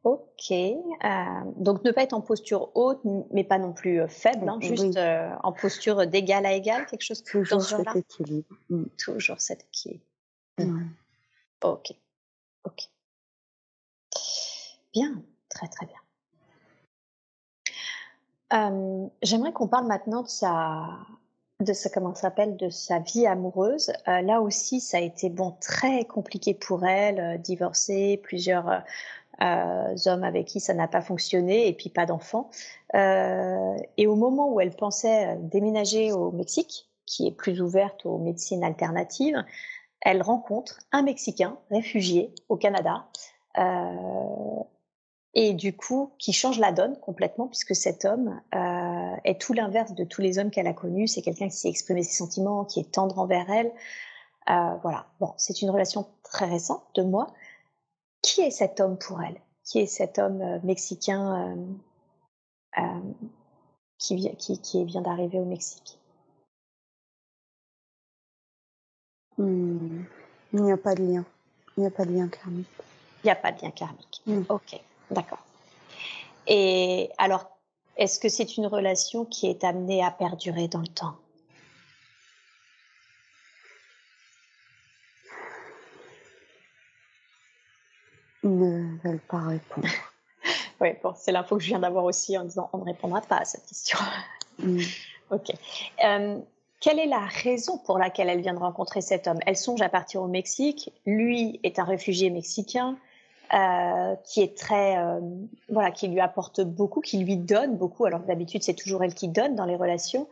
[0.04, 0.50] Ok.
[0.52, 3.00] euh, donc ne pas être en posture haute,
[3.30, 4.68] mais pas non plus euh, faible, hein, Oui.
[4.68, 7.92] juste euh, en posture d'égal à égal, quelque chose dans Toujours ce genre-là?
[7.92, 8.56] cet équilibre.
[8.70, 8.84] Mm.
[8.96, 10.04] Toujours cet équilibre.
[11.62, 11.92] Ok.
[12.64, 12.88] Ok.
[14.94, 15.22] Bien.
[15.50, 15.98] Très très bien.
[18.50, 20.88] J'aimerais qu'on parle maintenant de sa,
[21.60, 23.92] de sa, comment s'appelle, de sa vie amoureuse.
[24.08, 28.82] Euh, là aussi, ça a été bon très compliqué pour elle, euh, divorcée, plusieurs
[29.42, 32.50] euh, hommes avec qui ça n'a pas fonctionné et puis pas d'enfants.
[32.94, 38.64] Et au moment où elle pensait déménager au Mexique, qui est plus ouverte aux médecines
[38.64, 39.44] alternatives,
[40.00, 43.06] elle rencontre un Mexicain réfugié au Canada.
[45.38, 49.92] Et du coup, qui change la donne complètement, puisque cet homme euh, est tout l'inverse
[49.92, 51.08] de tous les hommes qu'elle a connus.
[51.08, 53.70] C'est quelqu'un qui sait exprimer ses sentiments, qui est tendre envers elle.
[54.48, 55.06] Euh, voilà.
[55.20, 57.34] Bon, c'est une relation très récente de moi.
[58.22, 59.38] Qui est cet homme pour elle?
[59.62, 61.54] Qui est cet homme euh, mexicain
[63.98, 65.98] qui, vient, qui, qui vient d'arriver au Mexique?
[69.36, 70.02] Mm.
[70.54, 71.26] Il n'y a pas de lien.
[71.76, 72.66] Il n'y a pas de lien karmique.
[73.22, 74.22] Il n'y a pas de lien karmique.
[74.24, 74.44] Mm.
[74.48, 74.80] Ok,
[75.10, 75.44] d'accord.
[76.46, 77.56] Et alors,
[77.96, 81.16] est-ce que c'est une relation qui est amenée à perdurer dans le temps?
[88.42, 89.88] Ne veulent pas répondre.
[90.78, 93.38] Oui, bon, c'est l'info que je viens d'avoir aussi en disant on ne répondra pas
[93.38, 93.98] à cette question.
[94.58, 94.80] Mm.
[95.30, 95.50] ok.
[96.04, 96.38] Euh,
[96.80, 99.38] quelle est la raison pour laquelle elle vient de rencontrer cet homme?
[99.46, 100.92] Elle songe à partir au Mexique.
[101.06, 102.98] Lui est un réfugié mexicain
[103.54, 105.20] euh, qui est très, euh,
[105.68, 108.04] voilà, qui lui apporte beaucoup, qui lui donne beaucoup.
[108.04, 110.28] Alors que d'habitude, c'est toujours elle qui donne dans les relations.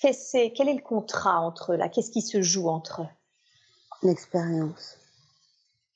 [0.00, 1.88] Qu'est-ce c'est- quel est le contrat entre eux là?
[1.88, 3.08] Qu'est-ce qui se joue entre eux?
[4.02, 4.98] L'expérience.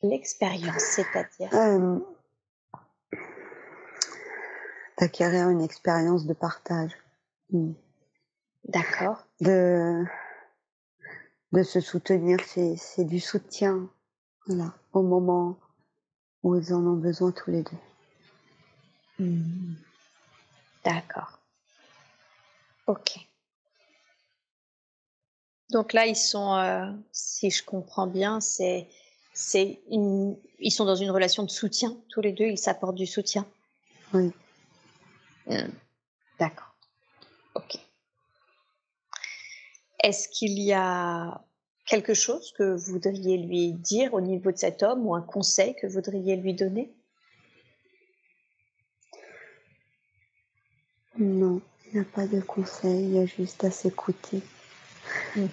[0.03, 1.49] L'expérience, c'est-à-dire?
[1.55, 1.99] Euh,
[4.99, 6.93] D'acquérir une expérience de partage.
[7.51, 7.73] Mm.
[8.69, 9.27] D'accord.
[9.41, 10.05] De,
[11.53, 13.89] de se soutenir, c'est c'est du soutien.
[14.47, 14.73] Voilà.
[14.93, 15.57] Au moment
[16.47, 17.79] où ils en ont besoin tous les deux.
[19.19, 19.75] Hmm.
[20.85, 21.41] D'accord.
[22.87, 23.19] Ok.
[25.71, 28.89] Donc là, ils sont, euh, si je comprends bien, c'est,
[29.35, 32.45] c'est une, ils sont dans une relation de soutien tous les deux.
[32.45, 33.45] Ils s'apportent du soutien.
[34.13, 34.31] Oui.
[35.49, 35.73] Hmm.
[36.39, 36.77] D'accord.
[37.57, 37.77] Ok.
[39.99, 41.45] Est-ce qu'il y a
[41.87, 45.75] quelque chose que vous voudriez lui dire au niveau de cet homme ou un conseil
[45.77, 46.93] que vous voudriez lui donner?
[51.19, 54.43] Non, il n'y a pas de conseil, il y a juste à s'écouter.
[55.37, 55.49] Mhm.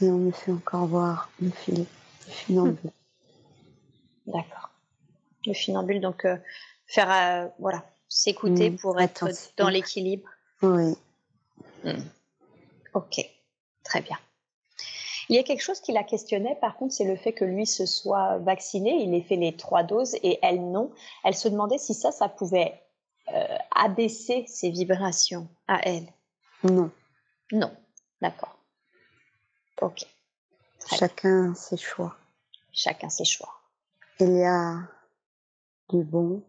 [0.00, 1.86] Et on me fait encore voir le filet,
[2.26, 2.90] le funambule.
[4.26, 4.70] D'accord.
[5.46, 6.36] Le funambule, donc euh,
[6.86, 9.50] faire, euh, voilà, s'écouter Mm, pour être attention.
[9.56, 10.28] dans l'équilibre.
[10.62, 10.94] Oui.
[11.84, 12.02] Hmm.
[12.94, 13.20] Ok,
[13.84, 14.18] très bien.
[15.28, 17.66] Il y a quelque chose qui la questionnait, par contre, c'est le fait que lui
[17.66, 20.90] se soit vacciné, il ait fait les trois doses et elle non.
[21.24, 22.80] Elle se demandait si ça, ça pouvait
[23.34, 26.06] euh, abaisser ses vibrations à elle.
[26.62, 26.90] Non.
[27.52, 27.70] Non,
[28.22, 28.56] d'accord.
[29.82, 30.06] Ok,
[30.80, 30.98] Très bien.
[30.98, 32.16] Chacun ses choix.
[32.72, 33.52] chacun ses choix.
[34.20, 34.78] Il y a
[35.90, 36.42] du bon.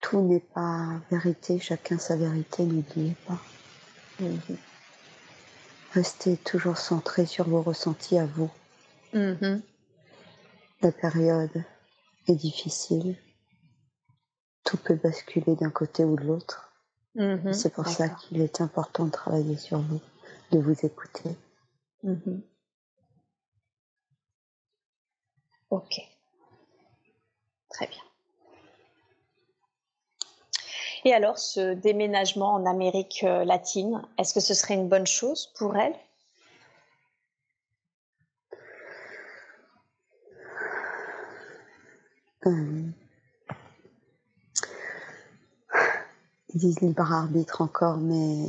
[0.00, 3.38] Tout n'est pas vérité, chacun sa vérité, n'oubliez pas.
[4.20, 4.56] Mhm.
[5.92, 8.50] Restez toujours centré sur vos ressentis à vous.
[9.14, 9.62] Mhm.
[10.82, 11.64] La période
[12.26, 13.16] est difficile.
[14.64, 16.70] Tout peut basculer d'un côté ou de l'autre.
[17.14, 17.52] Mhm.
[17.52, 20.00] C'est pour ça qu'il est important de travailler sur vous,
[20.52, 21.30] de vous écouter.
[22.02, 22.42] Mhm.
[25.70, 26.00] Ok.
[27.70, 28.07] Très bien.
[31.04, 35.52] Et alors, ce déménagement en Amérique euh, latine, est-ce que ce serait une bonne chose
[35.56, 35.94] pour elle?
[42.46, 42.82] Euh,
[46.54, 48.48] Ils disent libre arbitre encore, mais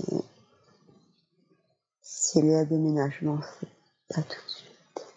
[2.01, 5.07] s'il y a déménagement, c'est pas tout de suite.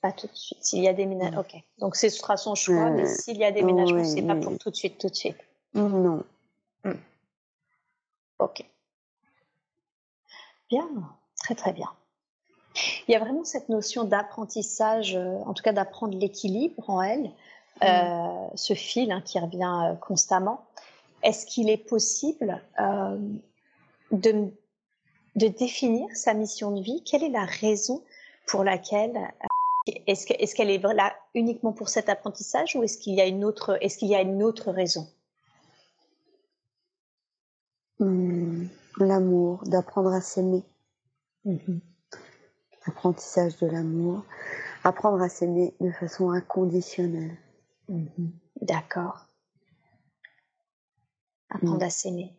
[0.00, 0.58] Pas tout de suite.
[0.64, 1.56] S'il y a déménagement, ok.
[1.78, 4.56] Donc ce sera son choix, Euh, mais s'il y a déménagement, oui, c'est pas pour
[4.56, 5.36] tout de suite, tout de suite.
[5.74, 6.22] Non.
[8.38, 8.64] Ok.
[10.70, 10.88] Bien,
[11.42, 11.90] très très bien.
[13.08, 17.32] Il y a vraiment cette notion d'apprentissage, euh, en tout cas d'apprendre l'équilibre en elle,
[17.82, 20.66] euh, ce fil hein, qui revient euh, constamment.
[21.22, 23.18] Est-ce qu'il est possible euh,
[24.12, 24.52] de,
[25.36, 27.02] de définir sa mission de vie?
[27.02, 28.04] Quelle est la raison
[28.46, 29.18] pour laquelle
[30.06, 33.26] est-ce que- est-ce qu'elle est là uniquement pour cet apprentissage ou est-ce qu'il y a
[33.26, 35.08] une autre est-ce qu'il y a une autre raison?
[38.00, 38.68] Hum,
[38.98, 40.62] L'amour, d'apprendre à s'aimer.
[42.86, 44.24] L'apprentissage de l'amour.
[44.84, 47.36] Apprendre à s'aimer de façon inconditionnelle.
[48.60, 49.26] D'accord.
[51.50, 51.82] Apprendre Mm.
[51.82, 52.32] à s'aimer.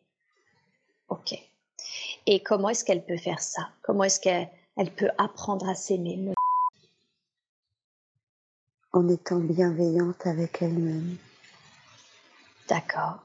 [1.10, 1.34] Ok.
[2.26, 3.70] Et comment est-ce qu'elle peut faire ça?
[3.82, 6.34] Comment est-ce qu'elle elle peut apprendre à s'aimer
[8.94, 11.18] En étant bienveillante avec elle-même.
[12.68, 13.24] D'accord.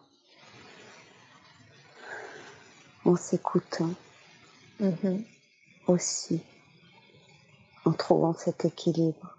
[3.05, 3.91] En s'écoutant
[4.81, 5.25] Mhm.
[5.87, 6.43] aussi.
[7.85, 9.37] En trouvant cet équilibre.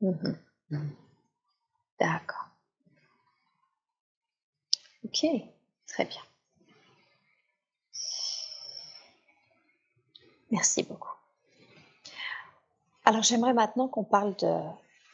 [0.00, 0.38] Mhm.
[0.70, 0.88] Mm.
[1.98, 2.46] D'accord.
[5.04, 5.26] Ok,
[5.86, 6.20] très bien.
[10.50, 11.12] Merci beaucoup.
[13.04, 14.58] Alors j'aimerais maintenant qu'on parle de,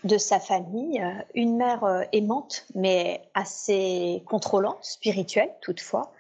[0.05, 1.01] de sa famille.
[1.01, 6.12] Euh, Une mère euh, aimante, mais assez contrôlante, spirituelle toutefois.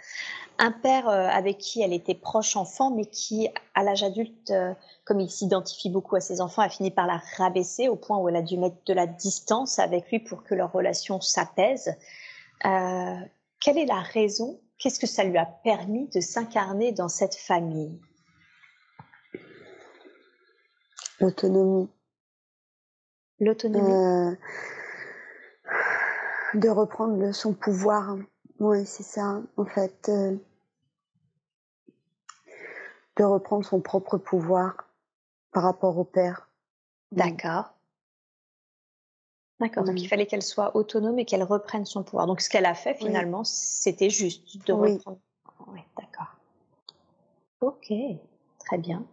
[0.64, 4.72] Un père euh, avec qui elle était proche enfant, mais qui, à l'âge adulte, euh,
[5.04, 8.28] comme il s'identifie beaucoup à ses enfants, a fini par la rabaisser au point où
[8.28, 11.92] elle a dû mettre de la distance avec lui pour que leur relation s'apaise.
[12.64, 13.16] Euh,
[13.58, 14.60] quelle est la raison?
[14.78, 18.00] Qu'est-ce que ça lui a permis de s'incarner dans cette famille?
[21.18, 21.88] L'autonomie.
[23.40, 23.92] L'autonomie.
[23.92, 24.36] Euh,
[26.54, 28.16] de reprendre son pouvoir.
[28.60, 30.08] Oui, c'est ça, en fait.
[30.08, 30.36] euh,
[33.22, 34.74] de reprendre son propre pouvoir
[35.52, 36.48] par rapport au père.
[37.12, 37.72] D'accord.
[39.60, 39.84] D'accord.
[39.84, 39.98] Donc Mm.
[39.98, 42.26] il fallait qu'elle soit autonome et qu'elle reprenne son pouvoir.
[42.26, 43.06] Donc ce qu'elle a fait Oui.
[43.06, 44.94] finalement, c'était juste de Oui.
[44.94, 45.20] reprendre.
[45.68, 46.34] Oui, d'accord.
[47.60, 47.92] Ok,
[48.58, 49.06] très bien.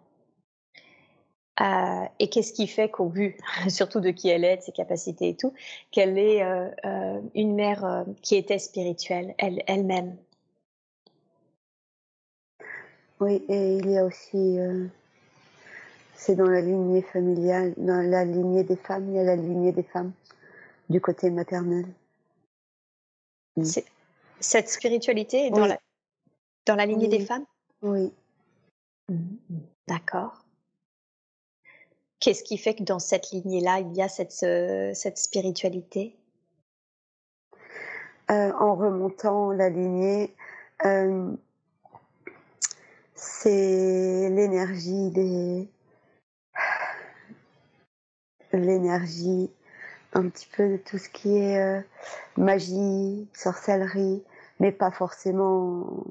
[1.62, 3.38] Euh, et qu'est-ce qui fait qu'au vu,
[3.70, 5.54] surtout de qui elle est, de ses capacités et tout,
[5.92, 10.18] qu'elle est euh, euh, une mère qui était spirituelle elle- elle-même?
[13.20, 14.88] Oui, et il y a aussi, euh,
[16.16, 19.72] c'est dans la lignée familiale, dans la lignée des femmes, il y a la lignée
[19.72, 20.14] des femmes.
[20.90, 21.86] du côté maternel.
[24.40, 25.80] Cette spiritualité est dans, la,
[26.66, 27.46] dans la lignée des femmes?
[27.82, 28.12] Oui.
[29.88, 30.44] D'accord.
[32.20, 36.16] Qu'est-ce qui fait que dans cette lignée-là, il y a cette, cette spiritualité?
[38.32, 40.36] Euh, En remontant la lignée,
[40.86, 41.32] euh,
[43.22, 45.68] c'est l'énergie des
[48.54, 49.52] l'énergie
[50.14, 51.82] un petit peu de tout ce qui est euh,
[52.38, 54.24] magie, sorcellerie,
[54.60, 56.04] mais pas forcément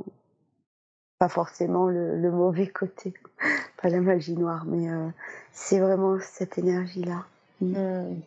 [1.19, 3.15] pas forcément le, mauvais côté,
[3.83, 5.09] pas la magie noire, mais euh,
[5.51, 7.25] c'est vraiment cette énergie-là.
[7.61, 7.77] Mm.
[7.77, 8.21] Mm.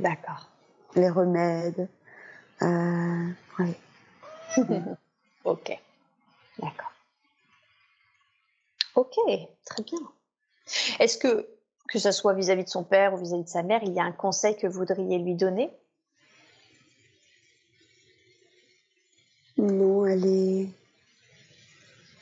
[0.00, 0.48] D'accord.
[0.96, 1.88] Les remèdes,
[2.62, 3.28] euh,
[3.58, 3.76] oui.
[5.44, 5.78] ok,
[6.58, 6.91] d'accord.
[8.94, 9.16] Ok,
[9.64, 9.98] très bien.
[10.98, 11.48] Est-ce que,
[11.88, 14.04] que ce soit vis-à-vis de son père ou vis-à-vis de sa mère, il y a
[14.04, 15.70] un conseil que vous voudriez lui donner?
[19.56, 20.68] Non, elle est.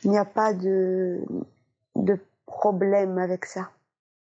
[0.03, 1.23] Il n'y a pas de,
[1.95, 3.71] de problème avec ça.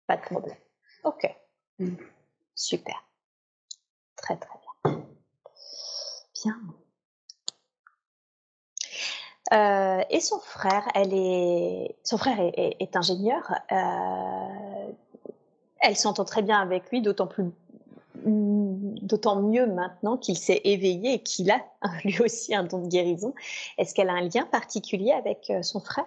[0.06, 0.56] Pas de problème.
[1.04, 1.28] Ok.
[1.78, 1.94] Mm.
[2.54, 3.04] Super.
[4.16, 5.06] Très très bien.
[6.42, 6.60] Bien.
[9.52, 13.54] Euh, et son frère, elle est, son frère est, ingénieur.
[13.72, 14.92] Euh,
[15.80, 17.44] elle s'entend très bien avec lui, d'autant plus,
[18.24, 21.60] d'autant mieux maintenant qu'il s'est éveillé et qu'il a
[22.04, 23.34] lui aussi un don de guérison.
[23.78, 26.06] Est-ce qu'elle a un lien particulier avec euh, son frère?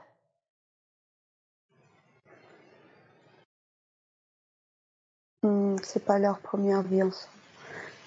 [5.42, 7.34] Hmm, C'est pas leur première vie ensemble.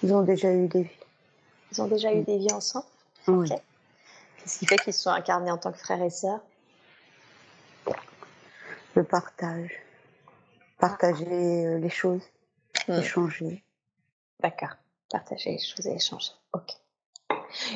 [0.01, 0.89] Ils ont déjà eu des vies.
[1.73, 2.85] Ils ont déjà eu des vies ensemble?
[3.27, 3.49] Oui.
[4.45, 6.41] Ce qui fait qu'ils se sont incarnés en tant que frères et sœurs
[8.95, 9.71] Le partage.
[10.79, 12.23] Partager euh, les choses,
[12.87, 12.93] hmm.
[12.93, 13.63] échanger.
[14.39, 14.75] D'accord.
[15.09, 16.31] Partager les choses et échanger.
[16.53, 16.71] Ok.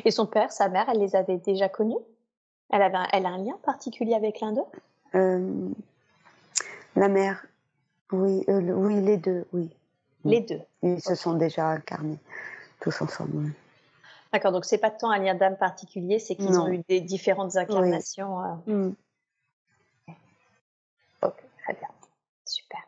[0.05, 1.97] Et son père, sa mère, elle les avait déjà connus?
[2.69, 4.61] Elle, avait elle a un lien particulier avec l'un d'eux?
[5.15, 5.69] Euh,
[6.95, 7.45] La mère,
[8.11, 9.69] oui, euh, oui, les deux, oui.
[10.25, 10.61] Les deux.
[10.83, 12.19] Ils se sont déjà incarnés
[12.81, 13.53] tous ensemble.
[14.31, 17.56] D'accord, donc c'est pas tant un lien d'âme particulier, c'est qu'ils ont eu des différentes
[17.56, 18.43] incarnations.
[18.68, 18.88] Euh.
[18.88, 18.95] Mm.
[21.23, 21.88] Ok, très bien.
[22.45, 22.80] Super.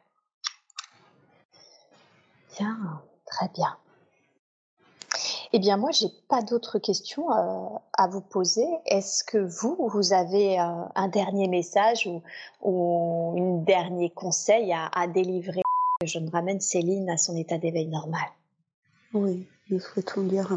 [2.58, 3.76] Bien, très bien.
[5.54, 8.66] Eh bien, moi, j'ai pas d'autres questions euh, à vous poser.
[8.86, 12.22] Est-ce que vous, vous avez euh, un dernier message ou,
[12.62, 15.62] ou un dernier conseil à, à délivrer?
[16.06, 18.28] Je me ramène Céline à son état d'éveil normal.
[19.14, 20.56] Oui, nous souhaitons dire à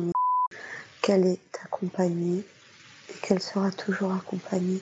[1.04, 2.42] qu'elle est accompagnée
[3.10, 4.80] et qu'elle sera toujours accompagnée.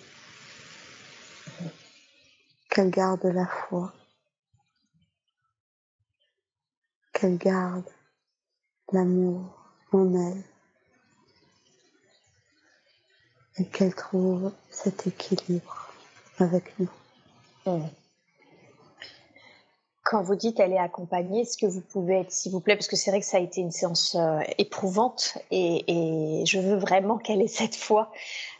[2.71, 3.93] Qu'elle garde la foi.
[7.13, 7.91] Qu'elle garde
[8.93, 10.45] l'amour en elle.
[13.57, 15.93] Et qu'elle trouve cet équilibre
[16.39, 16.91] avec nous.
[17.67, 18.02] Mmh
[20.13, 22.87] quand vous dites elle est accompagnée, est-ce que vous pouvez être, s'il vous plaît, parce
[22.87, 27.17] que c'est vrai que ça a été une séance euh, éprouvante et, je veux vraiment
[27.17, 28.13] qu'elle ait cette foi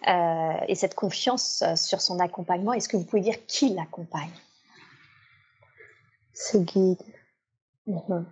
[0.09, 2.73] euh, et cette confiance euh, sur son accompagnement.
[2.73, 4.31] Est-ce que vous pouvez dire qui l'accompagne?
[6.55, 7.03] Guides.
[7.87, 8.25] Mm-hmm.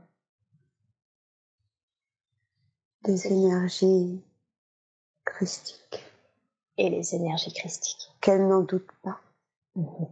[3.04, 4.24] Des énergies
[5.26, 6.06] christiques.
[6.78, 8.08] Et les énergies christiques.
[8.22, 9.20] Qu'elle n'en doute pas.
[9.76, 10.08] Mm-hmm.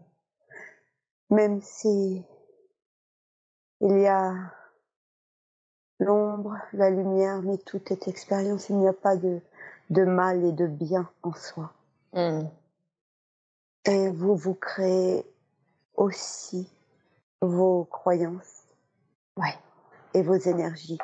[1.31, 2.23] Même si
[3.81, 4.35] il y a
[6.01, 8.69] l'ombre, la lumière, mais tout est expérience.
[8.69, 9.41] Il n'y a pas de,
[9.91, 11.73] de mal et de bien en soi.
[12.13, 12.47] Hmm.
[13.85, 15.25] Et vous, vous créez
[15.95, 16.71] aussi
[17.41, 18.65] vos croyances
[19.37, 19.57] ouais.
[20.15, 20.99] et vos énergies.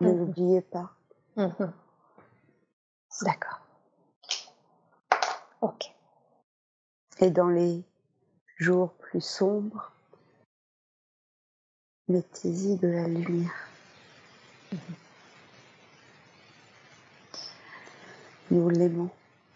[0.00, 0.18] Ne hmm.
[0.18, 0.90] l'oubliez pas.
[1.36, 1.48] Hmm.
[3.22, 3.60] D'accord.
[5.60, 5.92] Ok.
[7.20, 7.84] Et dans les
[8.58, 9.93] jours plus sombres,
[12.08, 13.68] Mettez-y de la lumière.
[18.50, 19.10] Nous l'aimons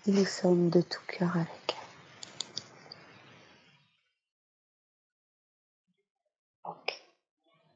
[0.06, 1.78] et nous sommes de tout cœur avec elle.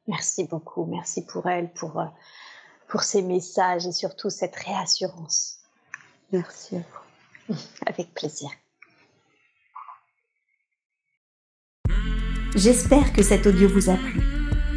[0.09, 2.07] Merci beaucoup, merci pour elle, pour, euh,
[2.89, 5.59] pour ces messages et surtout cette réassurance.
[6.32, 6.81] Merci à
[7.49, 7.55] vous.
[7.86, 8.51] Avec plaisir.
[12.55, 14.41] J'espère que cet audio vous a plu.